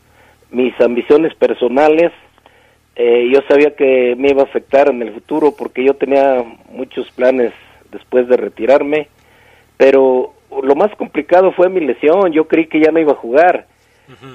mis 0.51 0.77
ambiciones 0.81 1.33
personales. 1.35 2.11
Eh, 2.97 3.29
yo 3.33 3.39
sabía 3.47 3.73
que 3.73 4.15
me 4.17 4.31
iba 4.31 4.41
a 4.41 4.45
afectar 4.45 4.89
en 4.89 5.01
el 5.01 5.13
futuro 5.13 5.53
porque 5.57 5.81
yo 5.81 5.93
tenía 5.93 6.43
muchos 6.69 7.09
planes 7.11 7.53
después 7.89 8.27
de 8.27 8.35
retirarme, 8.35 9.07
pero 9.77 10.33
lo 10.61 10.75
más 10.75 10.93
complicado 10.97 11.53
fue 11.53 11.69
mi 11.69 11.79
lesión. 11.79 12.33
Yo 12.33 12.49
creí 12.49 12.67
que 12.67 12.81
ya 12.81 12.91
no 12.91 12.99
iba 12.99 13.13
a 13.13 13.23
jugar. 13.23 13.65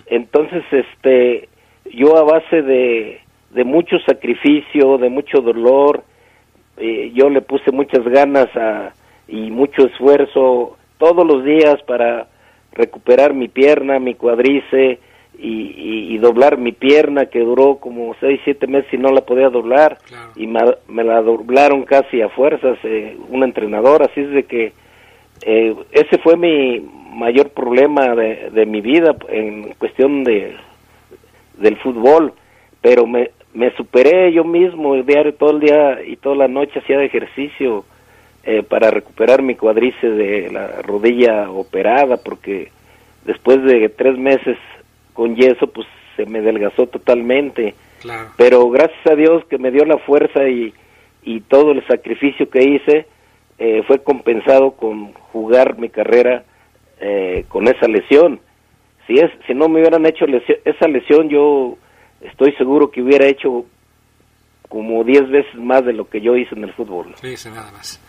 Entonces, 0.06 0.64
este, 0.72 1.50
yo 1.92 2.16
a 2.16 2.22
base 2.22 2.62
de, 2.62 3.20
de 3.50 3.64
mucho 3.64 3.98
sacrificio, 4.06 4.96
de 4.96 5.10
mucho 5.10 5.42
dolor, 5.42 6.02
eh, 6.78 7.12
yo 7.14 7.28
le 7.28 7.42
puse 7.42 7.70
muchas 7.72 8.04
ganas 8.04 8.48
a 8.56 8.94
y 9.28 9.50
mucho 9.50 9.86
esfuerzo 9.86 10.76
todos 10.98 11.26
los 11.26 11.44
días 11.44 11.82
para 11.86 12.28
recuperar 12.72 13.34
mi 13.34 13.48
pierna, 13.48 13.98
mi 13.98 14.14
cuadrice 14.14 14.98
y, 15.38 16.18
doblar 16.18 16.56
mi 16.56 16.70
pierna 16.70 17.26
que 17.26 17.40
duró 17.40 17.78
como 17.78 18.14
seis, 18.20 18.40
siete 18.44 18.68
meses 18.68 18.92
y 18.94 18.96
no 18.96 19.10
la 19.10 19.22
podía 19.22 19.48
doblar. 19.48 19.98
Y 20.36 20.46
me, 20.46 21.02
la 21.02 21.20
doblaron 21.20 21.82
casi 21.82 22.22
a 22.22 22.28
fuerzas 22.28 22.78
eh, 22.84 23.16
un 23.28 23.42
entrenador, 23.42 24.02
así 24.04 24.20
es 24.20 24.30
de 24.30 24.44
que 24.44 24.72
eh, 25.44 25.74
ese 25.90 26.18
fue 26.18 26.36
mi 26.36 26.80
mayor 27.12 27.50
problema 27.50 28.14
de, 28.14 28.50
de 28.50 28.66
mi 28.66 28.80
vida 28.80 29.16
en 29.28 29.74
cuestión 29.74 30.22
de 30.22 30.54
del 31.58 31.76
fútbol, 31.78 32.32
pero 32.80 33.06
me, 33.06 33.30
me 33.54 33.74
superé 33.76 34.32
yo 34.32 34.44
mismo, 34.44 34.94
el 34.94 35.06
diario 35.06 35.34
todo 35.34 35.50
el 35.50 35.60
día 35.60 35.98
y 36.06 36.16
toda 36.16 36.36
la 36.36 36.48
noche 36.48 36.78
hacía 36.78 37.02
ejercicio, 37.02 37.84
eh, 38.44 38.62
para 38.62 38.90
recuperar 38.90 39.42
mi 39.42 39.54
cuadrice 39.54 40.08
de 40.08 40.50
la 40.50 40.82
rodilla 40.82 41.50
operada, 41.50 42.16
porque 42.16 42.72
después 43.24 43.62
de 43.62 43.88
tres 43.90 44.18
meses 44.18 44.58
con 45.12 45.36
yeso, 45.36 45.66
pues 45.68 45.86
se 46.16 46.26
me 46.26 46.40
delgazó 46.40 46.86
totalmente. 46.86 47.74
Pero 48.36 48.68
gracias 48.70 49.06
a 49.06 49.14
Dios 49.14 49.44
que 49.48 49.58
me 49.58 49.70
dio 49.70 49.84
la 49.84 49.98
fuerza 49.98 50.48
y, 50.48 50.74
y 51.22 51.40
todo 51.42 51.70
el 51.72 51.86
sacrificio 51.86 52.50
que 52.50 52.64
hice, 52.64 53.06
eh, 53.58 53.82
fue 53.86 54.02
compensado 54.02 54.72
con 54.72 55.12
jugar 55.12 55.78
mi 55.78 55.88
carrera 55.88 56.44
eh, 57.00 57.44
con 57.48 57.68
esa 57.68 57.86
lesión. 57.86 58.40
Si, 59.06 59.14
es, 59.14 59.30
si 59.46 59.54
no 59.54 59.68
me 59.68 59.80
hubieran 59.80 60.04
hecho 60.06 60.24
esa 60.64 60.88
lesión, 60.88 61.28
yo 61.28 61.76
estoy 62.20 62.52
seguro 62.54 62.90
que 62.90 63.02
hubiera 63.02 63.26
hecho 63.26 63.66
como 64.68 65.04
diez 65.04 65.28
veces 65.28 65.54
más 65.56 65.84
de 65.84 65.92
lo 65.92 66.08
que 66.08 66.20
yo 66.20 66.34
hice 66.36 66.54
en 66.54 66.64
el 66.64 66.72
fútbol. 66.72 67.14
nada 67.50 67.70
más. 67.72 68.00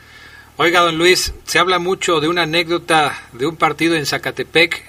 Oiga, 0.56 0.82
don 0.82 1.00
Luis, 1.00 1.34
se 1.46 1.58
habla 1.58 1.80
mucho 1.80 2.20
de 2.20 2.28
una 2.28 2.44
anécdota 2.44 3.14
de 3.32 3.48
un 3.48 3.56
partido 3.56 3.96
en 3.96 4.06
Zacatepec. 4.06 4.84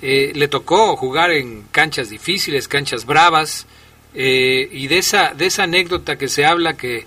Eh, 0.00 0.30
le 0.36 0.46
tocó 0.46 0.96
jugar 0.96 1.32
en 1.32 1.62
canchas 1.72 2.10
difíciles, 2.10 2.68
canchas 2.68 3.04
bravas, 3.04 3.66
eh, 4.14 4.68
y 4.70 4.86
de 4.86 4.98
esa, 4.98 5.34
de 5.34 5.46
esa 5.46 5.64
anécdota 5.64 6.16
que 6.16 6.28
se 6.28 6.46
habla 6.46 6.76
que 6.76 7.04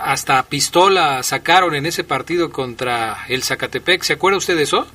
hasta 0.00 0.42
pistola 0.42 1.22
sacaron 1.22 1.76
en 1.76 1.86
ese 1.86 2.02
partido 2.02 2.50
contra 2.50 3.18
el 3.28 3.44
Zacatepec. 3.44 4.02
¿Se 4.02 4.14
acuerda 4.14 4.38
usted 4.38 4.56
de 4.56 4.64
eso? 4.64 4.88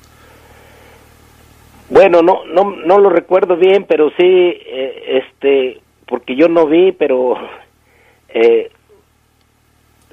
Bueno, 1.88 2.20
no, 2.20 2.44
no, 2.44 2.76
no 2.76 2.98
lo 2.98 3.08
recuerdo 3.08 3.56
bien, 3.56 3.86
pero 3.88 4.10
sí, 4.10 4.16
eh, 4.18 5.22
este, 5.24 5.80
porque 6.06 6.36
yo 6.36 6.48
no 6.48 6.66
vi, 6.66 6.92
pero 6.92 7.36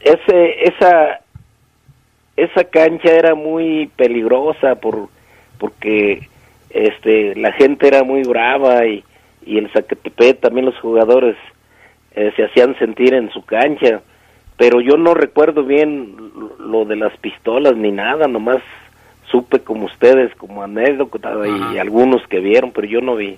ese, 0.01 0.63
esa, 0.63 1.24
esa 2.37 2.65
cancha 2.65 3.09
era 3.11 3.35
muy 3.35 3.89
peligrosa 3.95 4.75
por 4.75 5.09
porque 5.57 6.27
este 6.69 7.35
la 7.35 7.53
gente 7.53 7.87
era 7.87 8.03
muy 8.03 8.23
brava 8.23 8.85
y, 8.85 9.03
y 9.45 9.57
el 9.57 9.71
Zacatepec 9.71 10.41
también 10.41 10.65
los 10.65 10.77
jugadores 10.79 11.37
eh, 12.15 12.31
se 12.35 12.45
hacían 12.45 12.77
sentir 12.77 13.13
en 13.13 13.31
su 13.31 13.43
cancha. 13.43 14.01
Pero 14.57 14.79
yo 14.79 14.95
no 14.97 15.13
recuerdo 15.13 15.63
bien 15.63 16.15
lo 16.59 16.85
de 16.85 16.95
las 16.95 17.15
pistolas 17.17 17.75
ni 17.75 17.91
nada 17.91 18.27
nomás 18.27 18.61
supe 19.29 19.59
como 19.59 19.85
ustedes 19.85 20.33
como 20.35 20.63
anécdota 20.63 21.33
y 21.73 21.77
algunos 21.77 22.25
que 22.27 22.39
vieron 22.39 22.71
pero 22.71 22.87
yo 22.87 23.01
no 23.01 23.15
vi. 23.15 23.37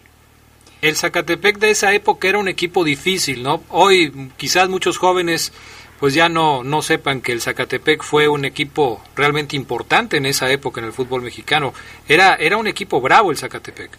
El 0.81 0.95
Zacatepec 0.95 1.57
de 1.57 1.71
esa 1.71 1.93
época 1.93 2.27
era 2.27 2.37
un 2.37 2.47
equipo 2.47 2.83
difícil, 2.83 3.41
¿no? 3.41 3.63
Hoy 3.69 4.11
quizás 4.37 4.69
muchos 4.69 4.99
jóvenes 4.99 5.51
pues 5.99 6.13
ya 6.13 6.29
no, 6.29 6.63
no 6.63 6.81
sepan 6.81 7.21
que 7.21 7.31
el 7.31 7.41
Zacatepec 7.41 8.03
fue 8.03 8.27
un 8.27 8.45
equipo 8.45 9.01
realmente 9.15 9.55
importante 9.55 10.17
en 10.17 10.25
esa 10.25 10.51
época 10.51 10.79
en 10.79 10.87
el 10.87 10.93
fútbol 10.93 11.21
mexicano. 11.21 11.73
Era, 12.07 12.35
era 12.35 12.57
un 12.57 12.67
equipo 12.67 13.01
bravo 13.01 13.31
el 13.31 13.37
Zacatepec. 13.37 13.91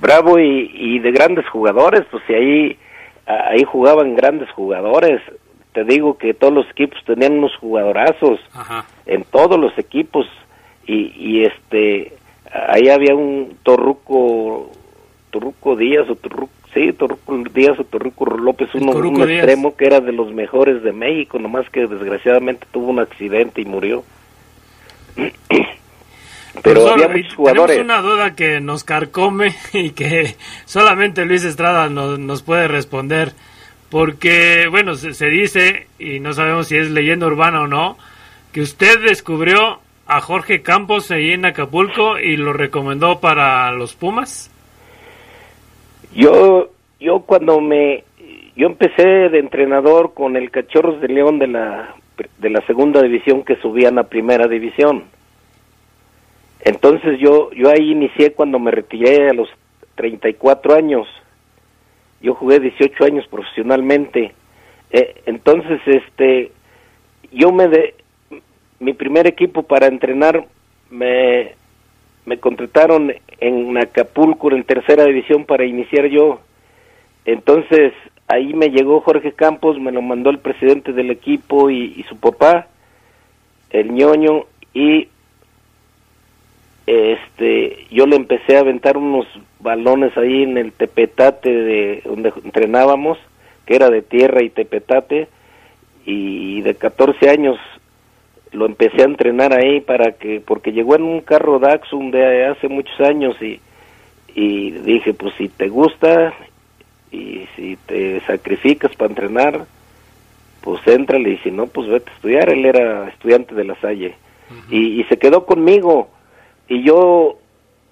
Bravo 0.00 0.38
y, 0.38 0.70
y 0.74 0.98
de 0.98 1.10
grandes 1.10 1.48
jugadores, 1.48 2.04
pues 2.10 2.22
y 2.28 2.34
ahí, 2.34 2.78
ahí 3.26 3.64
jugaban 3.64 4.14
grandes 4.14 4.50
jugadores. 4.50 5.22
Te 5.72 5.84
digo 5.84 6.18
que 6.18 6.34
todos 6.34 6.52
los 6.52 6.70
equipos 6.70 6.98
tenían 7.04 7.38
unos 7.38 7.56
jugadorazos 7.56 8.40
en 9.06 9.24
todos 9.24 9.58
los 9.58 9.76
equipos 9.78 10.26
y, 10.86 11.12
y 11.16 11.44
este 11.44 12.12
ahí 12.68 12.88
había 12.88 13.14
un 13.14 13.58
Torruco 13.62 14.70
Torruco 15.30 15.76
Díaz, 15.76 16.08
o 16.08 16.16
Torruco, 16.16 16.52
sí, 16.76 16.92
Torruco 16.92 17.38
Díaz 17.54 17.78
o 17.78 17.84
Torruco 17.84 18.26
López, 18.26 18.68
uno, 18.74 18.92
un 18.92 19.14
Díaz. 19.14 19.30
extremo 19.30 19.74
que 19.74 19.86
era 19.86 20.00
de 20.00 20.12
los 20.12 20.32
mejores 20.32 20.82
de 20.82 20.92
México, 20.92 21.38
nomás 21.38 21.68
que 21.70 21.86
desgraciadamente 21.86 22.66
tuvo 22.70 22.88
un 22.88 23.00
accidente 23.00 23.62
y 23.62 23.64
murió. 23.64 24.04
Pero 26.62 26.82
Profesor, 26.82 26.92
había 26.92 27.08
muchos 27.08 27.34
jugadores. 27.34 27.76
Tenemos 27.76 28.02
una 28.02 28.08
duda 28.08 28.34
que 28.34 28.60
nos 28.60 28.84
carcome 28.84 29.54
y 29.72 29.90
que 29.90 30.36
solamente 30.66 31.24
Luis 31.24 31.44
Estrada 31.44 31.88
nos, 31.88 32.18
nos 32.18 32.42
puede 32.42 32.68
responder. 32.68 33.32
Porque, 33.90 34.66
bueno, 34.68 34.96
se, 34.96 35.14
se 35.14 35.26
dice, 35.26 35.86
y 35.98 36.20
no 36.20 36.32
sabemos 36.32 36.68
si 36.68 36.76
es 36.76 36.90
leyenda 36.90 37.26
urbana 37.26 37.62
o 37.62 37.66
no, 37.66 37.96
que 38.52 38.60
usted 38.60 39.00
descubrió 39.00 39.80
a 40.06 40.20
Jorge 40.20 40.62
Campos 40.62 41.10
ahí 41.10 41.30
en 41.30 41.46
Acapulco 41.46 42.18
y 42.18 42.36
lo 42.36 42.52
recomendó 42.52 43.20
para 43.20 43.70
los 43.72 43.94
Pumas. 43.94 44.50
Yo, 46.14 46.70
yo 46.98 47.20
cuando 47.20 47.60
me, 47.60 48.04
yo 48.56 48.66
empecé 48.66 49.28
de 49.28 49.38
entrenador 49.38 50.14
con 50.14 50.36
el 50.36 50.50
Cachorros 50.50 51.00
de 51.00 51.08
León 51.08 51.38
de 51.38 51.48
la, 51.48 51.94
de 52.38 52.50
la 52.50 52.64
segunda 52.66 53.02
división 53.02 53.44
que 53.44 53.56
subían 53.56 53.98
a 53.98 54.04
primera 54.04 54.48
división. 54.48 55.04
Entonces 56.60 57.18
yo, 57.20 57.50
yo 57.52 57.70
ahí 57.70 57.92
inicié 57.92 58.32
cuando 58.32 58.58
me 58.58 58.70
retiré 58.70 59.28
a 59.30 59.34
los 59.34 59.48
34 59.94 60.74
años. 60.74 61.06
Yo 62.20 62.34
jugué 62.34 62.60
18 62.60 63.04
años 63.04 63.26
profesionalmente. 63.28 64.34
Eh, 64.90 65.22
entonces, 65.26 65.80
este, 65.86 66.50
yo 67.30 67.52
me 67.52 67.68
de, 67.68 67.94
mi 68.80 68.94
primer 68.94 69.26
equipo 69.26 69.62
para 69.62 69.86
entrenar 69.86 70.46
me, 70.90 71.54
me 72.26 72.38
contrataron 72.38 73.14
en 73.38 73.78
Acapulco 73.78 74.50
en 74.50 74.64
tercera 74.64 75.04
división 75.04 75.44
para 75.44 75.64
iniciar 75.64 76.06
yo. 76.06 76.40
Entonces 77.24 77.92
ahí 78.28 78.52
me 78.52 78.70
llegó 78.70 79.00
Jorge 79.00 79.32
Campos, 79.32 79.78
me 79.78 79.92
lo 79.92 80.02
mandó 80.02 80.30
el 80.30 80.38
presidente 80.38 80.92
del 80.92 81.10
equipo 81.10 81.70
y, 81.70 82.04
su 82.08 82.18
papá, 82.18 82.66
el 83.70 83.92
ñoño, 83.92 84.44
y 84.74 85.08
este 86.86 87.86
yo 87.90 88.06
le 88.06 88.16
empecé 88.16 88.56
a 88.56 88.60
aventar 88.60 88.96
unos 88.96 89.26
balones 89.58 90.16
ahí 90.16 90.44
en 90.44 90.56
el 90.56 90.72
tepetate 90.72 91.50
de 91.50 92.02
donde 92.04 92.32
entrenábamos, 92.44 93.18
que 93.66 93.74
era 93.76 93.88
de 93.90 94.02
tierra 94.02 94.42
y 94.42 94.50
tepetate, 94.50 95.28
y 96.04 96.60
de 96.62 96.74
14 96.74 97.30
años 97.30 97.58
lo 98.56 98.66
empecé 98.66 99.02
a 99.02 99.06
entrenar 99.06 99.52
ahí 99.52 99.80
para 99.80 100.12
que 100.12 100.40
porque 100.40 100.72
llegó 100.72 100.96
en 100.96 101.02
un 101.02 101.20
carro 101.20 101.58
Daxum 101.58 102.10
de 102.10 102.46
hace 102.46 102.68
muchos 102.68 102.98
años 103.00 103.40
y 103.40 103.60
y 104.34 104.70
dije 104.70 105.14
pues 105.14 105.34
si 105.36 105.48
te 105.48 105.68
gusta 105.68 106.34
y 107.10 107.46
si 107.54 107.76
te 107.86 108.20
sacrificas 108.20 108.94
para 108.96 109.10
entrenar 109.10 109.66
pues 110.66 110.84
éntrale. 110.86 111.30
Y 111.30 111.38
si 111.38 111.50
no 111.50 111.68
pues 111.68 111.88
vete 111.88 112.10
a 112.10 112.14
estudiar. 112.14 112.48
Él 112.50 112.66
era 112.66 113.08
estudiante 113.08 113.54
de 113.54 113.64
la 113.64 113.76
Salle. 113.80 114.16
Y, 114.70 115.00
y 115.00 115.04
se 115.04 115.16
quedó 115.16 115.46
conmigo. 115.46 116.08
Y 116.68 116.82
yo 116.82 117.38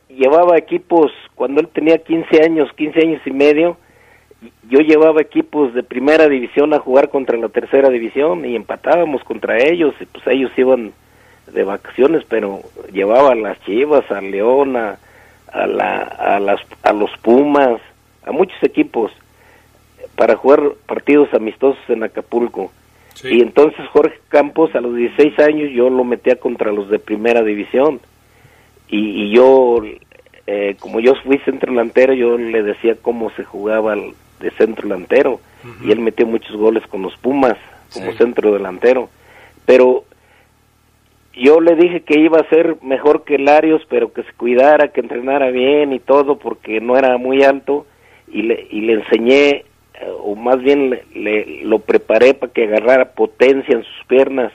llevaba 0.08 0.58
equipos 0.58 1.12
cuando 1.34 1.60
él 1.60 1.68
tenía 1.68 1.98
15 1.98 2.42
años 2.42 2.72
15 2.76 3.00
años 3.00 3.22
y 3.24 3.30
medio 3.30 3.76
yo 4.68 4.80
llevaba 4.80 5.20
equipos 5.20 5.74
de 5.74 5.82
primera 5.82 6.28
división 6.28 6.72
a 6.74 6.78
jugar 6.78 7.08
contra 7.10 7.36
la 7.36 7.48
tercera 7.48 7.88
división 7.90 8.44
y 8.44 8.56
empatábamos 8.56 9.22
contra 9.24 9.58
ellos 9.58 9.94
y 10.00 10.06
pues 10.06 10.26
ellos 10.26 10.50
iban 10.56 10.92
de 11.52 11.62
vacaciones 11.64 12.24
pero 12.28 12.60
llevaba 12.92 13.32
a 13.32 13.34
las 13.34 13.60
Chivas 13.64 14.10
a 14.10 14.20
León 14.20 14.76
a, 14.76 14.98
a, 15.52 15.66
la, 15.66 15.98
a 16.02 16.40
las 16.40 16.60
a 16.82 16.92
los 16.92 17.10
Pumas 17.22 17.80
a 18.24 18.32
muchos 18.32 18.60
equipos 18.62 19.12
para 20.16 20.36
jugar 20.36 20.62
partidos 20.86 21.32
amistosos 21.34 21.78
en 21.88 22.02
Acapulco. 22.04 22.72
Y 23.30 23.42
entonces 23.42 23.86
Jorge 23.92 24.18
Campos 24.28 24.74
a 24.74 24.80
los 24.80 24.94
16 24.96 25.38
años 25.40 25.70
yo 25.72 25.88
lo 25.90 26.04
metía 26.04 26.36
contra 26.36 26.72
los 26.72 26.88
de 26.90 26.98
primera 26.98 27.42
división. 27.42 28.00
Y, 28.88 29.24
y 29.24 29.30
yo 29.34 29.80
eh, 30.46 30.76
como 30.80 31.00
yo 31.00 31.14
fui 31.24 31.38
centro 31.38 31.72
delantero 31.72 32.12
yo 32.14 32.36
le 32.38 32.62
decía 32.62 32.96
cómo 33.00 33.30
se 33.30 33.44
jugaba 33.44 33.94
el- 33.94 34.14
de 34.44 34.50
centro 34.52 34.88
delantero. 34.88 35.40
Y 35.84 35.90
él 35.90 36.00
metió 36.00 36.26
muchos 36.26 36.54
goles 36.56 36.86
con 36.88 37.02
los 37.02 37.16
Pumas 37.16 37.56
como 37.92 38.10
Sí. 38.12 38.18
centro 38.18 38.52
delantero. 38.52 39.08
Pero 39.66 40.04
yo 41.34 41.60
le 41.60 41.74
dije 41.74 42.02
que 42.02 42.20
iba 42.20 42.38
a 42.38 42.48
ser 42.48 42.76
mejor 42.82 43.24
que 43.24 43.38
Larios 43.38 43.82
pero 43.88 44.12
que 44.12 44.22
se 44.22 44.32
cuidara 44.34 44.88
que 44.88 45.00
entrenara 45.00 45.50
bien 45.50 45.92
y 45.92 45.98
todo 45.98 46.36
porque 46.38 46.80
no 46.80 46.96
era 46.96 47.16
muy 47.18 47.42
alto. 47.42 47.86
Y 48.28 48.42
le, 48.42 48.66
y 48.70 48.80
le 48.82 48.94
enseñé 48.94 49.48
eh, 49.50 49.64
o 50.22 50.34
más 50.36 50.60
bien 50.60 50.90
le, 50.90 51.04
le- 51.14 51.64
lo 51.64 51.78
preparé 51.80 52.34
para 52.34 52.52
que 52.52 52.64
agarrara 52.64 53.12
potencia 53.12 53.74
en 53.74 53.84
sus 53.84 54.06
piernas 54.06 54.52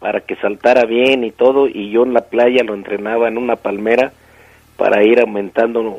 para 0.00 0.20
que 0.20 0.36
saltara 0.36 0.84
bien 0.84 1.24
y 1.24 1.30
todo. 1.32 1.66
Y 1.68 1.90
yo 1.90 2.02
en 2.04 2.14
la 2.14 2.22
playa 2.22 2.62
lo 2.64 2.74
entrenaba 2.74 3.28
en 3.28 3.36
una 3.38 3.56
palmera 3.56 4.12
para 4.76 5.02
ir 5.04 5.20
aumentando 5.20 5.98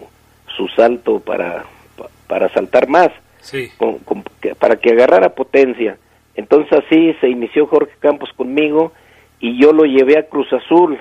su 0.55 0.67
salto 0.69 1.19
para 1.19 1.65
pa- 1.97 2.09
para 2.27 2.49
saltar 2.49 2.87
más 2.87 3.09
Sí. 3.43 3.69
con- 3.77 3.99
con- 3.99 4.23
que- 4.41 4.55
para 4.55 4.77
que 4.77 4.89
agarrara 4.91 5.35
potencia. 5.35 5.97
Entonces 6.35 6.71
así 6.73 7.13
se 7.21 7.29
inició 7.29 7.67
Jorge 7.67 7.93
Campos 7.99 8.31
conmigo 8.35 8.91
y 9.39 9.59
yo 9.61 9.71
lo 9.71 9.83
llevé 9.83 10.17
a 10.17 10.27
Cruz 10.27 10.51
Azul. 10.51 10.97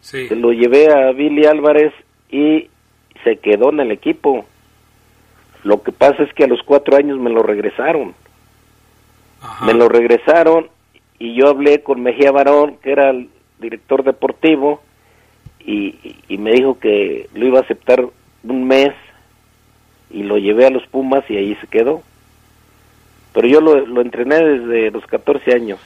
Sí. 0.00 0.28
lo 0.30 0.52
llevé 0.52 0.92
a 0.92 1.10
Billy 1.12 1.44
Álvarez 1.46 1.92
y 2.30 2.68
se 3.24 3.36
quedó 3.38 3.70
en 3.70 3.80
el 3.80 3.90
equipo. 3.90 4.46
Lo 5.64 5.82
que 5.82 5.90
pasa 5.92 6.22
es 6.22 6.32
que 6.34 6.44
a 6.44 6.48
los 6.48 6.62
cuatro 6.62 6.96
años 6.96 7.18
me 7.18 7.30
lo 7.30 7.42
regresaron. 7.42 8.14
Me 9.66 9.74
lo 9.74 9.88
regresaron 9.88 10.68
y 11.18 11.34
yo 11.34 11.48
hablé 11.48 11.82
con 11.82 12.00
Mejía 12.00 12.30
Barón, 12.30 12.76
que 12.82 12.92
era 12.92 13.10
el 13.10 13.28
director 13.58 14.04
deportivo, 14.04 14.80
y, 15.60 15.96
y- 16.02 16.16
y 16.28 16.38
me 16.38 16.52
dijo 16.52 16.78
que 16.78 17.28
lo 17.34 17.46
iba 17.46 17.58
a 17.58 17.62
aceptar 17.62 18.04
un 18.44 18.64
mes 18.66 18.90
y 20.10 20.22
lo 20.22 20.38
llevé 20.38 20.66
a 20.66 20.70
los 20.70 20.86
Pumas 20.86 21.24
y 21.28 21.36
ahí 21.36 21.54
se 21.56 21.66
quedó. 21.66 22.02
Pero 23.32 23.46
yo 23.48 23.60
lo, 23.60 23.86
lo 23.86 24.00
entrené 24.00 24.36
desde 24.42 24.90
los 24.90 25.06
14 25.06 25.52
años 25.52 25.78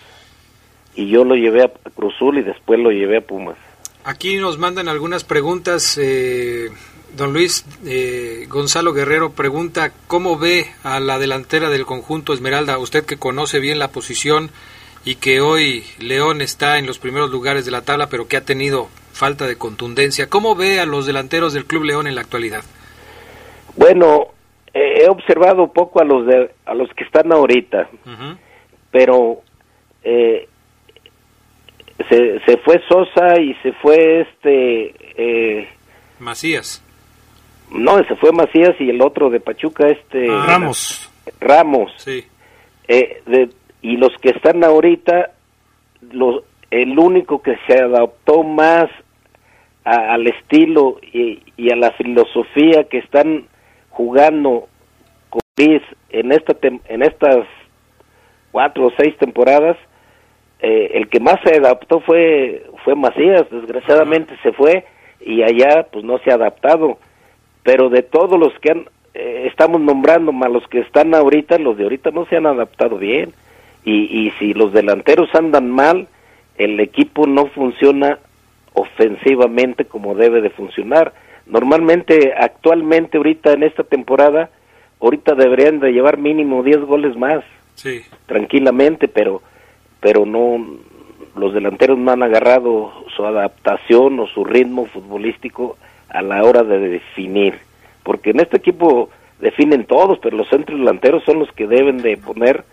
y 0.94 1.08
yo 1.08 1.24
lo 1.24 1.34
llevé 1.34 1.64
a 1.64 1.70
Cruzul 1.94 2.38
y 2.38 2.42
después 2.42 2.78
lo 2.78 2.90
llevé 2.90 3.18
a 3.18 3.20
Pumas. 3.26 3.56
Aquí 4.04 4.36
nos 4.36 4.58
mandan 4.58 4.88
algunas 4.88 5.24
preguntas. 5.24 5.98
eh, 6.00 6.70
don 7.16 7.32
Luis 7.32 7.64
eh, 7.84 8.46
Gonzalo 8.48 8.92
Guerrero 8.92 9.32
pregunta 9.32 9.92
cómo 10.06 10.38
ve 10.38 10.66
a 10.82 10.98
la 10.98 11.18
delantera 11.18 11.68
del 11.70 11.84
conjunto 11.84 12.32
Esmeralda, 12.32 12.78
usted 12.78 13.04
que 13.04 13.18
conoce 13.18 13.60
bien 13.60 13.78
la 13.78 13.88
posición 13.88 14.50
y 15.04 15.16
que 15.16 15.40
hoy 15.40 15.84
León 15.98 16.40
está 16.40 16.78
en 16.78 16.86
los 16.86 16.98
primeros 16.98 17.30
lugares 17.30 17.64
de 17.64 17.70
la 17.70 17.82
tabla, 17.82 18.08
pero 18.08 18.28
que 18.28 18.36
ha 18.36 18.44
tenido 18.44 18.88
falta 19.12 19.46
de 19.46 19.56
contundencia. 19.56 20.28
¿Cómo 20.28 20.54
ve 20.54 20.80
a 20.80 20.86
los 20.86 21.06
delanteros 21.06 21.52
del 21.52 21.66
Club 21.66 21.84
León 21.84 22.06
en 22.06 22.14
la 22.14 22.20
actualidad? 22.22 22.64
Bueno, 23.76 24.28
eh, 24.74 25.02
he 25.04 25.08
observado 25.08 25.72
poco 25.72 26.00
a 26.00 26.04
los 26.04 26.26
de, 26.26 26.50
a 26.66 26.74
los 26.74 26.88
que 26.94 27.04
están 27.04 27.32
ahorita, 27.32 27.88
pero 28.90 29.40
eh, 30.04 30.48
se, 32.08 32.40
se 32.40 32.56
fue 32.58 32.80
Sosa 32.88 33.40
y 33.40 33.54
se 33.62 33.72
fue 33.74 34.20
este 34.22 34.94
eh, 35.16 35.68
Macías. 36.18 36.82
no 37.70 37.98
se 38.04 38.16
fue 38.16 38.32
Macías 38.32 38.74
y 38.80 38.90
el 38.90 39.00
otro 39.02 39.30
de 39.30 39.40
Pachuca 39.40 39.88
este 39.88 40.28
Ah, 40.30 40.44
Ramos. 40.48 41.10
Ramos 41.40 41.92
Sí. 41.96 42.24
Eh, 42.88 43.22
de- 43.26 43.50
y 43.80 43.96
los 43.96 44.10
que 44.20 44.30
están 44.30 44.62
ahorita 44.64 45.32
los 46.12 46.42
el 46.70 46.98
único 46.98 47.42
que 47.42 47.56
se 47.66 47.74
adaptó 47.80 48.42
más 48.42 48.88
a- 49.84 50.12
al 50.14 50.26
estilo 50.26 50.98
y, 51.12 51.42
y 51.56 51.70
a 51.70 51.76
la 51.76 51.90
filosofía 51.92 52.84
que 52.90 52.98
están 52.98 53.46
jugando 53.92 54.68
con 55.30 55.40
Luis 55.56 55.82
en 56.10 56.32
esta 56.32 56.54
tem- 56.54 56.80
en 56.88 57.02
estas 57.02 57.46
cuatro 58.50 58.86
o 58.86 58.92
seis 58.98 59.16
temporadas 59.18 59.76
eh, 60.60 60.90
el 60.94 61.08
que 61.08 61.20
más 61.20 61.36
se 61.44 61.56
adaptó 61.56 62.00
fue 62.00 62.64
fue 62.84 62.94
Macías 62.94 63.44
desgraciadamente 63.50 64.34
se 64.42 64.52
fue 64.52 64.84
y 65.20 65.42
allá 65.42 65.86
pues 65.92 66.04
no 66.04 66.18
se 66.18 66.30
ha 66.30 66.34
adaptado. 66.34 66.98
Pero 67.62 67.88
de 67.90 68.02
todos 68.02 68.38
los 68.38 68.52
que 68.60 68.72
han 68.72 68.84
eh, 69.14 69.46
estamos 69.50 69.80
nombrando 69.80 70.32
más 70.32 70.50
los 70.50 70.66
que 70.68 70.80
están 70.80 71.14
ahorita 71.14 71.58
los 71.58 71.76
de 71.76 71.84
ahorita 71.84 72.10
no 72.10 72.26
se 72.26 72.36
han 72.36 72.46
adaptado 72.46 72.96
bien. 72.98 73.32
Y, 73.84 74.26
y 74.26 74.30
si 74.38 74.54
los 74.54 74.72
delanteros 74.72 75.34
andan 75.34 75.70
mal 75.70 76.06
el 76.56 76.78
equipo 76.80 77.26
no 77.26 77.46
funciona 77.46 78.18
ofensivamente 78.74 79.84
como 79.86 80.14
debe 80.14 80.40
de 80.40 80.50
funcionar 80.50 81.12
normalmente 81.52 82.32
actualmente 82.36 83.18
ahorita 83.18 83.52
en 83.52 83.62
esta 83.62 83.84
temporada 83.84 84.50
ahorita 85.00 85.34
deberían 85.34 85.78
de 85.80 85.92
llevar 85.92 86.16
mínimo 86.18 86.62
10 86.62 86.80
goles 86.80 87.16
más 87.16 87.44
Sí. 87.74 88.00
tranquilamente, 88.26 89.06
pero 89.08 89.42
pero 90.00 90.26
no 90.26 90.66
los 91.36 91.54
delanteros 91.54 91.96
no 91.98 92.10
han 92.10 92.22
agarrado 92.22 92.92
su 93.16 93.24
adaptación 93.24 94.18
o 94.20 94.26
su 94.26 94.44
ritmo 94.44 94.86
futbolístico 94.86 95.76
a 96.08 96.22
la 96.22 96.42
hora 96.42 96.62
de 96.64 96.78
definir. 96.88 97.54
porque 98.02 98.30
en 98.30 98.40
este 98.40 98.56
equipo 98.56 99.10
definen 99.40 99.84
todos, 99.84 100.18
pero 100.18 100.36
los 100.36 100.48
centros 100.48 100.78
delanteros 100.80 101.22
son 101.24 101.38
los 101.38 101.50
que 101.52 101.68
deben 101.68 101.98
de 101.98 102.16
poner 102.16 102.64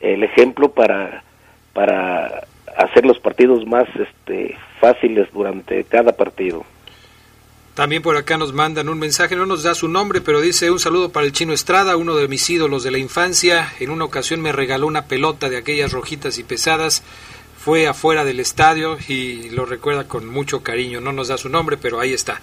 el 0.00 0.22
ejemplo 0.22 0.70
para 0.70 1.24
para 1.72 2.44
hacer 2.76 3.04
los 3.04 3.18
partidos 3.18 3.66
más 3.66 3.86
este 3.96 4.56
fáciles 4.80 5.28
durante 5.32 5.82
cada 5.84 6.12
partido. 6.12 6.64
También 7.78 8.02
por 8.02 8.16
acá 8.16 8.36
nos 8.36 8.52
mandan 8.52 8.88
un 8.88 8.98
mensaje, 8.98 9.36
no 9.36 9.46
nos 9.46 9.62
da 9.62 9.72
su 9.72 9.86
nombre, 9.86 10.20
pero 10.20 10.40
dice 10.40 10.68
un 10.68 10.80
saludo 10.80 11.10
para 11.10 11.26
el 11.26 11.32
chino 11.32 11.52
Estrada, 11.52 11.96
uno 11.96 12.16
de 12.16 12.26
mis 12.26 12.50
ídolos 12.50 12.82
de 12.82 12.90
la 12.90 12.98
infancia. 12.98 13.72
En 13.78 13.90
una 13.90 14.04
ocasión 14.04 14.40
me 14.40 14.50
regaló 14.50 14.88
una 14.88 15.04
pelota 15.04 15.48
de 15.48 15.58
aquellas 15.58 15.92
rojitas 15.92 16.38
y 16.38 16.42
pesadas. 16.42 17.04
Fue 17.56 17.86
afuera 17.86 18.24
del 18.24 18.40
estadio 18.40 18.98
y 19.06 19.50
lo 19.50 19.64
recuerda 19.64 20.08
con 20.08 20.26
mucho 20.26 20.64
cariño. 20.64 21.00
No 21.00 21.12
nos 21.12 21.28
da 21.28 21.38
su 21.38 21.48
nombre, 21.50 21.76
pero 21.76 22.00
ahí 22.00 22.12
está. 22.12 22.40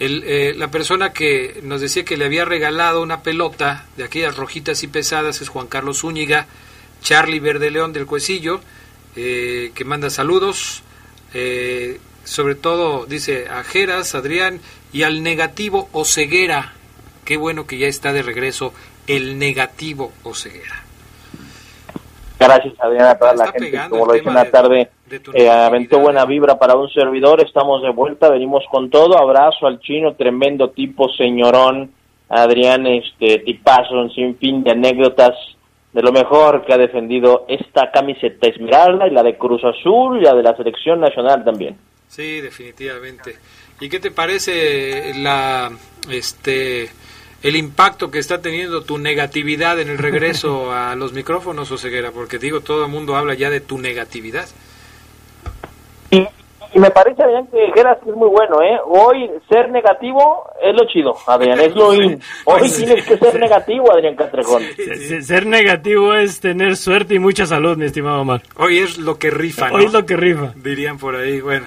El, 0.00 0.24
eh, 0.24 0.54
la 0.56 0.68
persona 0.68 1.12
que 1.12 1.60
nos 1.62 1.82
decía 1.82 2.06
que 2.06 2.16
le 2.16 2.24
había 2.24 2.46
regalado 2.46 3.02
una 3.02 3.22
pelota 3.22 3.84
de 3.98 4.04
aquellas 4.04 4.34
rojitas 4.34 4.82
y 4.82 4.88
pesadas 4.88 5.42
es 5.42 5.50
Juan 5.50 5.66
Carlos 5.66 6.00
Zúñiga, 6.00 6.46
Charlie 7.02 7.38
Verde 7.38 7.70
León 7.70 7.92
del 7.92 8.06
Cuecillo, 8.06 8.60
eh, 9.14 9.72
que 9.74 9.84
manda 9.84 10.08
saludos, 10.08 10.82
eh, 11.34 12.00
sobre 12.24 12.54
todo 12.54 13.04
dice 13.04 13.48
a 13.48 13.62
Geras, 13.62 14.14
Adrián 14.14 14.60
y 14.90 15.02
al 15.02 15.22
negativo 15.22 15.90
Oceguera. 15.92 16.72
Qué 17.26 17.36
bueno 17.36 17.66
que 17.66 17.76
ya 17.76 17.86
está 17.86 18.14
de 18.14 18.22
regreso 18.22 18.72
el 19.06 19.38
negativo 19.38 20.12
Oceguera. 20.22 20.82
Gracias, 22.38 22.72
Adrián, 22.80 23.06
a 23.06 23.18
toda 23.18 23.34
la 23.34 23.52
gente. 23.52 23.78
Como 23.90 24.06
lo 24.06 24.14
dije 24.14 24.28
en 24.28 24.34
la 24.34 24.50
tarde, 24.50 24.90
eh, 25.34 25.48
aventó 25.48 25.98
buena 25.98 26.24
vibra 26.24 26.58
para 26.58 26.76
un 26.76 26.88
servidor. 26.90 27.40
Estamos 27.42 27.82
de 27.82 27.90
vuelta, 27.90 28.28
venimos 28.28 28.64
con 28.70 28.90
todo. 28.90 29.18
Abrazo 29.18 29.66
al 29.66 29.80
chino, 29.80 30.14
tremendo 30.14 30.70
tipo, 30.70 31.08
señorón. 31.12 31.92
Adrián, 32.28 32.86
este 32.86 33.38
tipazo, 33.38 34.08
sin 34.10 34.36
fin 34.36 34.62
de 34.62 34.70
anécdotas 34.70 35.34
de 35.92 36.02
lo 36.02 36.12
mejor 36.12 36.64
que 36.64 36.72
ha 36.72 36.78
defendido 36.78 37.44
esta 37.48 37.90
camiseta 37.90 38.46
Esmeralda 38.46 39.08
y 39.08 39.10
la 39.10 39.22
de 39.22 39.36
Cruz 39.36 39.62
Azul 39.64 40.18
y 40.18 40.22
la 40.22 40.34
de 40.34 40.42
la 40.42 40.56
selección 40.56 41.00
nacional 41.00 41.44
también. 41.44 41.76
Sí, 42.06 42.40
definitivamente. 42.40 43.36
¿Y 43.80 43.88
qué 43.88 43.98
te 43.98 44.10
parece 44.10 45.14
la 45.16 45.70
este 46.10 46.90
el 47.42 47.56
impacto 47.56 48.10
que 48.10 48.18
está 48.18 48.42
teniendo 48.42 48.82
tu 48.82 48.98
negatividad 48.98 49.80
en 49.80 49.88
el 49.88 49.98
regreso 49.98 50.72
a 50.74 50.94
los 50.94 51.12
micrófonos, 51.12 51.70
Oseguera? 51.70 52.12
Porque 52.12 52.38
digo, 52.38 52.60
todo 52.60 52.84
el 52.84 52.90
mundo 52.90 53.16
habla 53.16 53.34
ya 53.34 53.50
de 53.50 53.60
tu 53.60 53.78
negatividad. 53.78 54.48
Y, 56.10 56.26
me 56.78 56.90
parece, 56.90 57.22
Adrián, 57.22 57.48
que 57.48 57.72
Geras 57.74 57.98
es 58.06 58.14
muy 58.14 58.28
bueno, 58.28 58.62
¿eh? 58.62 58.78
Hoy 58.86 59.28
ser 59.48 59.70
negativo 59.70 60.48
es 60.62 60.72
lo 60.72 60.86
chido, 60.86 61.16
Adrián, 61.26 61.58
es 61.58 61.74
lo 61.74 61.92
in. 61.92 62.20
Hoy 62.44 62.70
tienes 62.70 63.04
que 63.04 63.16
ser 63.16 63.40
negativo, 63.40 63.92
Adrián 63.92 64.14
Castrejón. 64.14 64.62
Ser 65.20 65.46
negativo 65.46 66.14
es 66.14 66.38
tener 66.38 66.76
suerte 66.76 67.14
y 67.14 67.18
mucha 67.18 67.46
salud, 67.46 67.76
mi 67.76 67.86
estimado 67.86 68.20
Omar. 68.20 68.42
Hoy 68.56 68.78
es 68.78 68.98
lo 68.98 69.18
que 69.18 69.30
rifa, 69.30 69.70
¿no? 69.70 69.78
Hoy 69.78 69.86
es 69.86 69.92
lo 69.92 70.06
que 70.06 70.16
rifa. 70.16 70.52
Dirían 70.54 70.98
por 70.98 71.16
ahí, 71.16 71.40
bueno. 71.40 71.66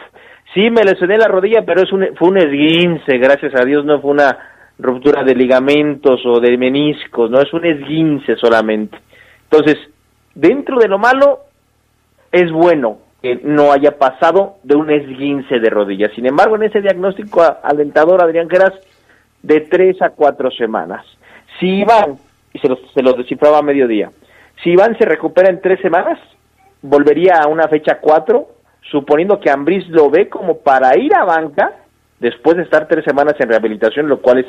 Sí, 0.55 0.71
me 0.71 0.83
lesioné 0.83 1.19
la 1.19 1.29
rodilla, 1.29 1.63
pero 1.65 1.83
es 1.83 1.93
un, 1.93 2.09
fue 2.17 2.29
un 2.29 2.39
esguince, 2.39 3.19
gracias 3.19 3.55
a 3.55 3.65
Dios, 3.65 3.85
no 3.85 4.01
fue 4.01 4.13
una 4.13 4.39
ruptura 4.79 5.23
de 5.23 5.35
ligamentos 5.35 6.25
o 6.25 6.41
de 6.41 6.57
meniscos, 6.57 7.31
no 7.31 7.41
es 7.41 7.53
un 7.53 7.67
esguince 7.67 8.37
solamente. 8.37 8.99
Entonces, 9.51 9.77
dentro 10.35 10.79
de 10.79 10.89
lo 10.89 10.99
malo, 10.99 11.41
es 12.33 12.51
bueno 12.51 12.99
que 13.21 13.41
no 13.43 13.73
haya 13.73 13.99
pasado 13.99 14.57
de 14.63 14.77
un 14.77 14.91
esguince 14.91 15.59
de 15.59 15.71
rodilla. 15.71 16.09
Sin 16.15 16.27
embargo, 16.27 16.57
en 16.57 16.63
ese 16.63 16.81
diagnóstico 16.81 17.43
alentador, 17.63 18.23
Adrián 18.23 18.49
Geras, 18.49 18.73
de 19.43 19.61
tres 19.61 20.01
a 20.01 20.11
cuatro 20.11 20.51
semanas. 20.51 21.05
Si 21.61 21.81
Iván, 21.81 22.17
y 22.53 22.59
se 22.59 22.69
lo, 22.69 22.77
se 22.95 23.03
lo 23.03 23.13
descifraba 23.13 23.59
a 23.59 23.63
mediodía, 23.63 24.11
si 24.63 24.71
Iván 24.71 24.97
se 24.99 25.05
recupera 25.05 25.51
en 25.51 25.61
tres 25.61 25.81
semanas, 25.81 26.19
volvería 26.83 27.41
a 27.43 27.49
una 27.49 27.69
fecha 27.69 27.99
cuatro 28.01 28.49
suponiendo 28.91 29.39
que 29.41 29.51
Ambris 29.51 29.89
lo 29.89 30.11
ve 30.11 30.29
como 30.29 30.59
para 30.59 30.99
ir 30.99 31.15
a 31.15 31.25
banca 31.25 31.73
después 32.19 32.57
de 32.57 32.63
estar 32.65 32.89
tres 32.89 33.05
semanas 33.05 33.35
en 33.39 33.49
rehabilitación, 33.49 34.09
lo 34.09 34.21
cual 34.21 34.39
es 34.39 34.47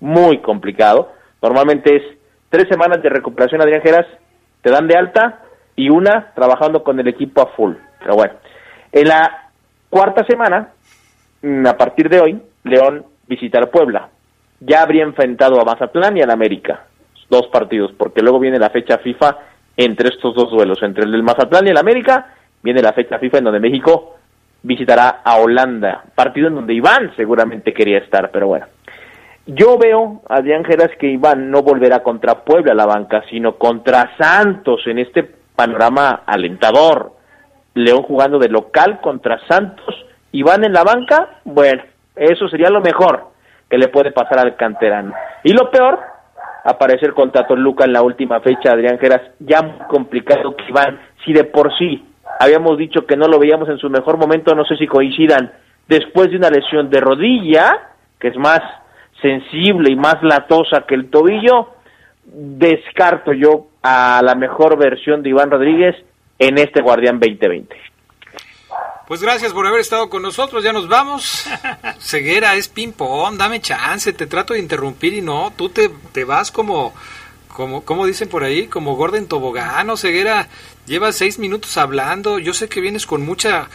muy 0.00 0.38
complicado. 0.38 1.12
Normalmente 1.42 1.96
es 1.96 2.02
tres 2.48 2.68
semanas 2.68 3.02
de 3.02 3.08
recuperación, 3.08 3.60
Adrián 3.60 3.82
Geras, 3.82 4.06
te 4.62 4.70
dan 4.70 4.86
de 4.86 4.96
alta 4.96 5.40
y 5.76 5.88
una 5.88 6.32
trabajando 6.34 6.84
con 6.84 6.98
el 7.00 7.08
equipo 7.08 7.42
a 7.42 7.46
full. 7.46 7.74
Pero 7.98 8.14
bueno, 8.14 8.34
en 8.92 9.08
la 9.08 9.50
cuarta 9.88 10.24
semana, 10.26 10.68
mm, 11.42 11.66
a 11.66 11.76
partir 11.76 12.08
de 12.08 12.20
hoy, 12.20 12.42
León 12.64 13.04
visitará 13.26 13.66
Puebla. 13.70 14.08
Ya 14.60 14.82
habría 14.82 15.04
enfrentado 15.04 15.60
a 15.60 15.64
Mazatlán 15.64 16.16
y 16.18 16.22
al 16.22 16.30
América, 16.30 16.84
dos 17.30 17.46
partidos, 17.46 17.92
porque 17.96 18.20
luego 18.20 18.38
viene 18.38 18.58
la 18.58 18.70
fecha 18.70 18.98
FIFA 18.98 19.38
entre 19.76 20.08
estos 20.08 20.34
dos 20.34 20.50
duelos, 20.50 20.82
entre 20.82 21.04
el 21.04 21.12
del 21.12 21.22
Mazatlán 21.22 21.66
y 21.66 21.70
el 21.70 21.78
América, 21.78 22.34
viene 22.62 22.82
la 22.82 22.92
fecha 22.92 23.18
FIFA 23.18 23.38
en 23.38 23.44
donde 23.44 23.60
México 23.60 24.16
visitará 24.62 25.22
a 25.24 25.36
Holanda, 25.36 26.04
partido 26.14 26.48
en 26.48 26.56
donde 26.56 26.74
Iván 26.74 27.12
seguramente 27.16 27.72
quería 27.72 27.98
estar, 27.98 28.30
pero 28.30 28.48
bueno. 28.48 28.66
Yo 29.46 29.78
veo, 29.78 30.20
Adrián 30.28 30.64
Geras, 30.64 30.90
que 30.98 31.08
Iván 31.08 31.50
no 31.50 31.62
volverá 31.62 32.02
contra 32.02 32.44
Puebla 32.44 32.72
a 32.72 32.76
la 32.76 32.86
banca, 32.86 33.22
sino 33.30 33.56
contra 33.56 34.16
Santos 34.18 34.82
en 34.86 34.98
este 34.98 35.28
panorama 35.56 36.22
alentador. 36.26 37.12
León 37.74 38.02
jugando 38.02 38.38
de 38.38 38.48
local 38.48 39.00
contra 39.00 39.40
Santos, 39.48 39.94
Iván 40.32 40.64
en 40.64 40.72
la 40.72 40.84
banca, 40.84 41.40
bueno, 41.44 41.82
eso 42.14 42.48
sería 42.48 42.68
lo 42.68 42.80
mejor 42.80 43.30
que 43.68 43.78
le 43.78 43.88
puede 43.88 44.12
pasar 44.12 44.38
al 44.38 44.56
canterano. 44.56 45.14
Y 45.42 45.52
lo 45.52 45.70
peor, 45.70 45.98
aparecer 46.64 47.14
contra 47.14 47.46
Toluca 47.46 47.84
en 47.84 47.92
la 47.92 48.02
última 48.02 48.40
fecha, 48.40 48.72
Adrián 48.72 48.98
Geras, 48.98 49.22
ya 49.38 49.62
muy 49.62 49.86
complicado 49.88 50.56
que 50.56 50.64
Iván, 50.68 51.00
si 51.24 51.32
de 51.32 51.44
por 51.44 51.76
sí 51.78 52.04
habíamos 52.38 52.78
dicho 52.78 53.06
que 53.06 53.16
no 53.16 53.26
lo 53.26 53.38
veíamos 53.38 53.68
en 53.68 53.78
su 53.78 53.90
mejor 53.90 54.16
momento, 54.16 54.54
no 54.54 54.64
sé 54.64 54.76
si 54.76 54.86
coincidan, 54.86 55.52
después 55.88 56.30
de 56.30 56.36
una 56.36 56.50
lesión 56.50 56.90
de 56.90 57.00
rodilla, 57.00 57.90
que 58.18 58.28
es 58.28 58.36
más 58.36 58.60
sensible 59.20 59.90
y 59.90 59.96
más 59.96 60.22
latosa 60.22 60.84
que 60.86 60.94
el 60.94 61.10
tobillo, 61.10 61.68
descarto 62.24 63.32
yo 63.32 63.66
a 63.82 64.20
la 64.22 64.34
mejor 64.34 64.78
versión 64.78 65.22
de 65.22 65.30
Iván 65.30 65.50
Rodríguez 65.50 65.96
en 66.38 66.58
este 66.58 66.82
Guardián 66.82 67.18
2020. 67.18 67.76
Pues 69.10 69.22
gracias 69.22 69.52
por 69.52 69.66
haber 69.66 69.80
estado 69.80 70.08
con 70.08 70.22
nosotros, 70.22 70.62
ya 70.62 70.72
nos 70.72 70.86
vamos. 70.86 71.44
Ceguera 71.98 72.54
es 72.54 72.68
ping-pong, 72.68 73.36
dame 73.36 73.60
chance, 73.60 74.12
te 74.12 74.28
trato 74.28 74.54
de 74.54 74.60
interrumpir 74.60 75.14
y 75.14 75.20
no, 75.20 75.52
tú 75.56 75.68
te, 75.68 75.88
te 76.12 76.22
vas 76.22 76.52
como, 76.52 76.94
como, 77.52 77.84
como 77.84 78.06
dicen 78.06 78.28
por 78.28 78.44
ahí, 78.44 78.68
como 78.68 78.94
Gordon 78.94 79.26
Tobogán 79.26 79.90
o 79.90 79.96
Ceguera. 79.96 80.46
Llevas 80.86 81.16
seis 81.16 81.40
minutos 81.40 81.76
hablando, 81.76 82.38
yo 82.38 82.54
sé 82.54 82.68
que 82.68 82.80
vienes 82.80 83.04
con 83.04 83.26
mucha 83.26 83.68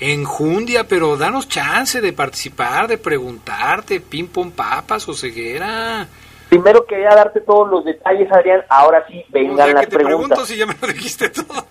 enjundia, 0.00 0.88
pero 0.88 1.16
danos 1.16 1.48
chance 1.48 2.00
de 2.00 2.12
participar, 2.12 2.88
de 2.88 2.98
preguntarte, 2.98 4.00
ping 4.00 4.26
pong 4.26 4.50
papas 4.50 5.08
o 5.08 5.14
ceguera. 5.14 6.08
Primero 6.48 6.84
quería 6.84 7.14
darte 7.14 7.42
todos 7.42 7.70
los 7.70 7.84
detalles, 7.84 8.28
Adrián. 8.32 8.64
Ahora 8.68 9.06
sí, 9.06 9.24
vengan 9.28 9.72
las 9.72 9.84
te 9.84 9.98
preguntas. 9.98 10.38
Pregunto 10.38 10.46
si 10.46 10.56
ya 10.56 10.66
me 10.66 10.74
lo 10.82 10.88
dijiste 10.88 11.28
todo. 11.28 11.46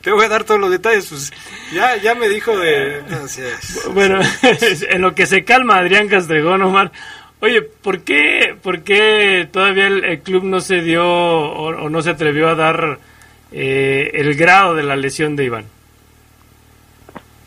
te 0.00 0.12
voy 0.12 0.24
a 0.24 0.28
dar 0.28 0.44
todos 0.44 0.60
los 0.60 0.70
detalles. 0.70 1.08
Pues 1.08 1.32
ya, 1.72 1.96
ya 1.96 2.14
me 2.14 2.28
dijo 2.28 2.56
de. 2.58 3.02
Bueno, 3.92 4.20
en 4.90 5.02
lo 5.02 5.14
que 5.14 5.26
se 5.26 5.44
calma 5.44 5.78
Adrián 5.78 6.08
Castregón, 6.08 6.62
Omar. 6.62 6.92
Oye, 7.40 7.62
¿por 7.62 8.00
qué, 8.00 8.56
por 8.62 8.82
qué 8.82 9.46
todavía 9.52 9.86
el, 9.88 10.20
club 10.20 10.42
no 10.44 10.60
se 10.60 10.80
dio 10.80 11.06
o 11.06 11.90
no 11.90 12.00
se 12.00 12.10
atrevió 12.10 12.48
a 12.48 12.54
dar 12.54 12.98
eh, 13.52 14.10
el 14.14 14.34
grado 14.34 14.74
de 14.74 14.82
la 14.82 14.96
lesión 14.96 15.36
de 15.36 15.44
Iván. 15.44 15.64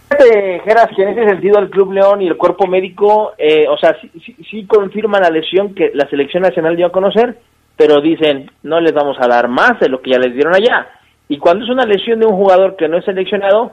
Geras, 0.10 0.90
que 0.96 1.04
en 1.04 1.10
ese 1.10 1.30
sentido 1.30 1.60
el 1.60 1.70
Club 1.70 1.94
León 1.94 2.22
y 2.22 2.28
el 2.28 2.36
cuerpo 2.36 2.68
médico, 2.68 3.34
eh, 3.38 3.68
o 3.70 3.78
sea, 3.78 3.96
sí, 4.02 4.36
sí, 4.50 4.66
confirman 4.66 5.22
la 5.22 5.30
lesión 5.30 5.74
que 5.74 5.92
la 5.94 6.10
selección 6.10 6.44
nacional 6.44 6.76
dio 6.76 6.88
a 6.88 6.92
conocer, 6.92 7.38
pero 7.78 8.02
dicen, 8.02 8.50
no 8.64 8.82
les 8.82 8.92
vamos 8.92 9.18
a 9.20 9.28
dar 9.28 9.48
más 9.48 9.80
de 9.80 9.88
lo 9.88 10.02
que 10.02 10.12
ya 10.12 10.18
les 10.18 10.34
dieron 10.34 10.56
allá. 10.56 10.90
Y 11.30 11.38
cuando 11.38 11.64
es 11.64 11.70
una 11.70 11.86
lesión 11.86 12.20
de 12.20 12.26
un 12.26 12.36
jugador 12.36 12.76
que 12.76 12.88
no 12.88 12.98
es 12.98 13.06
seleccionado, 13.06 13.72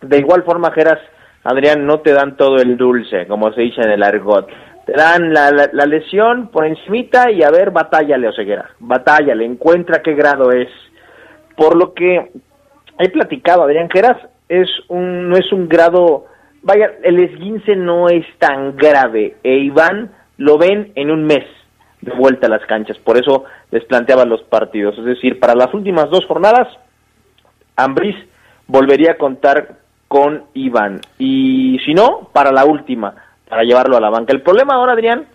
de 0.00 0.18
igual 0.18 0.44
forma, 0.44 0.70
Geras, 0.70 1.00
Adrián, 1.42 1.84
no 1.84 1.98
te 2.00 2.12
dan 2.12 2.36
todo 2.36 2.56
el 2.56 2.76
dulce, 2.76 3.26
como 3.26 3.52
se 3.52 3.62
dice 3.62 3.80
en 3.82 3.90
el 3.90 4.02
argot. 4.02 4.48
Te 4.86 4.92
dan 4.92 5.32
la, 5.32 5.50
la, 5.50 5.86
lesión 5.86 6.48
por 6.48 6.64
encimita 6.64 7.32
y 7.32 7.42
a 7.42 7.50
ver, 7.50 7.72
batállale, 7.72 8.28
Oseguera. 8.28 8.70
Batállale, 8.78 9.44
encuentra 9.44 10.02
qué 10.02 10.14
grado 10.14 10.52
es. 10.52 10.68
Por 11.56 11.76
lo 11.76 11.94
que 11.94 12.30
he 12.98 13.08
platicado, 13.08 13.64
Adrián 13.64 13.88
Geras, 13.90 14.18
es 14.48 14.68
un, 14.88 15.28
no 15.28 15.36
es 15.36 15.50
un 15.52 15.68
grado, 15.68 16.26
vaya, 16.62 16.92
el 17.02 17.18
esguince 17.18 17.74
no 17.74 18.08
es 18.08 18.24
tan 18.38 18.76
grave. 18.76 19.36
E 19.42 19.56
Iván 19.56 20.12
lo 20.36 20.58
ven 20.58 20.92
en 20.94 21.10
un 21.10 21.24
mes 21.24 21.44
de 22.02 22.12
vuelta 22.12 22.46
a 22.46 22.50
las 22.50 22.64
canchas. 22.66 22.98
Por 22.98 23.16
eso 23.16 23.44
les 23.70 23.84
planteaba 23.84 24.24
los 24.24 24.42
partidos. 24.42 24.96
Es 24.98 25.04
decir, 25.04 25.40
para 25.40 25.54
las 25.54 25.72
últimas 25.74 26.08
dos 26.10 26.26
jornadas, 26.26 26.68
Ambris 27.76 28.16
volvería 28.66 29.12
a 29.12 29.18
contar 29.18 29.78
con 30.08 30.44
Iván. 30.54 31.00
Y 31.18 31.78
si 31.84 31.92
no, 31.94 32.30
para 32.32 32.52
la 32.52 32.64
última, 32.64 33.14
para 33.48 33.62
llevarlo 33.62 33.96
a 33.96 34.00
la 34.00 34.10
banca. 34.10 34.32
El 34.32 34.42
problema 34.42 34.74
ahora, 34.74 34.92
Adrián, 34.92 35.26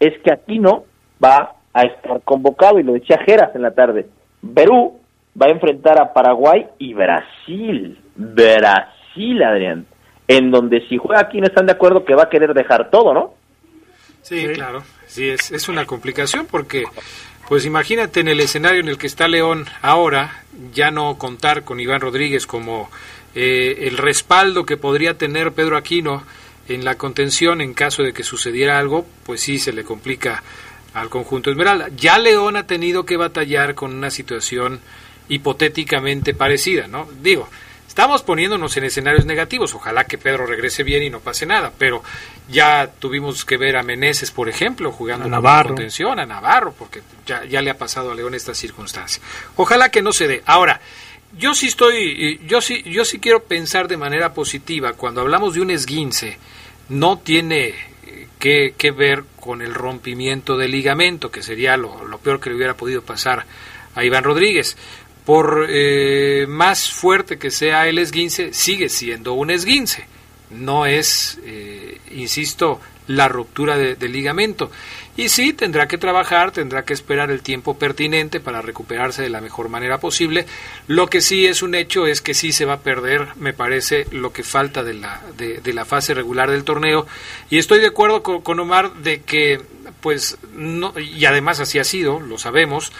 es 0.00 0.18
que 0.22 0.32
aquí 0.32 0.58
no 0.58 0.84
va 1.22 1.54
a 1.72 1.82
estar 1.82 2.20
convocado, 2.22 2.78
y 2.78 2.82
lo 2.82 2.92
decía 2.92 3.18
Geras 3.24 3.54
en 3.54 3.62
la 3.62 3.70
tarde. 3.70 4.06
Perú 4.54 5.00
va 5.40 5.46
a 5.46 5.52
enfrentar 5.52 6.00
a 6.00 6.12
Paraguay 6.12 6.66
y 6.78 6.92
Brasil. 6.92 7.98
Brasil, 8.14 9.42
Adrián. 9.42 9.86
En 10.28 10.50
donde 10.50 10.86
si 10.88 10.98
juega 10.98 11.20
aquí 11.20 11.40
no 11.40 11.46
están 11.46 11.66
de 11.66 11.72
acuerdo 11.72 12.04
que 12.04 12.14
va 12.14 12.24
a 12.24 12.28
querer 12.28 12.52
dejar 12.54 12.90
todo, 12.90 13.14
¿no? 13.14 13.34
Sí, 14.22 14.46
claro. 14.54 14.82
Sí, 15.06 15.28
es, 15.28 15.50
es 15.50 15.68
una 15.68 15.84
complicación 15.84 16.46
porque, 16.50 16.84
pues 17.52 17.66
imagínate 17.66 18.20
en 18.20 18.28
el 18.28 18.40
escenario 18.40 18.80
en 18.80 18.88
el 18.88 18.96
que 18.96 19.06
está 19.06 19.28
León 19.28 19.66
ahora, 19.82 20.42
ya 20.72 20.90
no 20.90 21.18
contar 21.18 21.64
con 21.64 21.80
Iván 21.80 22.00
Rodríguez 22.00 22.46
como 22.46 22.90
eh, 23.34 23.88
el 23.88 23.98
respaldo 23.98 24.64
que 24.64 24.78
podría 24.78 25.18
tener 25.18 25.52
Pedro 25.52 25.76
Aquino 25.76 26.24
en 26.66 26.82
la 26.82 26.94
contención 26.94 27.60
en 27.60 27.74
caso 27.74 28.02
de 28.02 28.14
que 28.14 28.22
sucediera 28.22 28.78
algo, 28.78 29.04
pues 29.26 29.42
sí 29.42 29.58
se 29.58 29.74
le 29.74 29.84
complica 29.84 30.42
al 30.94 31.10
conjunto 31.10 31.50
Esmeralda. 31.50 31.90
Ya 31.94 32.18
León 32.18 32.56
ha 32.56 32.66
tenido 32.66 33.04
que 33.04 33.18
batallar 33.18 33.74
con 33.74 33.92
una 33.92 34.10
situación 34.10 34.80
hipotéticamente 35.28 36.32
parecida, 36.32 36.86
¿no? 36.86 37.06
Digo, 37.20 37.50
estamos 37.92 38.22
poniéndonos 38.22 38.74
en 38.78 38.84
escenarios 38.84 39.26
negativos, 39.26 39.74
ojalá 39.74 40.04
que 40.04 40.16
Pedro 40.16 40.46
regrese 40.46 40.82
bien 40.82 41.02
y 41.02 41.10
no 41.10 41.20
pase 41.20 41.44
nada, 41.44 41.74
pero 41.76 42.02
ya 42.48 42.90
tuvimos 42.98 43.44
que 43.44 43.58
ver 43.58 43.76
a 43.76 43.82
Meneses, 43.82 44.30
por 44.30 44.48
ejemplo, 44.48 44.92
jugando 44.92 45.28
con 45.28 45.62
contención, 45.64 46.18
a 46.18 46.24
Navarro, 46.24 46.74
porque 46.78 47.02
ya, 47.26 47.44
ya 47.44 47.60
le 47.60 47.68
ha 47.68 47.76
pasado 47.76 48.10
a 48.10 48.14
León 48.14 48.34
esta 48.34 48.54
circunstancia. 48.54 49.22
Ojalá 49.56 49.90
que 49.90 50.00
no 50.00 50.14
se 50.14 50.26
dé. 50.26 50.42
Ahora, 50.46 50.80
yo 51.36 51.54
sí 51.54 51.66
estoy, 51.66 52.40
yo 52.46 52.62
sí, 52.62 52.82
yo 52.84 53.04
sí 53.04 53.18
quiero 53.18 53.42
pensar 53.42 53.88
de 53.88 53.98
manera 53.98 54.32
positiva. 54.32 54.94
Cuando 54.94 55.20
hablamos 55.20 55.52
de 55.52 55.60
un 55.60 55.70
esguince, 55.70 56.38
no 56.88 57.18
tiene 57.18 57.74
que, 58.38 58.72
que 58.78 58.90
ver 58.90 59.24
con 59.38 59.60
el 59.60 59.74
rompimiento 59.74 60.56
del 60.56 60.70
ligamento, 60.70 61.30
que 61.30 61.42
sería 61.42 61.76
lo, 61.76 62.06
lo, 62.06 62.16
peor 62.16 62.40
que 62.40 62.48
le 62.48 62.56
hubiera 62.56 62.74
podido 62.74 63.02
pasar 63.02 63.44
a 63.94 64.02
Iván 64.02 64.24
Rodríguez. 64.24 64.78
Por 65.24 65.66
eh, 65.68 66.46
más 66.48 66.90
fuerte 66.90 67.38
que 67.38 67.50
sea 67.50 67.88
el 67.88 67.98
esguince, 67.98 68.52
sigue 68.52 68.88
siendo 68.88 69.34
un 69.34 69.50
esguince. 69.50 70.06
No 70.50 70.84
es, 70.84 71.38
eh, 71.44 71.98
insisto, 72.10 72.80
la 73.06 73.28
ruptura 73.28 73.76
del 73.76 74.12
ligamento. 74.12 74.70
Y 75.16 75.28
sí, 75.28 75.52
tendrá 75.52 75.88
que 75.88 75.98
trabajar, 75.98 76.52
tendrá 76.52 76.84
que 76.84 76.94
esperar 76.94 77.30
el 77.30 77.42
tiempo 77.42 77.76
pertinente 77.78 78.40
para 78.40 78.62
recuperarse 78.62 79.22
de 79.22 79.28
la 79.28 79.40
mejor 79.40 79.68
manera 79.68 79.98
posible. 79.98 80.46
Lo 80.86 81.08
que 81.08 81.20
sí 81.20 81.46
es 81.46 81.62
un 81.62 81.74
hecho 81.74 82.06
es 82.06 82.22
que 82.22 82.32
sí 82.32 82.52
se 82.52 82.64
va 82.64 82.74
a 82.74 82.80
perder, 82.80 83.28
me 83.36 83.52
parece, 83.52 84.06
lo 84.10 84.32
que 84.32 84.42
falta 84.42 84.82
de 84.82 84.94
la, 84.94 85.20
de, 85.36 85.72
la 85.72 85.84
fase 85.84 86.14
regular 86.14 86.50
del 86.50 86.64
torneo. 86.64 87.06
Y 87.50 87.58
estoy 87.58 87.80
de 87.80 87.88
acuerdo 87.88 88.22
con, 88.22 88.60
Omar 88.60 88.94
de 88.94 89.20
que, 89.20 89.60
pues, 90.00 90.38
no, 90.54 90.94
y 90.98 91.24
además 91.26 91.60
así 91.60 91.78
ha 91.78 91.84
sido, 91.84 92.20
lo 92.20 92.38
sabemos, 92.38 92.92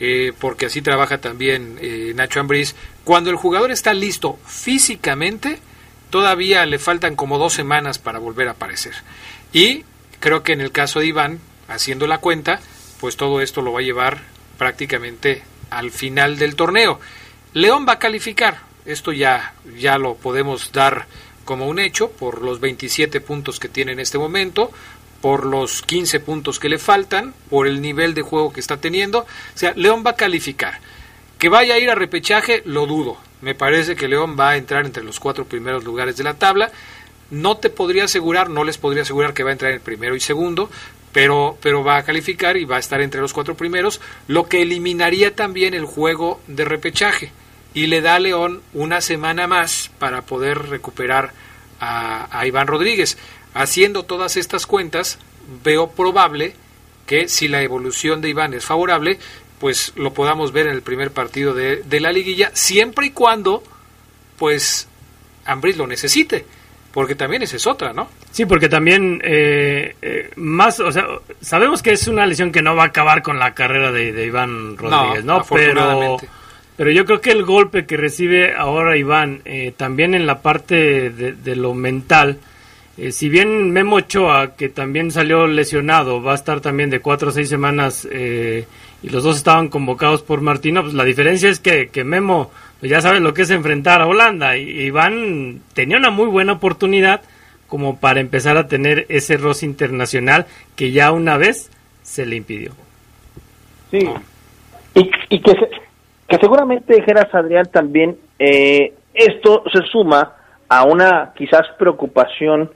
eh, 0.00 0.32
porque 0.38 0.66
así 0.66 0.82
trabaja 0.82 1.18
también 1.18 1.78
eh, 1.80 2.12
Nacho 2.14 2.40
Ambriz, 2.40 2.74
cuando 3.04 3.30
el 3.30 3.36
jugador 3.36 3.70
está 3.70 3.94
listo 3.94 4.38
físicamente, 4.46 5.58
todavía 6.10 6.64
le 6.66 6.78
faltan 6.78 7.16
como 7.16 7.38
dos 7.38 7.54
semanas 7.54 7.98
para 7.98 8.18
volver 8.18 8.48
a 8.48 8.52
aparecer. 8.52 8.94
Y 9.52 9.84
creo 10.20 10.42
que 10.42 10.52
en 10.52 10.60
el 10.60 10.72
caso 10.72 11.00
de 11.00 11.06
Iván, 11.06 11.40
haciendo 11.68 12.06
la 12.06 12.18
cuenta, 12.18 12.60
pues 13.00 13.16
todo 13.16 13.40
esto 13.40 13.62
lo 13.62 13.72
va 13.72 13.80
a 13.80 13.84
llevar 13.84 14.22
prácticamente 14.56 15.42
al 15.70 15.90
final 15.90 16.38
del 16.38 16.56
torneo. 16.56 17.00
León 17.54 17.86
va 17.88 17.94
a 17.94 17.98
calificar, 17.98 18.58
esto 18.84 19.12
ya, 19.12 19.54
ya 19.76 19.98
lo 19.98 20.14
podemos 20.14 20.72
dar 20.72 21.06
como 21.44 21.66
un 21.66 21.78
hecho 21.78 22.10
por 22.10 22.42
los 22.42 22.60
27 22.60 23.20
puntos 23.20 23.58
que 23.58 23.68
tiene 23.68 23.92
en 23.92 24.00
este 24.00 24.18
momento, 24.18 24.70
por 25.20 25.46
los 25.46 25.82
15 25.82 26.20
puntos 26.20 26.58
que 26.58 26.68
le 26.68 26.78
faltan, 26.78 27.34
por 27.50 27.66
el 27.66 27.80
nivel 27.80 28.14
de 28.14 28.22
juego 28.22 28.52
que 28.52 28.60
está 28.60 28.76
teniendo. 28.78 29.20
O 29.20 29.26
sea, 29.54 29.72
León 29.74 30.02
va 30.06 30.10
a 30.10 30.16
calificar. 30.16 30.80
Que 31.38 31.48
vaya 31.48 31.74
a 31.74 31.78
ir 31.78 31.90
a 31.90 31.94
repechaje, 31.94 32.62
lo 32.64 32.86
dudo. 32.86 33.16
Me 33.40 33.54
parece 33.54 33.96
que 33.96 34.08
León 34.08 34.36
va 34.38 34.50
a 34.50 34.56
entrar 34.56 34.84
entre 34.84 35.04
los 35.04 35.20
cuatro 35.20 35.44
primeros 35.44 35.84
lugares 35.84 36.16
de 36.16 36.24
la 36.24 36.34
tabla. 36.34 36.70
No 37.30 37.56
te 37.58 37.70
podría 37.70 38.04
asegurar, 38.04 38.50
no 38.50 38.64
les 38.64 38.78
podría 38.78 39.02
asegurar 39.02 39.34
que 39.34 39.44
va 39.44 39.50
a 39.50 39.52
entrar 39.52 39.70
en 39.70 39.76
el 39.76 39.82
primero 39.82 40.16
y 40.16 40.20
segundo, 40.20 40.70
pero, 41.12 41.58
pero 41.60 41.84
va 41.84 41.98
a 41.98 42.04
calificar 42.04 42.56
y 42.56 42.64
va 42.64 42.76
a 42.76 42.80
estar 42.80 43.00
entre 43.00 43.20
los 43.20 43.32
cuatro 43.32 43.56
primeros, 43.56 44.00
lo 44.26 44.48
que 44.48 44.62
eliminaría 44.62 45.34
también 45.34 45.74
el 45.74 45.84
juego 45.84 46.40
de 46.46 46.64
repechaje 46.64 47.32
y 47.74 47.86
le 47.86 48.00
da 48.00 48.16
a 48.16 48.18
León 48.18 48.62
una 48.74 49.00
semana 49.00 49.46
más 49.46 49.90
para 49.98 50.22
poder 50.22 50.68
recuperar 50.68 51.32
a, 51.80 52.44
Iván 52.46 52.66
Rodríguez. 52.66 53.18
Haciendo 53.58 54.04
todas 54.04 54.36
estas 54.36 54.66
cuentas, 54.66 55.18
veo 55.64 55.90
probable 55.90 56.54
que 57.06 57.28
si 57.28 57.48
la 57.48 57.62
evolución 57.62 58.20
de 58.20 58.28
Iván 58.28 58.54
es 58.54 58.64
favorable, 58.64 59.18
pues 59.58 59.92
lo 59.96 60.14
podamos 60.14 60.52
ver 60.52 60.66
en 60.66 60.74
el 60.74 60.82
primer 60.82 61.10
partido 61.10 61.54
de, 61.54 61.82
de 61.82 62.00
la 62.00 62.12
liguilla, 62.12 62.50
siempre 62.54 63.06
y 63.06 63.10
cuando, 63.10 63.62
pues, 64.36 64.86
Ambris 65.44 65.76
lo 65.76 65.86
necesite 65.86 66.44
porque 66.92 67.14
también 67.14 67.42
esa 67.42 67.56
es 67.56 67.66
otra, 67.66 67.92
¿no? 67.92 68.08
Sí, 68.30 68.44
porque 68.46 68.68
también 68.68 69.20
eh, 69.22 69.94
eh, 70.00 70.30
más, 70.36 70.80
o 70.80 70.90
sea, 70.90 71.06
sabemos 71.40 71.82
que 71.82 71.92
es 71.92 72.08
una 72.08 72.26
lesión 72.26 72.50
que 72.50 72.62
no 72.62 72.74
va 72.74 72.84
a 72.84 72.86
acabar 72.86 73.22
con 73.22 73.38
la 73.38 73.54
carrera 73.54 73.92
de, 73.92 74.26
Iván 74.26 74.76
Rodríguez, 74.76 75.24
¿no? 75.24 75.44
Pero, 75.48 76.16
pero 76.76 76.90
yo 76.90 77.04
creo 77.04 77.20
que 77.20 77.30
el 77.30 77.44
golpe 77.44 77.86
que 77.86 77.96
recibe 77.96 78.54
ahora 78.54 78.96
Iván, 78.96 79.42
eh, 79.44 79.72
también 79.76 80.14
en 80.14 80.26
la 80.26 80.40
parte 80.40 81.10
de, 81.10 81.56
lo 81.56 81.74
mental, 81.74 82.38
si 83.10 83.28
bien 83.28 83.70
Memo 83.70 83.96
Ochoa, 83.96 84.56
que 84.56 84.68
también 84.68 85.10
salió 85.10 85.46
lesionado, 85.46 86.22
va 86.22 86.32
a 86.32 86.36
estar 86.36 86.60
también 86.60 86.90
de 86.90 87.00
cuatro 87.00 87.28
o 87.28 87.32
seis 87.32 87.48
semanas 87.48 88.08
y 88.10 89.08
los 89.08 89.22
dos 89.22 89.36
estaban 89.36 89.68
convocados 89.68 90.22
por 90.22 90.40
Martino, 90.40 90.82
pues 90.82 90.94
la 90.94 91.04
diferencia 91.04 91.48
es 91.48 91.60
que, 91.60 91.88
que 91.88 92.04
Memo 92.04 92.50
pues 92.80 92.90
ya 92.90 93.00
sabes 93.00 93.20
lo 93.20 93.34
que 93.34 93.42
es 93.42 93.50
enfrentar 93.50 94.00
a 94.00 94.06
Holanda. 94.06 94.56
Y 94.56 94.82
Iván 94.82 95.60
tenía 95.74 95.96
una 95.96 96.10
muy 96.10 96.26
buena 96.26 96.54
oportunidad 96.54 97.22
como 97.66 97.98
para 97.98 98.20
empezar 98.20 98.56
a 98.56 98.68
tener 98.68 99.06
ese 99.08 99.36
roce 99.36 99.66
internacional 99.66 100.46
que 100.76 100.90
ya 100.90 101.12
una 101.12 101.36
vez 101.36 101.70
se 102.02 102.24
le 102.24 102.36
impidió. 102.36 102.72
Sí, 103.90 103.98
y, 104.94 105.10
y 105.28 105.40
que, 105.40 105.54
que 106.28 106.36
seguramente 106.38 107.02
Geras 107.02 107.34
Adrián 107.34 107.66
también 107.70 108.16
eh, 108.38 108.94
esto 109.12 109.64
se 109.72 109.82
suma 109.90 110.34
a 110.68 110.84
una 110.84 111.32
quizás 111.36 111.66
preocupación 111.78 112.70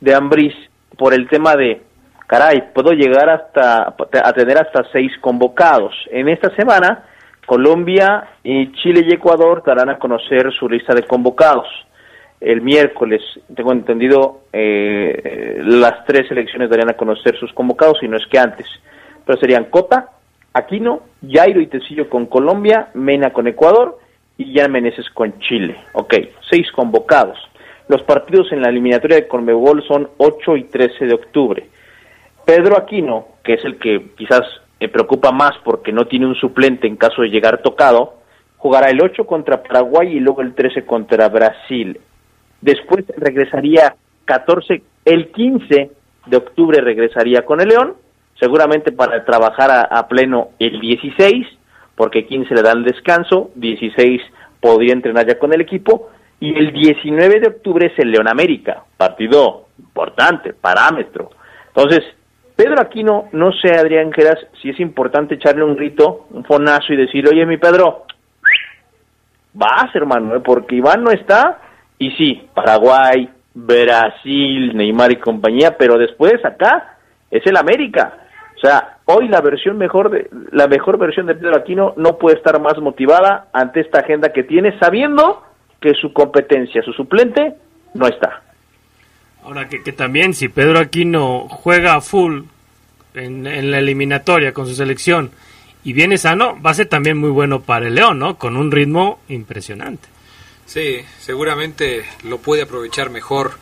de 0.00 0.14
Ambris 0.14 0.54
por 0.96 1.14
el 1.14 1.28
tema 1.28 1.54
de 1.56 1.82
caray, 2.26 2.72
puedo 2.74 2.92
llegar 2.92 3.28
hasta 3.30 3.94
a 4.24 4.32
tener 4.32 4.58
hasta 4.58 4.84
seis 4.92 5.12
convocados. 5.20 5.94
En 6.10 6.28
esta 6.28 6.54
semana 6.54 7.04
Colombia 7.48 8.28
y 8.44 8.70
Chile 8.72 9.06
y 9.08 9.14
Ecuador 9.14 9.62
darán 9.64 9.88
a 9.88 9.98
conocer 9.98 10.52
su 10.52 10.68
lista 10.68 10.94
de 10.94 11.04
convocados. 11.04 11.66
El 12.38 12.60
miércoles, 12.60 13.22
tengo 13.56 13.72
entendido, 13.72 14.42
eh, 14.52 15.56
las 15.64 16.04
tres 16.04 16.28
selecciones 16.28 16.68
darían 16.68 16.90
a 16.90 16.96
conocer 16.98 17.38
sus 17.38 17.50
convocados, 17.54 18.02
y 18.02 18.06
no 18.06 18.18
es 18.18 18.26
que 18.26 18.38
antes. 18.38 18.66
Pero 19.24 19.40
serían 19.40 19.64
Cota, 19.70 20.10
Aquino, 20.52 21.00
Jairo 21.26 21.62
y 21.62 21.68
Tecillo 21.68 22.10
con 22.10 22.26
Colombia, 22.26 22.90
Mena 22.92 23.32
con 23.32 23.46
Ecuador 23.46 23.98
y 24.36 24.54
Jan 24.54 24.70
Meneses 24.70 25.08
con 25.14 25.38
Chile. 25.40 25.74
Ok, 25.94 26.14
seis 26.50 26.70
convocados. 26.72 27.38
Los 27.88 28.02
partidos 28.02 28.52
en 28.52 28.60
la 28.60 28.68
eliminatoria 28.68 29.16
de 29.16 29.28
Conmebol 29.28 29.82
son 29.88 30.10
8 30.18 30.56
y 30.56 30.64
13 30.64 31.06
de 31.06 31.14
octubre. 31.14 31.68
Pedro 32.44 32.76
Aquino, 32.76 33.28
que 33.42 33.54
es 33.54 33.64
el 33.64 33.78
que 33.78 34.10
quizás 34.16 34.42
me 34.78 34.88
preocupa 34.88 35.32
más 35.32 35.52
porque 35.64 35.92
no 35.92 36.06
tiene 36.06 36.26
un 36.26 36.34
suplente 36.34 36.86
en 36.86 36.96
caso 36.96 37.22
de 37.22 37.30
llegar 37.30 37.62
tocado, 37.62 38.14
jugará 38.58 38.90
el 38.90 39.02
8 39.02 39.26
contra 39.26 39.62
Paraguay 39.62 40.16
y 40.16 40.20
luego 40.20 40.42
el 40.42 40.54
13 40.54 40.84
contra 40.84 41.28
Brasil. 41.28 41.98
Después 42.60 43.04
regresaría 43.16 43.94
14, 44.24 44.82
el 45.04 45.30
15 45.30 45.90
de 46.26 46.36
octubre 46.36 46.80
regresaría 46.80 47.44
con 47.44 47.60
el 47.60 47.68
León, 47.68 47.94
seguramente 48.38 48.92
para 48.92 49.24
trabajar 49.24 49.88
a, 49.90 50.08
pleno 50.08 50.50
el 50.58 50.80
16, 50.80 51.46
porque 51.96 52.26
15 52.26 52.54
le 52.54 52.62
da 52.62 52.72
el 52.72 52.84
descanso, 52.84 53.50
16 53.54 54.20
podría 54.60 54.92
entrenar 54.92 55.26
ya 55.26 55.38
con 55.38 55.54
el 55.54 55.60
equipo, 55.60 56.10
y 56.40 56.56
el 56.56 56.72
19 56.72 57.40
de 57.40 57.48
octubre 57.48 57.86
es 57.86 57.98
el 57.98 58.10
León 58.10 58.28
América, 58.28 58.84
partido 58.96 59.66
importante, 59.78 60.52
parámetro. 60.52 61.30
Entonces, 61.68 62.00
Pedro 62.54 62.80
Aquino, 62.80 63.28
no 63.32 63.52
sé, 63.52 63.76
Adrián 63.76 64.12
Geras, 64.12 64.38
si 64.60 64.70
es 64.70 64.80
importante 64.80 65.34
echarle 65.34 65.64
un 65.64 65.76
grito, 65.76 66.26
un 66.30 66.44
fonazo 66.44 66.92
y 66.92 66.96
decir, 66.96 67.28
oye, 67.28 67.46
mi 67.46 67.56
Pedro, 67.56 68.04
vas, 69.52 69.94
hermano, 69.94 70.36
¿eh? 70.36 70.40
porque 70.40 70.76
Iván 70.76 71.02
no 71.02 71.10
está, 71.10 71.58
y 71.98 72.10
sí, 72.12 72.48
Paraguay, 72.54 73.28
Brasil, 73.54 74.76
Neymar 74.76 75.12
y 75.12 75.16
compañía, 75.16 75.76
pero 75.76 75.98
después 75.98 76.44
acá 76.44 76.98
es 77.30 77.44
el 77.46 77.56
América. 77.56 78.14
O 78.56 78.60
sea, 78.60 78.98
hoy 79.04 79.28
la 79.28 79.40
versión 79.40 79.78
mejor 79.78 80.10
de 80.10 80.28
la 80.52 80.66
mejor 80.66 80.98
versión 80.98 81.26
de 81.26 81.34
Pedro 81.34 81.56
Aquino 81.56 81.94
no 81.96 82.18
puede 82.18 82.36
estar 82.36 82.60
más 82.60 82.78
motivada 82.78 83.46
ante 83.52 83.80
esta 83.80 84.00
agenda 84.00 84.32
que 84.32 84.42
tiene, 84.42 84.78
sabiendo 84.80 85.44
que 85.80 85.94
su 85.94 86.12
competencia, 86.12 86.82
su 86.82 86.92
suplente, 86.92 87.54
no 87.94 88.06
está. 88.06 88.42
Ahora 89.44 89.68
que, 89.68 89.82
que 89.82 89.92
también 89.92 90.34
si 90.34 90.48
Pedro 90.48 90.78
Aquino 90.78 91.48
juega 91.48 91.94
a 91.94 92.00
full 92.00 92.42
en, 93.14 93.46
en, 93.46 93.70
la 93.70 93.78
eliminatoria 93.78 94.52
con 94.52 94.66
su 94.66 94.74
selección 94.74 95.30
y 95.84 95.92
viene 95.92 96.18
sano, 96.18 96.60
va 96.60 96.70
a 96.70 96.74
ser 96.74 96.86
también 96.86 97.16
muy 97.16 97.30
bueno 97.30 97.62
para 97.62 97.86
el 97.86 97.94
León, 97.94 98.18
¿no? 98.18 98.36
Con 98.36 98.56
un 98.56 98.70
ritmo 98.70 99.20
impresionante. 99.28 100.08
Sí, 100.66 100.98
seguramente 101.18 102.04
lo 102.24 102.38
puede 102.38 102.62
aprovechar 102.62 103.08
mejor 103.08 103.52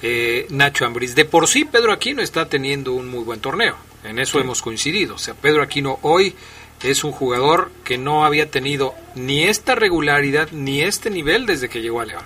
eh, 0.00 0.46
Nacho 0.50 0.86
Ambriz. 0.86 1.14
De 1.14 1.24
por 1.24 1.48
sí, 1.48 1.64
Pedro 1.64 1.92
Aquino 1.92 2.22
está 2.22 2.48
teniendo 2.48 2.92
un 2.92 3.08
muy 3.08 3.24
buen 3.24 3.40
torneo. 3.40 3.76
En 4.04 4.18
eso 4.18 4.38
hemos 4.38 4.62
coincidido. 4.62 5.16
O 5.16 5.18
sea, 5.18 5.34
Pedro 5.34 5.62
Aquino 5.62 5.98
hoy 6.02 6.34
es 6.82 7.04
un 7.04 7.12
jugador 7.12 7.70
que 7.84 7.98
no 7.98 8.24
había 8.24 8.50
tenido 8.50 8.94
ni 9.14 9.44
esta 9.44 9.74
regularidad 9.74 10.50
ni 10.50 10.82
este 10.82 11.10
nivel 11.10 11.46
desde 11.46 11.68
que 11.68 11.80
llegó 11.80 12.00
a 12.00 12.06
León. 12.06 12.24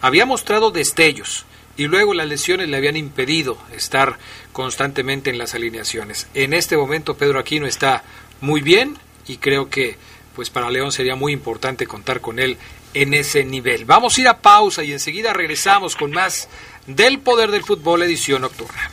Había 0.00 0.26
mostrado 0.26 0.70
destellos 0.70 1.44
y 1.76 1.86
luego 1.86 2.14
las 2.14 2.28
lesiones 2.28 2.68
le 2.68 2.76
habían 2.76 2.96
impedido 2.96 3.58
estar 3.74 4.18
constantemente 4.52 5.30
en 5.30 5.38
las 5.38 5.54
alineaciones. 5.54 6.28
En 6.34 6.54
este 6.54 6.76
momento 6.76 7.16
Pedro 7.16 7.38
Aquino 7.38 7.66
está 7.66 8.04
muy 8.40 8.60
bien 8.60 8.96
y 9.26 9.38
creo 9.38 9.68
que 9.68 9.96
pues 10.34 10.50
para 10.50 10.70
León 10.70 10.92
sería 10.92 11.16
muy 11.16 11.32
importante 11.32 11.86
contar 11.86 12.20
con 12.20 12.38
él 12.38 12.58
en 12.94 13.14
ese 13.14 13.44
nivel. 13.44 13.84
Vamos 13.86 14.16
a 14.16 14.20
ir 14.20 14.28
a 14.28 14.38
pausa 14.38 14.84
y 14.84 14.92
enseguida 14.92 15.32
regresamos 15.32 15.96
con 15.96 16.12
más 16.12 16.48
del 16.86 17.18
Poder 17.20 17.50
del 17.50 17.64
Fútbol 17.64 18.02
edición 18.02 18.42
nocturna. 18.42 18.90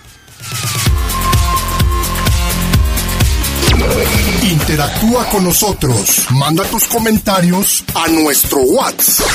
Interactúa 4.53 5.25
con 5.29 5.43
nosotros. 5.45 6.27
Manda 6.29 6.63
tus 6.65 6.83
comentarios 6.83 7.83
a 7.95 8.07
nuestro 8.07 8.59
WhatsApp. 8.59 9.27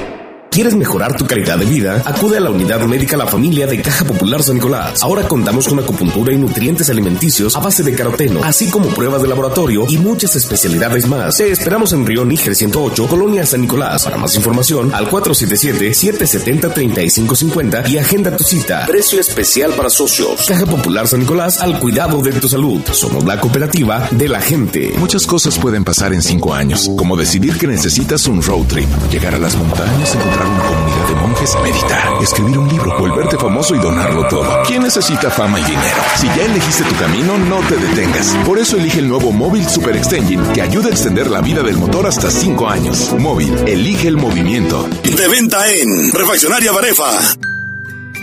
¿Quieres 0.56 0.74
mejorar 0.74 1.16
tu 1.18 1.28
calidad 1.28 1.58
de 1.58 1.66
vida? 1.66 2.02
Acude 2.06 2.38
a 2.38 2.40
la 2.40 2.50
unidad 2.50 2.80
médica 2.86 3.18
La 3.18 3.28
Familia 3.28 3.68
de 3.68 3.82
Caja 3.82 4.06
Popular 4.06 4.42
San 4.42 4.56
Nicolás. 4.56 5.04
Ahora 5.04 5.28
contamos 5.28 5.68
con 5.68 5.80
acupuntura 5.80 6.32
y 6.32 6.38
nutrientes 6.38 6.90
alimenticios 6.90 7.58
a 7.58 7.60
base 7.60 7.84
de 7.84 7.94
caroteno, 7.94 8.42
así 8.42 8.70
como 8.70 8.88
pruebas 8.88 9.22
de 9.22 9.28
laboratorio 9.28 9.86
y 9.90 9.98
muchas 9.98 10.34
especialidades 10.38 11.08
más. 11.08 11.36
Te 11.36 11.52
esperamos 11.52 11.92
en 11.92 12.06
Río 12.06 12.24
Níger 12.24 12.56
108, 12.56 13.08
Colonia 13.08 13.46
San 13.46 13.60
Nicolás. 13.60 14.06
Para 14.06 14.16
más 14.16 14.34
información, 14.38 14.96
al 14.96 15.12
477-770-3550 15.12 17.90
y 17.90 17.98
agenda 17.98 18.38
tu 18.38 18.46
cita. 18.46 18.86
Precio 18.86 19.20
especial 19.20 19.74
para 19.74 19.90
socios. 19.90 20.46
Caja 20.48 20.66
Popular 20.66 21.06
San 21.06 21.20
Nicolás 21.20 21.60
al 21.60 21.82
cuidado 21.82 22.22
de 22.22 22.32
tu 22.32 22.48
salud. 22.48 22.80
Somos 22.94 23.26
la 23.26 23.42
cooperativa 23.42 24.08
de 24.10 24.30
la 24.30 24.40
gente. 24.40 24.94
Muchas 25.00 25.28
cosas 25.28 25.60
pueden 25.60 25.84
pasar 25.84 26.14
en 26.14 26.22
cinco 26.22 26.54
años, 26.54 26.90
como 26.96 27.18
decidir 27.18 27.58
que 27.58 27.68
necesitas 27.68 28.26
un 28.28 28.42
road 28.42 28.68
trip, 28.68 28.88
llegar 29.12 29.36
a 29.36 29.38
las 29.38 29.58
montañas, 29.58 30.16
encontrar 30.16 30.45
una 30.48 30.64
comunidad 30.64 31.08
de 31.08 31.16
monjes, 31.16 31.56
meditar, 31.62 32.22
escribir 32.22 32.58
un 32.58 32.68
libro, 32.68 32.98
volverte 32.98 33.38
famoso 33.38 33.76
y 33.76 33.80
donarlo 33.80 34.28
todo. 34.28 34.64
¿Quién 34.66 34.84
necesita 34.84 35.30
fama 35.30 35.60
y 35.60 35.64
dinero? 35.64 35.98
Si 36.16 36.28
ya 36.28 36.46
elegiste 36.46 36.84
tu 36.84 36.96
camino, 36.96 37.38
no 37.38 37.60
te 37.68 37.78
detengas. 37.78 38.36
Por 38.46 38.60
eso 38.60 38.78
elige 38.78 39.00
el 39.00 39.10
nuevo 39.10 39.32
Móvil 39.32 39.68
Super 39.68 39.96
Extension 39.96 40.54
que 40.54 40.62
ayuda 40.62 40.88
a 40.88 40.92
extender 40.92 41.30
la 41.30 41.42
vida 41.42 41.64
del 41.64 41.78
motor 41.78 42.08
hasta 42.08 42.30
5 42.30 42.70
años. 42.70 43.16
Móvil, 43.20 43.54
elige 43.68 44.08
el 44.08 44.18
movimiento. 44.18 44.88
De 45.04 45.28
venta 45.28 45.70
en 45.72 46.12
Refaccionaria 46.12 46.72
Barefa. 46.72 47.12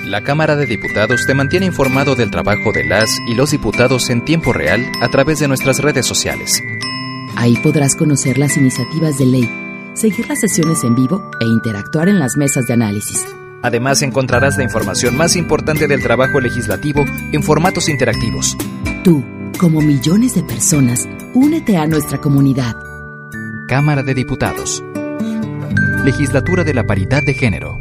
La 0.07 0.23
Cámara 0.23 0.57
de 0.57 0.67
Diputados 0.67 1.27
te 1.27 1.35
mantiene 1.35 1.67
informado 1.67 2.15
del 2.15 2.31
trabajo 2.31 2.73
de 2.73 2.85
las 2.85 3.09
y 3.29 3.35
los 3.35 3.53
diputados 3.53 4.11
en 4.11 4.25
tiempo 4.25 4.53
real 4.53 4.85
a 5.01 5.09
través 5.09 5.39
de 5.39 5.49
nuestras 5.49 5.79
redes 5.79 6.07
sociales. 6.07 6.61
Ahí 7.37 7.57
podrás 7.57 7.97
conocer 7.97 8.37
las 8.37 8.57
iniciativas 8.57 9.17
de 9.19 9.27
ley 9.27 9.72
seguir 9.95 10.29
las 10.29 10.41
sesiones 10.41 10.85
en 10.85 10.95
vivo 10.95 11.31
e 11.41 11.45
interactuar 11.45 12.09
en 12.09 12.19
las 12.19 12.37
mesas 12.37 12.67
de 12.67 12.75
análisis. 12.75 13.25
Además 13.63 14.03
encontrarás 14.03 14.57
la 14.57 14.65
información 14.65 15.17
más 15.17 15.37
importante 15.37 15.87
del 15.87 16.03
trabajo 16.03 16.41
legislativo 16.41 17.05
en 17.33 17.43
formatos 17.43 17.89
interactivos. 17.89 18.57
Tú, 19.05 19.25
como 19.59 19.81
millones 19.81 20.35
de 20.35 20.43
personas, 20.43 21.09
únete 21.35 21.77
a 21.77 21.87
nuestra 21.87 22.21
comunidad. 22.21 22.75
Cámara 23.69 24.03
de 24.03 24.15
Diputados. 24.15 24.83
Legislatura 26.05 26.65
de 26.65 26.75
la 26.75 26.85
Paridad 26.85 27.23
de 27.23 27.35
Género. 27.35 27.79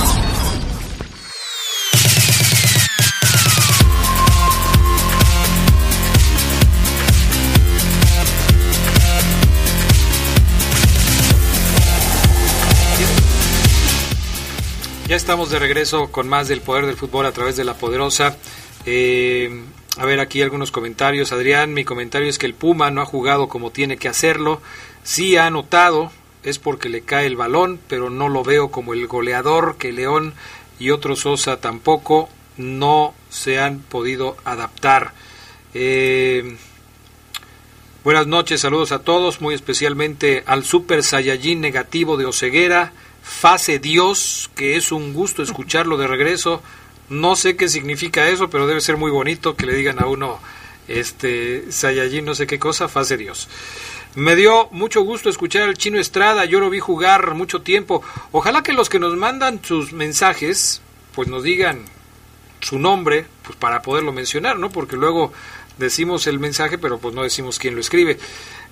Ya 15.07 15.15
estamos 15.18 15.52
de 15.52 15.60
regreso 15.60 16.10
con 16.11 16.30
más 16.30 16.48
del 16.48 16.61
poder 16.61 16.86
del 16.86 16.95
fútbol 16.95 17.26
a 17.26 17.34
través 17.34 17.57
de 17.57 17.65
la 17.65 17.74
poderosa. 17.76 18.38
Eh, 18.86 19.49
a 19.98 20.06
ver 20.06 20.20
aquí 20.20 20.41
algunos 20.41 20.72
comentarios. 20.72 21.32
Adrián, 21.32 21.74
mi 21.74 21.86
comentario 21.86 22.30
es 22.30 22.40
que 22.40 22.45
el 22.45 22.53
Puma 22.53 22.91
no 22.91 23.02
ha 23.02 23.06
jugado 23.06 23.48
como 23.48 23.72
tiene 23.72 23.98
que 23.98 24.10
hacerlo. 24.10 24.61
Sí 25.03 25.36
ha 25.38 25.45
anotado, 25.45 26.11
es 26.44 26.60
porque 26.60 26.90
le 26.90 27.02
cae 27.02 27.28
el 27.28 27.36
balón, 27.36 27.80
pero 27.88 28.10
no 28.10 28.30
lo 28.30 28.44
veo 28.44 28.72
como 28.72 28.94
el 28.94 29.07
goleador 29.07 29.78
que 29.78 29.91
León 29.91 30.34
y 30.80 30.90
otros 30.90 31.20
Sosa 31.20 31.61
tampoco 31.61 32.30
no 32.57 33.14
se 33.30 33.60
han 33.60 33.80
podido 33.80 34.36
adaptar. 34.44 35.14
Eh, 35.74 36.57
buenas 38.03 38.28
noches, 38.28 38.61
saludos 38.61 38.91
a 38.91 38.99
todos, 38.99 39.41
muy 39.41 39.56
especialmente 39.56 40.44
al 40.45 40.64
Super 40.64 41.03
Saiyajin 41.03 41.61
negativo 41.61 42.18
de 42.18 42.26
Oceguera, 42.26 42.94
Fase 43.22 43.80
Dios, 43.80 44.49
que 44.56 44.76
es 44.76 44.91
un 44.91 45.14
gusto 45.14 45.44
escucharlo 45.44 45.98
de 45.98 46.07
regreso. 46.07 46.61
No 47.09 47.35
sé 47.35 47.55
qué 47.55 47.67
significa 47.67 48.30
eso, 48.30 48.49
pero 48.49 48.67
debe 48.67 48.81
ser 48.81 48.97
muy 48.97 49.11
bonito 49.11 49.55
que 49.55 49.65
le 49.65 49.75
digan 49.75 50.01
a 50.01 50.07
uno, 50.07 50.39
este, 50.88 51.71
Saiyajin, 51.71 52.25
no 52.25 52.35
sé 52.35 52.47
qué 52.47 52.59
cosa, 52.59 52.88
fase 52.88 53.17
Dios. 53.17 53.49
Me 54.15 54.35
dio 54.35 54.69
mucho 54.71 55.01
gusto 55.01 55.30
escuchar 55.30 55.63
al 55.63 55.77
chino 55.77 55.99
Estrada, 55.99 56.45
yo 56.45 56.59
lo 56.59 56.69
vi 56.69 56.80
jugar 56.80 57.34
mucho 57.34 57.61
tiempo. 57.61 58.03
Ojalá 58.31 58.61
que 58.61 58.73
los 58.73 58.89
que 58.89 58.99
nos 58.99 59.15
mandan 59.15 59.63
sus 59.63 59.91
mensajes, 59.91 60.81
pues 61.13 61.27
nos 61.27 61.43
digan 61.43 61.85
su 62.61 62.80
nombre, 62.80 63.25
pues 63.43 63.57
para 63.57 63.81
poderlo 63.81 64.13
mencionar, 64.13 64.59
¿no? 64.59 64.69
Porque 64.69 64.95
luego 64.95 65.34
decimos 65.77 66.27
el 66.27 66.39
mensaje, 66.39 66.77
pero 66.77 66.99
pues 66.99 67.15
no 67.15 67.23
decimos 67.23 67.57
quién 67.57 67.75
lo 67.75 67.81
escribe. 67.81 68.19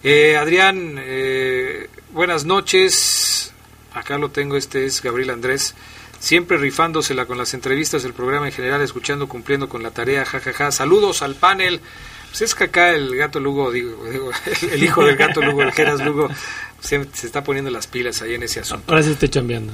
Eh, 0.04 0.38
Adrián, 0.38 0.96
eh, 1.00 1.90
buenas 2.12 2.46
noches. 2.46 3.52
Acá 3.94 4.18
lo 4.18 4.30
tengo, 4.30 4.56
este 4.56 4.86
es 4.86 5.02
Gabriel 5.02 5.32
Andrés 5.32 5.76
siempre 6.22 6.58
rifándosela 6.58 7.26
con 7.26 7.38
las 7.38 7.54
entrevistas 7.56 8.04
del 8.04 8.14
programa 8.14 8.46
en 8.46 8.54
general, 8.54 8.82
escuchando, 8.82 9.28
cumpliendo 9.28 9.68
con 9.68 9.82
la 9.82 9.90
tarea, 9.90 10.24
jajaja. 10.24 10.72
Saludos 10.72 11.24
al 11.24 11.36
panel. 11.36 11.82
Pues 12.30 12.44
es 12.44 12.56
que 12.56 12.66
acá 12.66 12.92
el 12.92 13.14
gato 13.16 13.40
Lugo, 13.40 13.72
digo, 13.72 14.00
el 14.72 14.84
hijo 14.84 15.04
del 15.04 15.18
gato 15.18 15.42
Lugo, 15.42 15.64
el 15.64 15.74
Geras 15.74 16.00
Lugo, 16.06 16.30
se, 16.80 17.08
está 17.24 17.44
poniendo 17.44 17.72
las 17.72 17.88
pilas 17.88 18.22
ahí 18.22 18.36
en 18.36 18.44
ese 18.44 18.62
asunto. 18.62 18.86
Ahora 18.88 19.04
se 19.04 19.12
está 19.12 19.28
chambeando. 19.28 19.74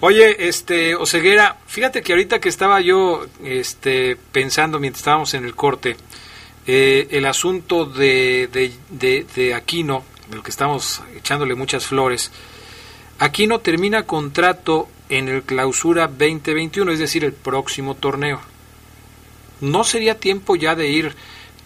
Oye, 0.00 0.46
este, 0.46 0.94
Oseguera, 0.94 1.56
fíjate 1.66 2.02
que 2.02 2.12
ahorita 2.12 2.40
que 2.40 2.50
estaba 2.50 2.80
yo 2.82 3.26
este, 3.42 4.16
pensando 4.32 4.78
mientras 4.78 5.00
estábamos 5.00 5.32
en 5.32 5.46
el 5.46 5.56
corte, 5.56 5.96
eh, 6.66 7.08
el 7.10 7.24
asunto 7.24 7.86
de, 7.86 8.50
de, 8.52 8.70
de, 8.90 9.26
de 9.34 9.54
Aquino, 9.54 10.04
del 10.30 10.42
que 10.42 10.50
estamos 10.50 11.02
echándole 11.16 11.54
muchas 11.54 11.86
flores, 11.86 12.30
Aquino 13.18 13.60
termina 13.60 14.02
contrato 14.02 14.90
en 15.08 15.28
el 15.28 15.42
clausura 15.42 16.08
2021, 16.08 16.92
es 16.92 16.98
decir, 16.98 17.24
el 17.24 17.32
próximo 17.32 17.94
torneo. 17.94 18.40
¿No 19.60 19.84
sería 19.84 20.18
tiempo 20.18 20.56
ya 20.56 20.74
de 20.74 20.88
ir 20.88 21.14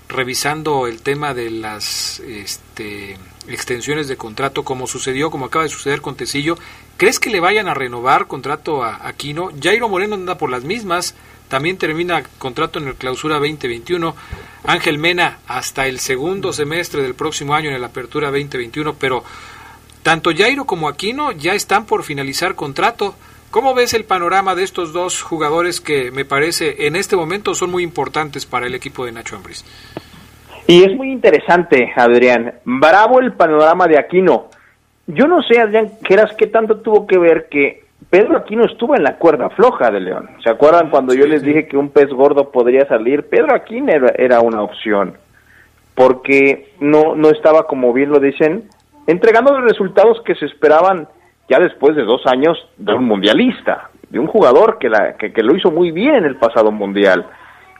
revisando 0.08 0.86
el 0.86 1.02
tema 1.02 1.34
de 1.34 1.50
las 1.50 2.20
este, 2.20 3.16
extensiones 3.48 4.08
de 4.08 4.16
contrato, 4.16 4.64
como 4.64 4.86
sucedió, 4.86 5.30
como 5.30 5.46
acaba 5.46 5.64
de 5.64 5.70
suceder 5.70 6.00
con 6.00 6.16
Tecillo, 6.16 6.58
¿crees 6.96 7.18
que 7.18 7.30
le 7.30 7.40
vayan 7.40 7.68
a 7.68 7.74
renovar 7.74 8.26
contrato 8.26 8.82
a 8.82 9.06
Aquino? 9.06 9.50
Jairo 9.60 9.88
Moreno 9.88 10.16
anda 10.16 10.36
por 10.36 10.50
las 10.50 10.64
mismas, 10.64 11.14
también 11.48 11.78
termina 11.78 12.22
contrato 12.38 12.78
en 12.78 12.88
el 12.88 12.94
clausura 12.94 13.36
2021. 13.36 14.14
Ángel 14.64 14.98
Mena 14.98 15.38
hasta 15.46 15.86
el 15.86 16.00
segundo 16.00 16.52
semestre 16.52 17.02
del 17.02 17.14
próximo 17.14 17.54
año 17.54 17.70
en 17.70 17.80
la 17.80 17.88
apertura 17.88 18.28
2021, 18.28 18.94
pero 18.94 19.24
tanto 20.02 20.30
Jairo 20.36 20.64
como 20.64 20.88
Aquino 20.88 21.32
ya 21.32 21.54
están 21.54 21.86
por 21.86 22.04
finalizar 22.04 22.54
contrato. 22.54 23.14
¿Cómo 23.50 23.74
ves 23.74 23.94
el 23.94 24.04
panorama 24.04 24.54
de 24.54 24.62
estos 24.62 24.92
dos 24.92 25.22
jugadores 25.22 25.80
que 25.80 26.12
me 26.12 26.24
parece 26.24 26.86
en 26.86 26.94
este 26.94 27.16
momento 27.16 27.52
son 27.52 27.72
muy 27.72 27.82
importantes 27.82 28.46
para 28.46 28.68
el 28.68 28.76
equipo 28.76 29.04
de 29.04 29.10
Nacho 29.10 29.34
Ambris? 29.34 29.64
Y 30.68 30.84
es 30.84 30.94
muy 30.94 31.10
interesante, 31.10 31.92
Adrián. 31.96 32.54
Bravo 32.64 33.18
el 33.18 33.32
panorama 33.32 33.88
de 33.88 33.98
Aquino. 33.98 34.50
Yo 35.08 35.26
no 35.26 35.42
sé, 35.42 35.58
Adrián, 35.58 35.90
qué 36.38 36.46
tanto 36.46 36.76
tuvo 36.76 37.08
que 37.08 37.18
ver 37.18 37.48
que 37.50 37.86
Pedro 38.08 38.36
Aquino 38.36 38.64
estuvo 38.66 38.94
en 38.94 39.02
la 39.02 39.16
cuerda 39.16 39.50
floja 39.50 39.90
de 39.90 39.98
León. 39.98 40.30
¿Se 40.44 40.50
acuerdan 40.50 40.88
cuando 40.88 41.12
yo 41.12 41.26
les 41.26 41.42
dije 41.42 41.66
que 41.66 41.76
un 41.76 41.90
pez 41.90 42.08
gordo 42.10 42.52
podría 42.52 42.86
salir? 42.86 43.28
Pedro 43.28 43.52
Aquino 43.52 43.90
era, 43.90 44.12
era 44.16 44.40
una 44.42 44.62
opción, 44.62 45.18
porque 45.96 46.72
no, 46.78 47.16
no 47.16 47.30
estaba, 47.30 47.66
como 47.66 47.92
bien 47.92 48.10
lo 48.10 48.20
dicen, 48.20 48.68
entregando 49.08 49.58
los 49.58 49.68
resultados 49.68 50.22
que 50.24 50.36
se 50.36 50.46
esperaban 50.46 51.08
ya 51.50 51.58
después 51.58 51.96
de 51.96 52.04
dos 52.04 52.22
años 52.26 52.56
de 52.78 52.94
un 52.94 53.06
mundialista, 53.06 53.90
de 54.08 54.20
un 54.20 54.28
jugador 54.28 54.78
que, 54.78 54.88
la, 54.88 55.14
que, 55.14 55.42
lo 55.42 55.56
hizo 55.56 55.72
muy 55.72 55.90
bien 55.90 56.14
en 56.14 56.24
el 56.24 56.36
pasado 56.36 56.70
mundial, 56.70 57.26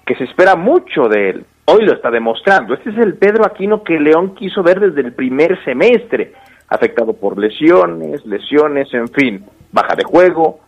que 0.04 0.16
se 0.16 0.24
espera 0.24 0.56
mucho 0.56 1.08
de 1.08 1.30
él. 1.30 1.44
Hoy 1.66 1.86
lo 1.86 1.92
está 1.92 2.10
demostrando. 2.10 2.74
Este 2.74 2.90
es 2.90 2.98
el 2.98 3.14
Pedro 3.14 3.46
Aquino 3.46 3.84
que 3.84 4.00
León 4.00 4.34
quiso 4.34 4.64
ver 4.64 4.80
desde 4.80 5.02
el 5.02 5.12
primer 5.12 5.62
semestre, 5.64 6.32
afectado 6.68 7.12
por 7.12 7.38
lesiones, 7.38 8.26
lesiones, 8.26 8.92
en 8.92 9.06
fin, 9.08 9.44
baja 9.70 9.94
de 9.94 10.02
juego. 10.02 10.58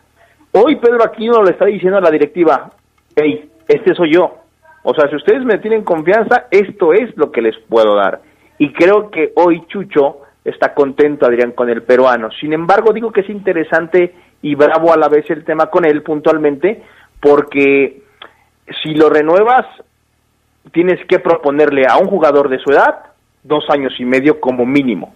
Hoy 0.53 0.77
Pedro 0.77 1.03
Aquino 1.03 1.43
le 1.43 1.51
está 1.51 1.65
diciendo 1.65 1.99
a 1.99 2.03
la 2.03 2.11
directiva, 2.11 2.71
hey, 3.17 3.51
este 3.67 3.97
soy 3.97 4.15
yo. 4.15 4.39
O 4.85 4.95
sea, 4.95 5.09
si 5.09 5.17
ustedes 5.17 5.45
me 5.45 5.59
tienen 5.59 5.83
confianza, 5.83 6.47
esto 6.53 6.93
es 6.93 7.17
lo 7.17 7.33
que 7.33 7.43
les 7.43 7.59
puedo 7.69 7.97
dar. 7.97 8.21
Y 8.59 8.73
creo 8.73 9.11
que 9.11 9.33
hoy 9.35 9.65
Chucho 9.67 10.22
está 10.45 10.75
contento 10.75 11.27
Adrián 11.27 11.53
con 11.53 11.69
el 11.71 11.83
peruano. 11.83 12.31
Sin 12.41 12.53
embargo, 12.53 12.93
digo 12.93 13.13
que 13.13 13.21
es 13.21 13.31
interesante 13.31 14.15
y 14.43 14.55
bravo 14.55 14.93
a 14.93 14.97
la 14.97 15.09
vez 15.09 15.29
el 15.31 15.45
tema 15.45 15.67
con 15.67 15.85
él 15.85 16.03
puntualmente, 16.03 16.83
porque 17.21 18.03
si 18.83 18.95
lo 18.95 19.09
renuevas, 19.09 19.67
tienes 20.73 21.05
que 21.07 21.19
proponerle 21.19 21.87
a 21.89 21.97
un 21.97 22.07
jugador 22.07 22.49
de 22.49 22.59
su 22.59 22.71
edad 22.71 23.13
dos 23.43 23.65
años 23.71 23.93
y 23.99 24.05
medio 24.05 24.41
como 24.41 24.65
mínimo, 24.65 25.15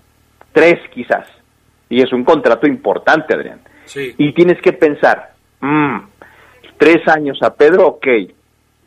tres 0.52 0.78
quizás. 0.92 1.26
Y 1.88 2.02
es 2.02 2.12
un 2.12 2.24
contrato 2.24 2.66
importante, 2.66 3.34
Adrián. 3.34 3.60
Y 3.94 4.32
tienes 4.32 4.60
que 4.60 4.72
pensar, 4.72 5.34
mm, 5.60 5.98
tres 6.76 7.06
años 7.06 7.38
a 7.42 7.54
Pedro, 7.54 7.86
ok, 7.86 8.06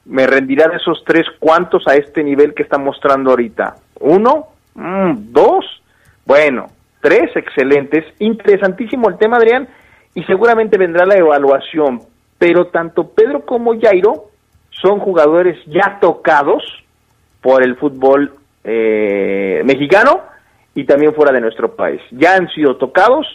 me 0.05 0.27
rendirá 0.27 0.67
de 0.67 0.77
esos 0.77 1.03
tres 1.05 1.25
cuántos 1.39 1.87
a 1.87 1.95
este 1.95 2.23
nivel 2.23 2.53
que 2.53 2.63
está 2.63 2.77
mostrando 2.77 3.29
ahorita. 3.29 3.75
Uno, 4.01 4.47
mm, 4.75 5.31
dos, 5.31 5.78
bueno, 6.29 6.67
tres 7.01 7.35
excelentes. 7.35 8.05
Interesantísimo 8.19 9.09
el 9.09 9.17
tema, 9.17 9.37
Adrián, 9.37 9.67
y 10.13 10.23
seguramente 10.25 10.77
vendrá 10.77 11.03
la 11.07 11.15
evaluación. 11.15 12.01
Pero 12.37 12.67
tanto 12.67 13.09
Pedro 13.09 13.47
como 13.47 13.79
Jairo 13.81 14.25
son 14.69 14.99
jugadores 14.99 15.57
ya 15.65 15.97
tocados 15.99 16.61
por 17.41 17.63
el 17.63 17.77
fútbol 17.77 18.35
eh, 18.63 19.63
mexicano 19.65 20.21
y 20.75 20.83
también 20.83 21.15
fuera 21.15 21.31
de 21.31 21.41
nuestro 21.41 21.75
país. 21.75 21.99
Ya 22.11 22.35
han 22.35 22.47
sido 22.49 22.77
tocados 22.77 23.25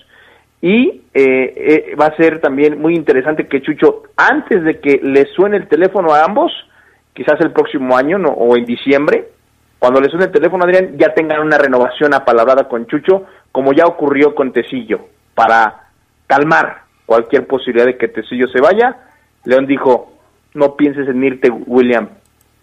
y 0.63 1.03
eh, 1.13 1.13
eh, 1.15 1.97
va 2.01 2.07
a 2.07 2.17
ser 2.17 2.41
también 2.41 2.81
muy 2.81 2.95
interesante 2.95 3.49
que 3.49 3.61
Chucho, 3.61 4.05
antes 4.17 4.63
de 4.63 4.79
que 4.79 5.01
le 5.03 5.25
suene 5.35 5.57
el 5.57 5.67
teléfono 5.67 6.15
a 6.15 6.23
ambos, 6.23 6.53
quizás 7.13 7.41
el 7.41 7.51
próximo 7.51 7.97
año 7.97 8.19
o 8.19 8.57
en 8.57 8.65
diciembre, 8.65 9.31
cuando 9.85 10.01
le 10.01 10.09
suene 10.09 10.25
el 10.25 10.33
teléfono, 10.33 10.65
Adrián, 10.65 10.97
ya 10.97 11.13
tengan 11.13 11.41
una 11.41 11.59
renovación 11.59 12.15
apalabrada 12.15 12.69
con 12.69 12.87
Chucho, 12.87 13.27
como 13.53 13.75
ya 13.75 13.85
ocurrió 13.85 14.35
con 14.35 14.51
Tecillo, 14.51 15.09
para 15.35 15.89
calmar 16.27 16.85
cualquier 17.05 17.47
posibilidad 17.47 17.85
de 17.85 17.99
que 17.99 18.09
Tecillo 18.09 18.49
se 18.49 18.63
vaya. 18.63 18.97
León 19.45 19.67
dijo, 19.67 20.15
no 20.55 20.75
pienses 20.75 21.07
en 21.07 21.23
irte, 21.23 21.51
William, 21.51 22.09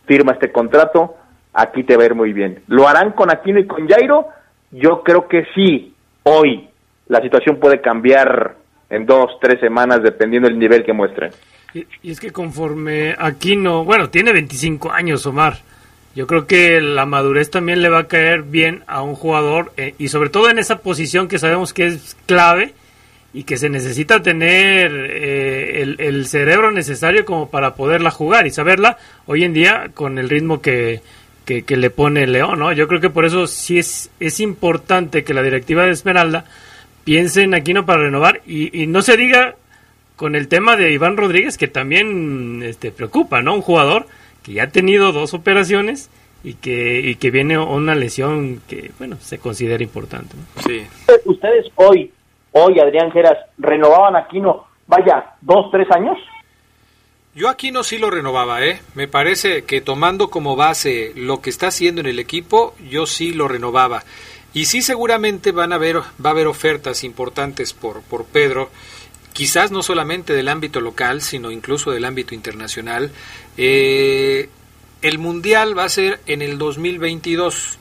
firma 0.08 0.32
este 0.32 0.52
contrato, 0.52 1.14
aquí 1.54 1.84
te 1.84 1.96
va 1.96 2.02
a 2.02 2.06
ir 2.08 2.16
muy 2.16 2.34
bien. 2.34 2.64
¿Lo 2.66 2.88
harán 2.88 3.12
con 3.12 3.30
Aquino 3.30 3.60
y 3.60 3.68
con 3.68 3.88
Jairo? 3.88 4.30
Yo 4.72 5.04
creo 5.04 5.28
que 5.28 5.46
sí, 5.54 5.94
hoy. 6.24 6.70
La 7.08 7.22
situación 7.22 7.60
puede 7.60 7.82
cambiar 7.82 8.56
en 8.90 9.06
dos, 9.06 9.38
tres 9.40 9.60
semanas, 9.60 10.02
dependiendo 10.02 10.48
del 10.48 10.58
nivel 10.58 10.84
que 10.84 10.94
muestren. 10.94 11.30
Y 12.02 12.10
es 12.10 12.20
que 12.20 12.32
conforme 12.32 13.14
Aquino, 13.16 13.86
bueno, 13.86 14.10
tiene 14.10 14.34
25 14.34 14.92
años, 14.92 15.24
Omar 15.28 15.70
yo 16.16 16.28
creo 16.28 16.46
que 16.46 16.82
la 16.82 17.06
madurez 17.06 17.50
también 17.50 17.82
le 17.82 17.90
va 17.90 18.00
a 18.00 18.08
caer 18.08 18.44
bien 18.44 18.84
a 18.88 19.02
un 19.02 19.16
jugador 19.16 19.72
eh, 19.78 19.96
y 19.98 20.10
sobre 20.10 20.30
todo 20.30 20.50
en 20.50 20.60
esa 20.60 20.80
posición 20.80 21.28
que 21.28 21.40
sabemos 21.40 21.74
que 21.74 21.88
es 21.88 22.18
clave 22.26 22.74
y 23.34 23.44
que 23.44 23.56
se 23.56 23.70
necesita 23.70 24.22
tener 24.22 24.92
eh, 24.94 25.96
el, 26.00 26.28
cerebro 26.28 26.72
necesario 26.72 27.24
como 27.24 27.50
para 27.50 27.76
poderla 27.76 28.12
jugar 28.12 28.46
y 28.46 28.50
saberla 28.50 28.98
hoy 29.26 29.46
en 29.46 29.54
día 29.54 29.92
con 29.94 30.18
el 30.18 30.30
ritmo 30.30 30.62
que, 30.62 31.02
que, 31.46 31.78
le 31.78 31.90
pone 31.90 32.28
León, 32.28 32.60
¿no? 32.60 32.74
Yo 32.74 32.90
creo 32.90 33.00
que 33.00 33.10
por 33.10 33.24
eso 33.24 33.48
sí 33.48 33.80
es, 33.80 34.10
es 34.20 34.42
importante 34.42 35.24
que 35.24 35.34
la 35.34 35.44
directiva 35.44 35.86
de 35.86 35.92
Esmeralda 35.92 36.44
piense 37.06 37.44
en 37.44 37.54
Aquino 37.54 37.86
para 37.86 38.04
renovar 38.04 38.42
y, 38.46 38.82
y 38.84 38.88
no 38.88 39.02
se 39.02 39.16
diga 39.16 39.56
con 40.18 40.36
el 40.36 40.50
tema 40.50 40.76
de 40.76 40.92
Iván 40.92 41.16
Rodríguez 41.16 41.58
que 41.58 41.70
también 41.70 42.62
este, 42.64 42.92
preocupa, 42.92 43.42
¿no? 43.42 43.56
Un 43.56 43.62
jugador 43.62 44.08
que 44.44 44.54
ya 44.54 44.64
ha 44.64 44.70
tenido 44.70 45.12
dos 45.12 45.34
operaciones 45.34 46.10
y 46.44 46.56
que, 46.56 47.00
y 47.00 47.16
que 47.16 47.32
viene 47.32 47.58
una 47.58 47.96
lesión 47.96 48.62
que, 48.68 48.92
bueno, 48.98 49.18
se 49.20 49.38
considera 49.40 49.84
importante. 49.84 50.36
Sí. 50.66 50.86
Ustedes 51.26 51.72
hoy, 51.76 52.12
hoy, 52.52 52.80
Adrián 52.80 53.12
Geras, 53.12 53.38
renovaban 53.58 54.16
Aquino, 54.16 54.66
vaya, 54.88 55.36
dos, 55.42 55.70
tres 55.72 55.88
años. 55.92 56.18
Yo 57.34 57.48
Aquino 57.48 57.84
sí 57.84 57.98
lo 57.98 58.10
renovaba, 58.10 58.66
¿eh? 58.66 58.82
Me 58.96 59.08
parece 59.08 59.64
que 59.64 59.80
tomando 59.80 60.30
como 60.30 60.56
base 60.56 61.14
lo 61.16 61.42
que 61.42 61.50
está 61.50 61.68
haciendo 61.68 62.02
en 62.02 62.08
el 62.08 62.20
equipo, 62.20 62.76
yo 62.90 63.06
sí 63.06 63.34
lo 63.34 63.48
renovaba. 63.48 64.04
Y 64.54 64.66
sí 64.66 64.82
seguramente 64.82 65.54
van 65.54 65.72
a 65.72 65.76
haber, 65.76 65.98
va 65.98 66.30
a 66.30 66.30
haber 66.32 66.48
ofertas 66.48 67.06
importantes 67.06 67.74
por, 67.74 68.02
por 68.02 68.26
Pedro 68.26 68.70
quizás 69.34 69.72
no 69.72 69.82
solamente 69.82 70.34
del 70.34 70.50
ámbito 70.50 70.82
local, 70.82 71.22
sino 71.22 71.52
incluso 71.52 71.92
del 71.92 72.06
ámbito 72.06 72.36
internacional. 72.36 73.12
Eh, 73.58 74.50
el 75.02 75.18
Mundial 75.18 75.78
va 75.78 75.86
a 75.86 75.90
ser 75.90 76.20
en 76.28 76.42
el 76.42 76.58
2022. 76.58 77.78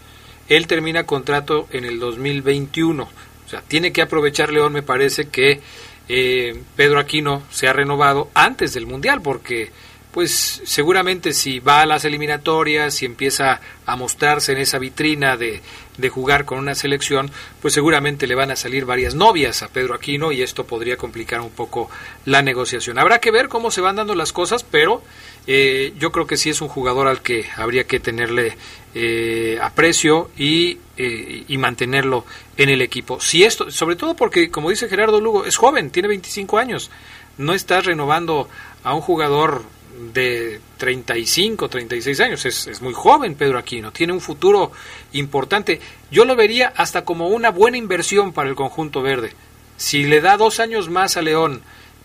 Él 0.49 0.67
termina 0.67 1.07
contrato 1.07 1.69
en 1.71 1.85
el 1.85 1.99
2021. 2.01 3.03
O 3.03 3.49
sea, 3.49 3.63
tiene 3.63 3.93
que 3.93 4.03
aprovechar 4.03 4.53
León, 4.53 4.73
me 4.73 4.83
parece, 4.83 5.29
que 5.29 5.61
eh, 6.09 6.63
Pedro 6.77 6.99
Aquino 6.99 7.43
se 7.51 7.69
ha 7.69 7.73
renovado 7.73 8.31
antes 8.35 8.75
del 8.75 8.87
Mundial, 8.87 9.23
porque 9.23 9.71
pues 10.13 10.63
seguramente 10.65 11.33
si 11.33 11.61
va 11.61 11.83
a 11.83 11.87
las 11.87 12.05
eliminatorias, 12.05 12.95
si 12.95 13.07
empieza 13.07 13.61
a 13.87 13.97
mostrarse 13.97 14.53
en 14.53 14.59
esa 14.59 14.79
vitrina 14.79 15.37
de, 15.37 15.63
de, 15.99 16.09
jugar 16.09 16.45
con 16.45 16.59
una 16.59 16.75
selección, 16.75 17.31
pues 17.63 17.75
seguramente 17.75 18.27
le 18.27 18.35
van 18.35 18.51
a 18.51 18.57
salir 18.57 18.87
varias 18.87 19.15
novias 19.15 19.63
a 19.63 19.69
Pedro 19.69 19.95
Aquino 19.95 20.33
y 20.33 20.43
esto 20.43 20.67
podría 20.67 20.97
complicar 20.97 21.41
un 21.41 21.51
poco 21.51 21.91
la 22.25 22.43
negociación. 22.43 22.99
Habrá 22.99 23.21
que 23.21 23.31
ver 23.31 23.49
cómo 23.49 23.71
se 23.71 23.81
van 23.81 23.97
dando 23.97 24.17
las 24.17 24.33
cosas, 24.33 24.65
pero 24.65 25.03
eh, 25.47 25.95
yo 25.99 26.13
creo 26.13 26.27
que 26.27 26.37
sí 26.37 26.51
es 26.51 26.61
un 26.61 26.69
jugador 26.69 27.09
al 27.09 27.23
que 27.23 27.47
habría 27.57 27.85
que 27.85 28.01
tenerle 28.01 28.57
eh, 28.95 29.59
aprecio 29.63 30.31
y, 30.37 30.79
eh, 30.97 31.45
y 31.49 31.59
mantenerlo 31.59 32.25
en 32.57 32.69
el 32.69 32.83
equipo. 32.83 33.21
Si 33.21 33.45
esto, 33.45 33.71
sobre 33.71 33.97
todo 33.97 34.15
porque, 34.15 34.51
como 34.51 34.71
dice 34.71 34.89
Gerardo 34.89 35.21
Lugo, 35.21 35.45
es 35.45 35.57
joven, 35.57 35.91
tiene 35.91 36.09
25 36.09 36.59
años, 36.59 36.91
no 37.39 37.55
estás 37.55 37.85
renovando 37.85 38.49
a 38.85 38.95
un 38.95 39.01
jugador 39.01 39.65
de 40.13 40.61
35, 40.79 41.69
36 41.69 42.21
años. 42.21 42.45
Es, 42.45 42.67
es, 42.67 42.83
muy 42.83 42.93
joven 42.93 43.35
Pedro 43.35 43.59
Aquino, 43.59 43.93
tiene 43.93 44.13
un 44.13 44.21
futuro 44.21 44.73
importante. 45.13 45.81
Yo 46.11 46.25
lo 46.25 46.37
vería 46.37 46.73
hasta 46.77 47.05
como 47.05 47.29
una 47.29 47.51
buena 47.51 47.77
inversión 47.77 48.33
para 48.33 48.49
el 48.49 48.57
conjunto 48.57 49.03
verde. 49.03 49.33
Si 49.77 50.05
le 50.05 50.21
da 50.21 50.37
dos 50.37 50.61
años 50.61 50.91
más 50.91 51.17
a 51.17 51.23
León 51.23 51.63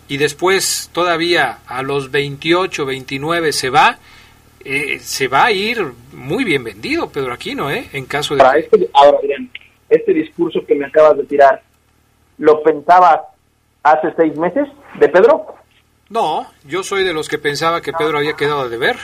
y 0.08 0.16
después 0.16 0.90
todavía 0.92 1.58
a 1.66 1.82
los 1.82 2.10
28, 2.10 2.86
29 2.86 3.52
se 3.52 3.70
va, 3.70 3.98
eh, 4.64 4.98
se 5.00 5.28
va 5.28 5.46
a 5.46 5.52
ir 5.52 5.84
muy 6.12 6.44
bien 6.44 6.64
vendido 6.64 7.10
Pedro 7.10 7.32
Aquino, 7.32 7.70
¿eh? 7.70 7.88
En 7.92 8.06
caso 8.06 8.34
de... 8.34 8.42
Para 8.42 8.58
este, 8.58 8.88
ahora, 8.92 9.18
este 9.88 10.12
discurso 10.12 10.64
que 10.66 10.74
me 10.74 10.86
acabas 10.86 11.16
de 11.16 11.24
tirar, 11.24 11.62
¿lo 12.38 12.62
pensabas 12.62 13.20
hace 13.82 14.12
seis 14.16 14.36
meses 14.36 14.68
de 14.98 15.08
Pedro? 15.08 15.56
No, 16.08 16.46
yo 16.64 16.82
soy 16.82 17.04
de 17.04 17.12
los 17.12 17.28
que 17.28 17.38
pensaba 17.38 17.80
que 17.80 17.92
Pedro 17.92 18.18
había 18.18 18.34
quedado 18.34 18.68
de 18.68 18.78
ver. 18.78 18.96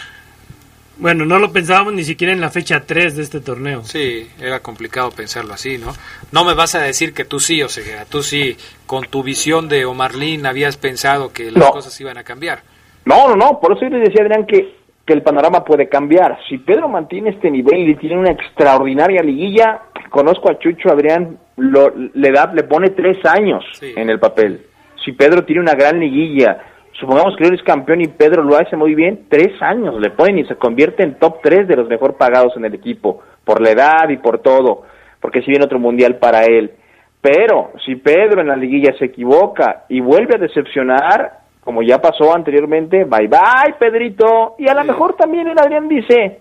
Bueno, 1.03 1.25
no 1.25 1.41
lo 1.41 1.53
pensábamos 1.53 1.95
ni 1.95 2.05
siquiera 2.05 2.33
en 2.33 2.41
la 2.41 2.49
fecha 2.49 2.85
3 2.87 3.17
de 3.17 3.23
este 3.25 3.41
torneo. 3.41 3.83
Sí, 3.83 4.29
era 4.41 4.61
complicado 4.61 5.11
pensarlo 5.11 5.53
así, 5.53 5.77
¿no? 5.77 5.89
No 6.31 6.45
me 6.45 6.55
vas 6.55 6.77
a 6.77 6.81
decir 6.81 7.13
que 7.13 7.25
tú 7.25 7.41
sí, 7.41 7.61
o 7.61 7.69
sea, 7.69 8.05
tú 8.05 8.23
sí, 8.23 8.57
con 8.87 9.07
tu 9.07 9.25
visión 9.25 9.69
de 9.69 9.85
Omarlín 9.85 10.47
habías 10.47 10.77
pensado 10.77 11.33
que 11.33 11.51
las 11.51 11.73
cosas 11.73 12.01
iban 12.01 12.19
a 12.19 12.23
cambiar. 12.23 12.61
No, 13.05 13.27
no, 13.27 13.35
no, 13.35 13.59
por 13.59 13.73
eso 13.73 13.83
yo 13.83 13.97
les 13.97 14.11
decía, 14.11 14.23
Adrián, 14.23 14.47
que, 14.47 14.77
que 15.05 15.13
el 15.13 15.23
panorama 15.23 15.65
puede 15.65 15.89
cambiar. 15.89 16.39
Si 16.49 16.59
Pedro 16.59 16.89
mantiene 16.89 17.31
este 17.31 17.51
nivel 17.51 17.89
y 17.89 17.97
tiene 17.97 18.17
una 18.17 18.31
extraordinaria 18.31 19.23
liguilla, 19.23 19.83
conozco 20.09 20.53
a 20.53 20.59
Chucho, 20.61 20.89
Adrián, 20.89 21.37
lo, 21.57 21.93
le, 22.15 22.31
da, 22.31 22.53
le 22.55 22.63
pone 22.63 22.91
tres 22.91 23.19
años 23.27 23.65
en 23.81 24.09
el 24.09 24.21
papel. 24.21 24.67
Si 25.05 25.11
Pedro 25.11 25.45
tiene 25.45 25.63
una 25.63 25.75
gran 25.75 25.99
liguilla, 25.99 26.63
supongamos 26.99 27.37
que 27.37 27.45
él 27.45 27.55
es 27.55 27.63
campeón 27.63 28.01
y 28.01 28.09
Pedro 28.09 28.43
lo 28.43 28.57
hace 28.57 28.77
muy 28.77 28.95
bien, 28.95 29.27
tres 29.29 29.61
años 29.61 29.99
le 30.01 30.11
ponen 30.11 30.39
y 30.39 30.45
se 30.45 30.57
convierte 30.57 31.03
en 31.03 31.19
top 31.19 31.41
tres 31.43 31.67
de 31.69 31.77
los 31.77 31.89
mejor 31.89 32.17
pagados 32.17 32.57
en 32.57 32.65
el 32.65 32.75
equipo, 32.75 33.21
por 33.45 33.61
la 33.61 33.71
edad 33.71 34.09
y 34.09 34.19
por 34.19 34.41
todo, 34.41 34.83
porque 35.21 35.41
si 35.43 35.51
viene 35.51 35.65
otro 35.65 35.79
mundial 35.79 36.17
para 36.17 36.45
él. 36.45 36.73
Pero 37.21 37.71
si 37.85 37.97
Pedro 37.97 38.41
en 38.41 38.49
la 38.49 38.57
liguilla 38.57 38.93
se 38.99 39.07
equivoca 39.07 39.85
y 39.89 40.01
vuelve 40.01 40.35
a 40.35 40.41
decepcionar, 40.41 41.41
como 41.63 41.83
ya 41.83 41.99
pasó 41.99 42.35
anteriormente, 42.35 43.05
bye 43.05 43.29
bye 43.29 43.75
Pedrito, 43.79 44.57
y 44.59 44.69
a 44.69 44.75
lo 44.75 44.85
mejor 44.85 45.15
también 45.15 45.47
el 45.47 45.59
Adrián 45.59 45.89
dice, 45.89 46.41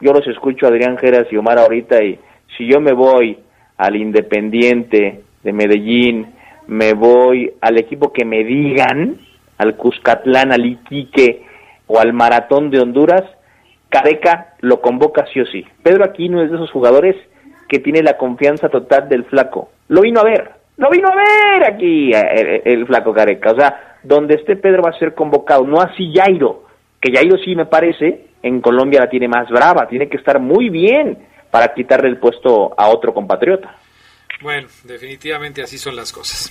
yo 0.00 0.12
los 0.12 0.26
escucho 0.26 0.66
Adrián 0.66 0.98
Geras 0.98 1.26
y 1.30 1.36
Omar 1.36 1.58
ahorita 1.58 2.02
y 2.04 2.18
si 2.56 2.70
yo 2.70 2.80
me 2.80 2.92
voy 2.92 3.38
al 3.78 3.96
Independiente 3.96 5.22
de 5.42 5.52
Medellín, 5.52 6.26
me 6.66 6.92
voy 6.92 7.50
al 7.60 7.78
equipo 7.78 8.12
que 8.12 8.24
me 8.24 8.44
digan, 8.44 9.18
al 9.60 9.76
Cuscatlán, 9.76 10.52
al 10.52 10.64
Iquique 10.64 11.44
o 11.86 12.00
al 12.00 12.14
Maratón 12.14 12.70
de 12.70 12.80
Honduras, 12.80 13.24
Careca 13.90 14.54
lo 14.60 14.80
convoca 14.80 15.26
sí 15.32 15.40
o 15.40 15.46
sí. 15.46 15.66
Pedro 15.82 16.04
Aquino 16.04 16.42
es 16.42 16.50
de 16.50 16.56
esos 16.56 16.70
jugadores 16.70 17.14
que 17.68 17.78
tiene 17.78 18.02
la 18.02 18.16
confianza 18.16 18.70
total 18.70 19.08
del 19.08 19.24
flaco. 19.24 19.70
Lo 19.88 20.00
vino 20.00 20.20
a 20.20 20.24
ver, 20.24 20.50
lo 20.78 20.88
vino 20.88 21.08
a 21.08 21.14
ver 21.14 21.72
aquí 21.72 22.10
eh, 22.14 22.62
el, 22.64 22.86
flaco 22.86 23.12
Careca. 23.12 23.52
O 23.52 23.56
sea, 23.56 23.98
donde 24.02 24.36
esté 24.36 24.56
Pedro 24.56 24.82
va 24.82 24.90
a 24.90 24.98
ser 24.98 25.14
convocado, 25.14 25.66
no 25.66 25.80
así 25.80 26.10
Jairo, 26.14 26.64
que 27.00 27.12
Jairo 27.12 27.36
sí 27.36 27.54
me 27.54 27.66
parece, 27.66 28.28
en 28.42 28.62
Colombia 28.62 29.00
la 29.00 29.10
tiene 29.10 29.28
más 29.28 29.50
brava, 29.50 29.86
tiene 29.88 30.08
que 30.08 30.16
estar 30.16 30.40
muy 30.40 30.70
bien 30.70 31.18
para 31.50 31.74
quitarle 31.74 32.08
el 32.08 32.16
puesto 32.16 32.72
a 32.78 32.88
otro 32.88 33.12
compatriota. 33.12 33.76
Bueno, 34.40 34.68
definitivamente 34.84 35.62
así 35.62 35.76
son 35.76 35.96
las 35.96 36.12
cosas. 36.12 36.50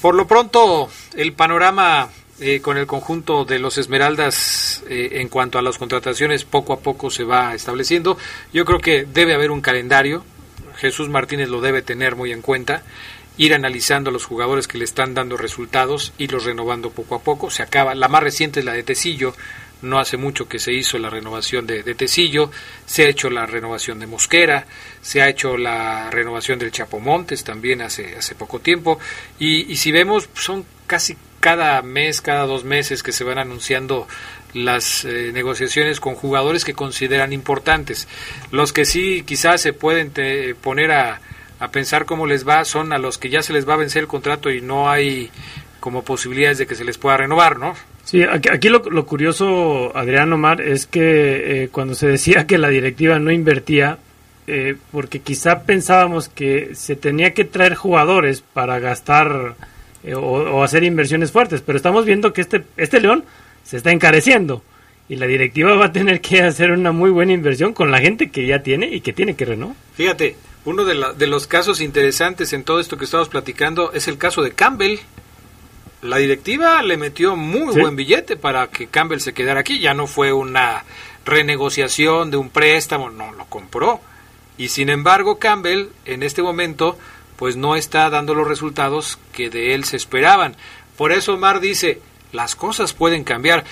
Por 0.00 0.14
lo 0.14 0.26
pronto, 0.26 0.88
el 1.16 1.32
panorama 1.34 2.08
eh, 2.40 2.60
con 2.60 2.76
el 2.78 2.86
conjunto 2.86 3.44
de 3.44 3.58
los 3.58 3.78
Esmeraldas 3.78 4.84
eh, 4.88 5.20
en 5.20 5.28
cuanto 5.28 5.58
a 5.58 5.62
las 5.62 5.76
contrataciones 5.76 6.44
poco 6.44 6.72
a 6.72 6.80
poco 6.80 7.10
se 7.10 7.24
va 7.24 7.54
estableciendo. 7.54 8.16
Yo 8.52 8.64
creo 8.64 8.78
que 8.78 9.04
debe 9.04 9.34
haber 9.34 9.50
un 9.50 9.60
calendario, 9.60 10.24
Jesús 10.76 11.08
Martínez 11.08 11.48
lo 11.48 11.60
debe 11.60 11.82
tener 11.82 12.14
muy 12.14 12.30
en 12.30 12.42
cuenta, 12.42 12.84
ir 13.38 13.54
analizando 13.54 14.10
a 14.10 14.12
los 14.12 14.24
jugadores 14.24 14.68
que 14.68 14.78
le 14.78 14.84
están 14.84 15.14
dando 15.14 15.36
resultados 15.36 16.12
y 16.16 16.28
los 16.28 16.44
renovando 16.44 16.90
poco 16.90 17.16
a 17.16 17.22
poco. 17.22 17.50
Se 17.50 17.62
acaba, 17.62 17.94
la 17.94 18.08
más 18.08 18.22
reciente 18.22 18.60
es 18.60 18.66
la 18.66 18.72
de 18.74 18.84
Tecillo, 18.84 19.34
no 19.82 19.98
hace 19.98 20.16
mucho 20.16 20.48
que 20.48 20.58
se 20.58 20.72
hizo 20.72 20.98
la 20.98 21.10
renovación 21.10 21.66
de, 21.66 21.82
de, 21.82 21.94
Tecillo, 21.94 22.50
se 22.86 23.04
ha 23.04 23.08
hecho 23.08 23.30
la 23.30 23.46
renovación 23.46 23.98
de 23.98 24.06
Mosquera, 24.06 24.66
se 25.00 25.22
ha 25.22 25.28
hecho 25.28 25.56
la 25.56 26.10
renovación 26.10 26.58
del 26.58 26.72
Chapomontes 26.72 27.44
también 27.44 27.82
hace, 27.82 28.16
hace 28.16 28.34
poco 28.34 28.60
tiempo, 28.60 28.98
y, 29.38 29.72
y 29.72 29.76
si 29.76 29.92
vemos, 29.92 30.28
son 30.34 30.64
casi 30.86 31.16
cada 31.40 31.82
mes, 31.82 32.20
cada 32.20 32.46
dos 32.46 32.64
meses 32.64 33.02
que 33.02 33.12
se 33.12 33.24
van 33.24 33.38
anunciando 33.38 34.06
las 34.54 35.04
eh, 35.04 35.30
negociaciones 35.32 36.00
con 36.00 36.14
jugadores 36.14 36.64
que 36.64 36.74
consideran 36.74 37.32
importantes. 37.32 38.08
Los 38.50 38.72
que 38.72 38.84
sí 38.84 39.22
quizás 39.26 39.60
se 39.60 39.72
pueden 39.72 40.12
poner 40.60 40.92
a, 40.92 41.20
a 41.60 41.68
pensar 41.70 42.04
cómo 42.04 42.26
les 42.26 42.46
va 42.46 42.64
son 42.64 42.92
a 42.92 42.98
los 42.98 43.18
que 43.18 43.30
ya 43.30 43.42
se 43.42 43.52
les 43.52 43.68
va 43.68 43.74
a 43.74 43.78
vencer 43.78 44.02
el 44.02 44.08
contrato 44.08 44.50
y 44.50 44.60
no 44.60 44.90
hay 44.90 45.30
como 45.80 46.02
posibilidades 46.02 46.58
de 46.58 46.66
que 46.66 46.74
se 46.74 46.84
les 46.84 46.98
pueda 46.98 47.18
renovar, 47.18 47.58
¿no? 47.58 47.74
Sí, 48.04 48.22
aquí, 48.22 48.68
lo, 48.70 48.82
curioso, 49.04 49.94
Adrián 49.94 50.32
Omar, 50.32 50.62
es 50.62 50.86
que 50.86 51.64
eh, 51.64 51.68
cuando 51.68 51.94
se 51.94 52.06
decía 52.06 52.46
que 52.46 52.56
la 52.56 52.70
directiva 52.70 53.18
no 53.18 53.30
invertía, 53.30 53.98
eh, 54.46 54.76
porque 54.92 55.20
quizá 55.20 55.64
pensábamos 55.64 56.30
que 56.30 56.74
se 56.74 56.96
tenía 56.96 57.34
que 57.34 57.44
traer 57.44 57.74
jugadores 57.74 58.40
para 58.40 58.78
gastar 58.78 59.56
eh, 60.04 60.14
o, 60.14 60.62
hacer 60.62 60.84
inversiones 60.84 61.32
fuertes, 61.32 61.60
pero 61.60 61.76
estamos 61.76 62.04
viendo 62.04 62.32
que 62.32 62.40
este, 62.40 62.64
este 62.76 63.00
León 63.00 63.24
se 63.64 63.76
está 63.76 63.90
encareciendo 63.90 64.62
y 65.08 65.16
la 65.16 65.26
directiva 65.26 65.74
va 65.74 65.86
a 65.86 65.92
tener 65.92 66.20
que 66.20 66.42
hacer 66.42 66.70
una 66.70 66.92
muy 66.92 67.10
buena 67.10 67.32
inversión 67.32 67.72
con 67.72 67.90
la 67.90 68.00
gente 68.00 68.30
que 68.30 68.46
ya 68.46 68.62
tiene 68.62 68.88
y 68.88 69.00
que 69.00 69.12
tiene 69.12 69.36
que 69.36 69.44
renovar. 69.44 69.76
Fíjate, 69.94 70.36
uno 70.64 70.84
de, 70.84 71.02
de 71.16 71.26
los 71.26 71.46
casos 71.46 71.80
interesantes 71.80 72.52
en 72.52 72.64
todo 72.64 72.80
esto 72.80 72.98
que 72.98 73.04
estamos 73.04 73.28
platicando 73.28 73.92
es 73.92 74.08
el 74.08 74.18
caso 74.18 74.42
de 74.42 74.52
Campbell 74.52 74.98
la 76.02 76.18
directiva 76.18 76.82
le 76.82 76.96
metió 76.96 77.34
muy 77.34 77.74
buen 77.74 77.96
billete 77.96 78.36
para 78.36 78.68
que 78.68 78.86
Campbell 78.86 79.18
se 79.18 79.32
quedara 79.32 79.60
aquí. 79.60 79.80
Ya 79.80 79.94
no 79.94 80.06
fue 80.06 80.32
una 80.32 80.84
renegociación 81.24 82.30
de 82.30 82.36
un 82.36 82.50
préstamo, 82.50 83.10
no, 83.10 83.32
lo 83.32 83.46
compró. 83.46 84.00
Y 84.56 84.68
sin 84.68 84.90
embargo, 84.90 85.38
Campbell 85.38 85.88
en 86.04 86.22
este 86.22 86.42
momento 86.42 86.96
pues 87.38 87.56
no 87.56 87.76
está 87.76 88.10
dando 88.10 88.34
los 88.34 88.46
resultados 88.46 89.18
que 89.32 89.48
de 89.48 89.74
él 89.74 89.84
se 89.84 89.96
esperaban. 89.96 90.56
Por 90.96 91.12
eso 91.12 91.34
Omar 91.34 91.60
dice, 91.60 92.02
las 92.32 92.56
cosas 92.56 92.92
pueden 92.92 93.24
cambiar. 93.24 93.64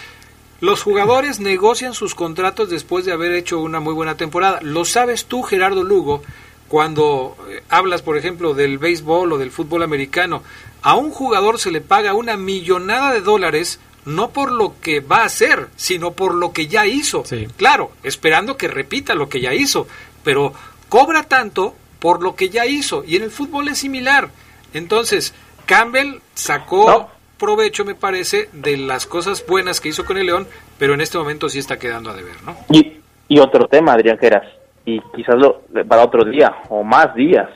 Los 0.61 0.83
jugadores 0.83 1.41
negocian 1.41 1.93
sus 1.93 2.15
contratos 2.15 2.71
después 2.71 3.05
de 3.05 3.13
haber 3.13 3.33
hecho 3.33 3.59
una 3.59 3.81
muy 3.81 3.93
buena 3.93 4.17
temporada. 4.17 4.61
Lo 4.63 4.85
sabes 4.85 5.27
tú, 5.27 5.43
Gerardo 5.43 5.83
Lugo, 5.83 6.23
cuando 6.69 7.37
eh, 7.49 7.63
hablas, 7.69 8.03
por 8.03 8.17
ejemplo, 8.17 8.55
del 8.55 8.79
béisbol 8.79 9.33
o 9.33 9.39
del 9.39 9.51
fútbol 9.51 9.83
americano 9.83 10.43
a 10.87 10.95
un 10.95 11.11
jugador 11.11 11.59
se 11.59 11.73
le 11.73 11.81
paga 11.81 12.15
una 12.15 12.37
millonada 12.37 13.13
de 13.13 13.21
dólares 13.21 13.81
no 14.05 14.31
por 14.31 14.53
lo 14.53 14.75
que 14.81 15.01
va 15.01 15.23
a 15.23 15.25
hacer, 15.25 15.69
sino 15.75 16.13
por 16.13 16.33
lo 16.33 16.53
que 16.53 16.69
ya 16.69 16.87
hizo. 16.87 17.25
Claro, 17.57 17.91
esperando 18.05 18.57
que 18.57 18.69
repita 18.69 19.17
lo 19.17 19.29
que 19.29 19.41
ya 19.41 19.53
hizo, 19.53 19.89
pero 20.23 20.55
cobra 20.89 21.25
tanto 21.25 21.75
por 22.07 22.23
lo 22.23 22.37
que 22.37 22.51
ya 22.51 22.67
hizo. 22.67 23.03
Y 23.05 23.17
en 23.17 23.25
el 23.25 23.31
fútbol 23.31 23.67
es 23.67 23.79
similar. 23.79 24.29
Entonces, 24.73 25.35
Campbell 25.67 26.21
sacó 26.35 27.11
provecho, 27.37 27.85
me 27.85 27.97
parece, 27.97 28.49
de 28.53 28.77
las 28.77 29.07
cosas 29.07 29.45
buenas 29.45 29.81
que 29.81 29.89
hizo 29.89 30.05
con 30.05 30.17
el 30.17 30.27
León, 30.27 30.47
pero 30.79 30.95
en 30.95 31.01
este 31.01 31.19
momento 31.19 31.49
sí 31.49 31.59
está 31.59 31.81
quedando 31.81 32.11
a 32.11 32.15
deber, 32.15 32.37
¿no? 32.45 32.55
Y, 32.71 32.99
y 33.27 33.41
otro 33.41 33.67
tema, 33.67 33.95
Adrián 33.95 34.19
Geras, 34.19 34.47
y 34.85 35.01
quizás 35.17 35.35
lo, 35.35 35.63
para 35.89 36.05
otro 36.05 36.25
día 36.25 36.55
o 36.69 36.85
más 36.85 37.13
días. 37.17 37.49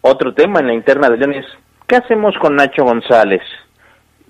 Otro 0.00 0.32
tema 0.32 0.60
en 0.60 0.68
la 0.68 0.74
interna 0.74 1.10
de 1.10 1.16
León 1.16 1.32
es 1.32 1.46
¿Qué 1.88 1.96
hacemos 1.96 2.36
con 2.40 2.54
Nacho 2.54 2.84
González? 2.84 3.42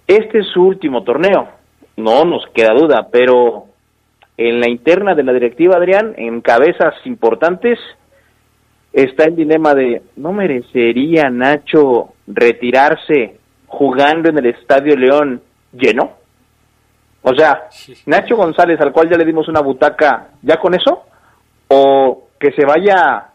Este 0.06 0.38
es 0.38 0.46
su 0.46 0.62
último 0.62 1.02
torneo, 1.02 1.50
no 1.98 2.24
nos 2.24 2.46
queda 2.54 2.72
duda, 2.72 3.08
pero 3.12 3.66
en 4.38 4.60
la 4.60 4.70
interna 4.70 5.14
de 5.14 5.24
la 5.24 5.34
directiva, 5.34 5.76
Adrián, 5.76 6.14
en 6.16 6.40
cabezas 6.40 6.94
importantes, 7.04 7.78
está 8.92 9.24
el 9.24 9.36
dilema 9.36 9.74
de, 9.74 10.02
¿no 10.16 10.32
merecería 10.32 11.30
Nacho 11.30 12.10
retirarse 12.26 13.38
jugando 13.66 14.28
en 14.28 14.38
el 14.38 14.46
Estadio 14.46 14.96
León 14.96 15.40
lleno? 15.72 16.12
O 17.22 17.34
sea, 17.34 17.68
Nacho 18.06 18.36
González, 18.36 18.80
al 18.80 18.92
cual 18.92 19.08
ya 19.08 19.16
le 19.16 19.24
dimos 19.24 19.48
una 19.48 19.60
butaca, 19.60 20.28
¿ya 20.42 20.56
con 20.58 20.74
eso? 20.74 21.04
¿O 21.68 22.28
que 22.38 22.52
se 22.52 22.66
vaya 22.66 23.28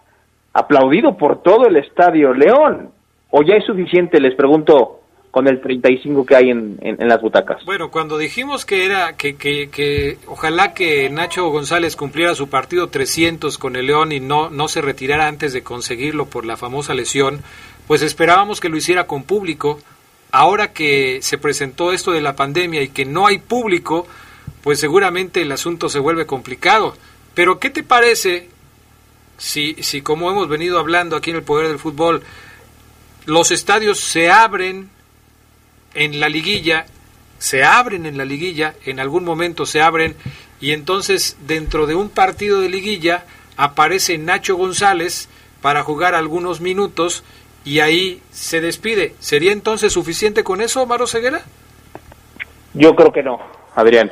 aplaudido 0.53 1.17
por 1.17 1.41
todo 1.41 1.67
el 1.67 1.77
Estadio 1.77 2.33
León? 2.33 2.91
¿O 3.31 3.41
ya 3.43 3.55
es 3.55 3.65
suficiente, 3.65 4.19
les 4.19 4.35
pregunto, 4.35 5.01
con 5.31 5.47
el 5.47 5.61
35 5.61 6.25
que 6.25 6.35
hay 6.35 6.49
en, 6.49 6.77
en, 6.81 7.07
las 7.07 7.21
butacas? 7.21 7.63
Bueno, 7.65 7.91
cuando 7.91 8.17
dijimos 8.17 8.65
que 8.65 8.85
era 8.85 9.17
que, 9.17 9.35
que, 9.35 9.69
que, 9.69 10.17
ojalá 10.27 10.73
que 10.73 11.09
Nacho 11.09 11.49
González 11.49 11.95
cumpliera 11.95 12.35
su 12.35 12.49
partido 12.49 12.87
300 12.87 13.57
con 13.57 13.75
el 13.75 13.87
León 13.87 14.11
y 14.11 14.19
no, 14.19 14.49
no 14.49 14.67
se 14.67 14.81
retirara 14.81 15.27
antes 15.27 15.53
de 15.53 15.63
conseguirlo 15.63 16.25
por 16.25 16.45
la 16.45 16.57
famosa 16.57 16.93
lesión, 16.93 17.41
pues 17.87 18.01
esperábamos 18.01 18.59
que 18.59 18.69
lo 18.69 18.77
hiciera 18.77 19.05
con 19.05 19.23
público. 19.23 19.79
Ahora 20.31 20.73
que 20.73 21.19
se 21.21 21.37
presentó 21.37 21.93
esto 21.93 22.11
de 22.11 22.21
la 22.21 22.35
pandemia 22.35 22.81
y 22.81 22.89
que 22.89 23.05
no 23.05 23.27
hay 23.27 23.37
público, 23.37 24.07
pues 24.61 24.79
seguramente 24.79 25.41
el 25.41 25.51
asunto 25.51 25.87
se 25.87 25.99
vuelve 25.99 26.25
complicado. 26.25 26.95
Pero 27.33 27.59
¿qué 27.59 27.69
te 27.69 27.83
parece 27.83 28.49
si, 29.37 29.75
si 29.75 30.01
como 30.01 30.29
hemos 30.29 30.49
venido 30.49 30.79
hablando 30.79 31.15
aquí 31.15 31.29
en 31.29 31.37
el 31.37 31.43
Poder 31.43 31.67
del 31.67 31.79
Fútbol, 31.79 32.23
los 33.25 33.51
estadios 33.51 33.99
se 33.99 34.31
abren 34.31 34.89
en 35.97 36.19
la 36.19 36.29
liguilla, 36.29 36.85
se 37.39 37.63
abren 37.63 38.05
en 38.05 38.17
la 38.17 38.23
liguilla, 38.23 38.75
en 38.85 38.99
algún 38.99 39.25
momento 39.25 39.65
se 39.65 39.81
abren, 39.81 40.15
y 40.61 40.71
entonces 40.71 41.37
dentro 41.45 41.87
de 41.87 41.95
un 41.95 42.09
partido 42.09 42.61
de 42.61 42.69
liguilla 42.69 43.25
aparece 43.57 44.17
Nacho 44.17 44.55
González 44.55 45.29
para 45.61 45.83
jugar 45.83 46.15
algunos 46.15 46.61
minutos 46.61 47.23
y 47.65 47.79
ahí 47.79 48.21
se 48.31 48.61
despide. 48.61 49.15
¿Sería 49.19 49.51
entonces 49.51 49.91
suficiente 49.91 50.43
con 50.43 50.61
eso, 50.61 50.85
Maro 50.85 51.07
Ceguera? 51.07 51.41
Yo 52.73 52.95
creo 52.95 53.11
que 53.11 53.23
no, 53.23 53.39
Adrián. 53.75 54.11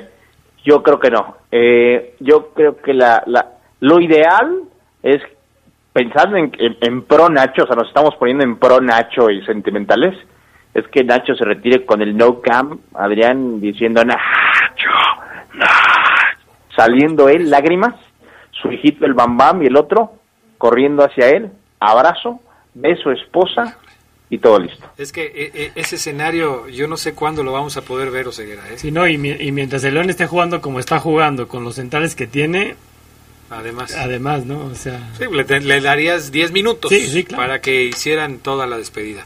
Yo 0.66 0.82
creo 0.82 0.99
que 0.99 1.12
no. 1.12 1.38
Eh, 1.52 2.16
yo 2.20 2.49
creo 2.53 2.78
que 2.78 2.94
la, 2.94 3.24
la, 3.28 3.52
lo 3.80 4.02
ideal 4.02 4.64
es 5.03 5.22
pensando 5.94 6.36
en, 6.36 6.52
en, 6.57 7.03
pro 7.03 7.30
Nacho, 7.30 7.64
o 7.64 7.68
sea, 7.68 7.76
nos 7.76 7.88
estamos 7.88 8.16
poniendo 8.16 8.44
en 8.44 8.57
pro 8.57 8.82
Nacho 8.82 9.30
y 9.30 9.45
sentimentales, 9.45 10.18
es 10.76 10.85
que 10.89 11.06
Nacho 11.06 11.34
se 11.35 11.45
retire 11.45 11.85
con 11.85 12.02
el 12.02 12.15
no 12.15 12.41
cam, 12.41 12.80
Adrián 12.93 13.61
diciendo 13.61 14.03
Nacho, 14.03 14.19
saliendo 16.76 17.30
él, 17.30 17.49
lágrimas, 17.49 17.95
su 18.52 18.72
hijito 18.72 19.06
el 19.06 19.14
Bam 19.14 19.38
Bam 19.38 19.64
y 19.64 19.68
el 19.68 19.77
otro 19.77 20.15
corriendo 20.57 21.06
hacia 21.06 21.30
él, 21.30 21.49
abrazo, 21.80 22.41
beso 22.73 23.11
esposa 23.11 23.77
y 24.30 24.39
todo 24.39 24.60
listo. 24.60 24.85
Es 24.97 25.14
que 25.14 25.23
eh, 25.23 25.52
eh, 25.53 25.72
ese 25.76 25.95
escenario 25.95 26.68
yo 26.68 26.89
no 26.89 26.97
sé 26.97 27.14
cuándo 27.14 27.41
lo 27.43 27.53
vamos 27.53 27.77
a 27.77 27.81
poder 27.81 28.11
ver, 28.11 28.27
Oseguera. 28.27 28.64
¿eh? 28.69 28.77
Sí, 28.77 28.91
no, 28.91 29.07
y, 29.07 29.18
mientras 29.18 29.81
el 29.85 29.93
León 29.93 30.10
esté 30.10 30.27
jugando 30.27 30.60
como 30.60 30.80
está 30.80 30.99
jugando, 30.99 31.47
con 31.47 31.64
los 31.64 31.76
centrales 31.76 32.15
que 32.15 32.27
tiene... 32.27 32.76
Además. 33.49 33.95
Además, 33.95 34.45
¿no? 34.45 34.65
O 34.65 34.76
sea... 34.76 34.99
Sí, 35.18 35.26
le, 35.31 35.80
darías 35.80 36.31
10 36.31 36.52
minutos 36.52 36.91
para 37.35 37.61
que 37.61 37.84
hicieran 37.84 38.39
toda 38.39 38.65
la 38.65 38.77
despedida. 38.77 39.23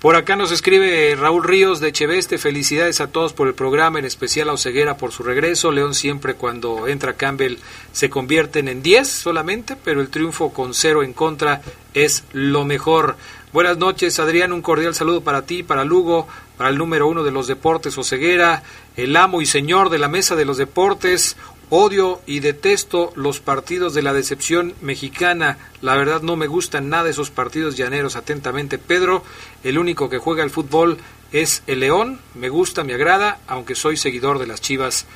Por 0.00 0.14
acá 0.14 0.36
nos 0.36 0.52
escribe 0.52 1.16
Raúl 1.16 1.42
Ríos 1.42 1.80
de 1.80 1.90
Cheveste. 1.90 2.38
Felicidades 2.38 3.00
a 3.00 3.08
todos 3.08 3.32
por 3.32 3.48
el 3.48 3.54
programa, 3.54 3.98
en 3.98 4.04
especial 4.04 4.48
a 4.48 4.52
Oseguera 4.52 4.96
por 4.96 5.10
su 5.10 5.24
regreso. 5.24 5.72
León 5.72 5.92
siempre 5.92 6.34
cuando 6.34 6.86
entra 6.86 7.14
Campbell 7.14 7.56
se 7.90 8.08
convierten 8.08 8.68
en 8.68 8.80
10 8.80 9.08
solamente, 9.08 9.74
pero 9.74 10.00
el 10.00 10.08
triunfo 10.08 10.52
con 10.52 10.72
cero 10.72 11.02
en 11.02 11.12
contra 11.12 11.62
es 11.94 12.22
lo 12.32 12.64
mejor. 12.64 13.16
Buenas 13.52 13.78
noches, 13.78 14.20
Adrián. 14.20 14.52
Un 14.52 14.62
cordial 14.62 14.94
saludo 14.94 15.22
para 15.22 15.42
ti, 15.42 15.64
para 15.64 15.84
Lugo, 15.84 16.28
para 16.56 16.70
el 16.70 16.78
número 16.78 17.08
uno 17.08 17.24
de 17.24 17.32
los 17.32 17.48
deportes 17.48 17.98
Oseguera, 17.98 18.62
el 18.96 19.16
amo 19.16 19.42
y 19.42 19.46
señor 19.46 19.90
de 19.90 19.98
la 19.98 20.06
mesa 20.06 20.36
de 20.36 20.44
los 20.44 20.58
deportes. 20.58 21.36
Odio 21.70 22.22
y 22.24 22.40
detesto 22.40 23.12
los 23.14 23.40
partidos 23.40 23.92
de 23.92 24.02
la 24.02 24.14
decepción 24.14 24.74
mexicana. 24.80 25.58
La 25.82 25.96
verdad 25.96 26.22
no 26.22 26.34
me 26.34 26.46
gustan 26.46 26.88
nada 26.88 27.10
esos 27.10 27.30
partidos 27.30 27.76
llaneros. 27.76 28.16
Atentamente, 28.16 28.78
Pedro. 28.78 29.22
El 29.64 29.78
único 29.78 30.08
que 30.08 30.18
juega 30.18 30.42
el 30.42 30.50
fútbol 30.50 30.96
es 31.30 31.62
el 31.66 31.80
León. 31.80 32.20
Me 32.34 32.48
gusta, 32.48 32.84
me 32.84 32.94
agrada, 32.94 33.40
aunque 33.46 33.74
soy 33.74 33.98
seguidor 33.98 34.38
de 34.38 34.46
las 34.46 34.60
chivas 34.62 35.06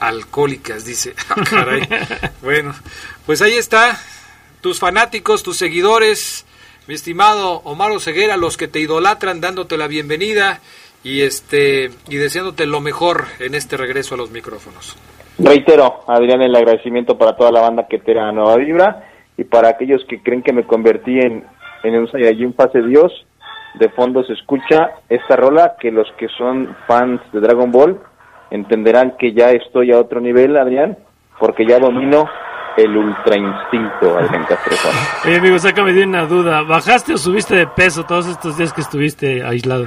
alcohólicas, 0.00 0.84
dice. 0.84 1.14
Ah, 1.28 2.30
bueno, 2.42 2.74
pues 3.26 3.42
ahí 3.42 3.54
está. 3.54 4.00
Tus 4.60 4.78
fanáticos, 4.78 5.42
tus 5.42 5.58
seguidores, 5.58 6.46
mi 6.86 6.94
estimado 6.94 7.60
Omar 7.64 8.00
Ceguera, 8.00 8.36
los 8.36 8.56
que 8.56 8.68
te 8.68 8.80
idolatran, 8.80 9.40
dándote 9.40 9.76
la 9.76 9.86
bienvenida 9.86 10.60
y 11.02 11.20
este 11.20 11.90
y 12.08 12.16
deseándote 12.16 12.66
lo 12.66 12.80
mejor 12.80 13.26
en 13.38 13.54
este 13.54 13.76
regreso 13.76 14.14
a 14.14 14.18
los 14.18 14.30
micrófonos. 14.30 14.96
Reitero, 15.38 16.00
Adrián, 16.06 16.42
el 16.42 16.54
agradecimiento 16.54 17.18
para 17.18 17.36
toda 17.36 17.50
la 17.50 17.60
banda 17.60 17.86
que 17.88 17.98
te 17.98 18.14
da 18.14 18.30
Nueva 18.32 18.56
Vibra 18.56 19.04
y 19.36 19.44
para 19.44 19.68
aquellos 19.68 20.04
que 20.04 20.22
creen 20.22 20.42
que 20.42 20.52
me 20.52 20.64
convertí 20.64 21.18
en, 21.18 21.44
en 21.82 21.98
un 21.98 22.10
Saiyajin 22.10 22.54
Fase 22.54 22.82
Dios. 22.82 23.12
De 23.74 23.88
fondo 23.88 24.22
se 24.22 24.34
escucha 24.34 24.92
esta 25.08 25.34
rola 25.34 25.74
que 25.80 25.90
los 25.90 26.10
que 26.12 26.28
son 26.28 26.76
fans 26.86 27.20
de 27.32 27.40
Dragon 27.40 27.72
Ball 27.72 27.98
entenderán 28.50 29.16
que 29.18 29.32
ya 29.32 29.50
estoy 29.50 29.90
a 29.90 29.98
otro 29.98 30.20
nivel, 30.20 30.56
Adrián, 30.56 30.96
porque 31.40 31.66
ya 31.66 31.80
domino 31.80 32.28
el 32.76 32.96
ultra 32.96 33.36
instinto, 33.36 34.16
Adrián 34.16 34.44
Castrejón. 34.48 34.92
Oye, 35.24 35.38
amigo, 35.38 35.58
sácame 35.58 35.92
de 35.92 36.04
una 36.04 36.26
duda. 36.26 36.62
¿Bajaste 36.62 37.14
o 37.14 37.18
subiste 37.18 37.56
de 37.56 37.66
peso 37.66 38.04
todos 38.04 38.28
estos 38.28 38.56
días 38.56 38.72
que 38.72 38.80
estuviste 38.80 39.42
aislado? 39.42 39.86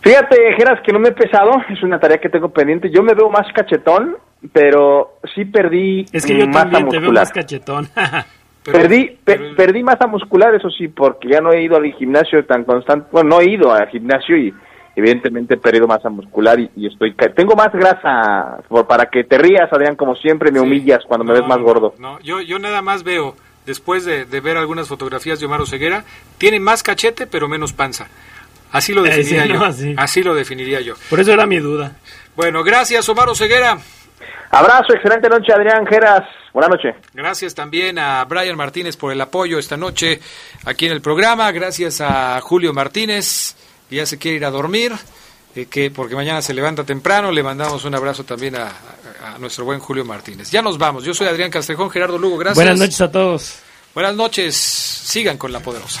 Fíjate, 0.00 0.36
Geras, 0.56 0.80
que 0.82 0.92
no 0.92 0.98
me 0.98 1.08
he 1.08 1.12
pesado, 1.12 1.50
es 1.68 1.82
una 1.82 1.98
tarea 1.98 2.18
que 2.18 2.28
tengo 2.28 2.48
pendiente. 2.48 2.90
Yo 2.90 3.02
me 3.02 3.14
veo 3.14 3.28
más 3.28 3.46
cachetón, 3.52 4.16
pero 4.52 5.18
sí 5.34 5.44
perdí 5.44 6.06
es 6.12 6.24
que 6.24 6.38
yo 6.38 6.46
masa 6.46 6.70
también 6.70 6.84
muscular. 6.84 6.90
Te 6.90 6.98
veo 7.00 7.12
más 7.12 7.32
cachetón. 7.32 7.88
perdí, 8.64 9.18
perdí 9.24 9.82
masa 9.82 10.06
muscular, 10.06 10.54
eso 10.54 10.70
sí, 10.70 10.88
porque 10.88 11.28
ya 11.28 11.40
no 11.40 11.52
he 11.52 11.62
ido 11.62 11.76
al 11.76 11.92
gimnasio 11.94 12.44
tan 12.44 12.64
constante. 12.64 13.08
Bueno, 13.12 13.30
no 13.30 13.40
he 13.40 13.50
ido 13.50 13.72
al 13.72 13.88
gimnasio 13.88 14.36
y 14.36 14.54
evidentemente 14.96 15.54
he 15.54 15.58
perdido 15.58 15.86
masa 15.86 16.08
muscular 16.08 16.58
y, 16.58 16.86
estoy... 16.86 17.14
Tengo 17.34 17.54
más 17.54 17.72
grasa, 17.72 18.58
por, 18.68 18.86
para 18.86 19.06
que 19.06 19.24
te 19.24 19.38
rías, 19.38 19.70
Adrián, 19.70 19.94
como 19.94 20.16
siempre 20.16 20.50
me 20.50 20.58
humillas 20.58 21.00
cuando 21.06 21.24
me 21.24 21.34
ves 21.34 21.46
más 21.46 21.58
gordo. 21.58 21.94
No, 21.98 22.18
yo, 22.20 22.40
yo 22.40 22.58
nada 22.58 22.80
más 22.80 23.04
veo, 23.04 23.36
después 23.66 24.06
de, 24.06 24.24
ver 24.24 24.56
algunas 24.56 24.88
fotografías 24.88 25.38
de 25.38 25.46
Omar 25.46 25.66
Ceguera, 25.66 26.04
tiene 26.38 26.60
más 26.60 26.82
cachete 26.82 27.26
pero 27.26 27.46
menos 27.46 27.74
panza. 27.74 28.08
Así 28.72 28.92
lo 28.92 29.02
definiría 29.02 29.46
yo. 29.46 29.62
Así. 29.96 30.22
lo 30.22 30.34
definiría 30.34 30.80
yo. 30.80 30.94
Por 31.08 31.20
eso 31.20 31.32
era 31.32 31.46
mi 31.46 31.58
duda. 31.58 31.96
Bueno, 32.34 32.64
gracias 32.64 33.08
Omar 33.08 33.28
Ceguera. 33.36 33.78
Abrazo, 34.50 34.94
excelente 34.94 35.28
noche 35.28 35.52
Adrián 35.52 35.86
Geras. 35.86 36.22
Buenas 36.52 36.70
noches. 36.70 36.94
Gracias 37.12 37.54
también 37.54 37.98
a 37.98 38.24
Brian 38.24 38.56
Martínez 38.56 38.96
por 38.96 39.12
el 39.12 39.20
apoyo 39.20 39.58
esta 39.58 39.76
noche 39.76 40.20
aquí 40.64 40.86
en 40.86 40.92
el 40.92 41.02
programa. 41.02 41.50
Gracias 41.52 42.00
a 42.00 42.40
Julio 42.40 42.72
Martínez, 42.72 43.54
que 43.90 43.96
ya 43.96 44.06
se 44.06 44.18
quiere 44.18 44.38
ir 44.38 44.44
a 44.44 44.50
dormir, 44.50 44.92
eh, 45.54 45.66
que 45.66 45.90
porque 45.90 46.14
mañana 46.14 46.40
se 46.40 46.54
levanta 46.54 46.84
temprano. 46.84 47.30
Le 47.30 47.42
mandamos 47.42 47.84
un 47.84 47.94
abrazo 47.94 48.24
también 48.24 48.56
a, 48.56 48.68
a, 48.68 49.38
nuestro 49.38 49.64
buen 49.64 49.80
Julio 49.80 50.04
Martínez. 50.04 50.50
Ya 50.50 50.62
nos 50.62 50.78
vamos. 50.78 51.04
Yo 51.04 51.12
soy 51.12 51.26
Adrián 51.26 51.50
Castrejón, 51.50 51.90
Gerardo 51.90 52.16
Lugo. 52.16 52.38
Gracias. 52.38 52.56
Buenas 52.56 52.78
noches 52.78 53.00
a 53.02 53.10
todos. 53.10 53.58
Buenas 53.94 54.14
noches. 54.14 54.56
Sigan 54.56 55.36
con 55.36 55.52
la 55.52 55.60
poderosa. 55.60 56.00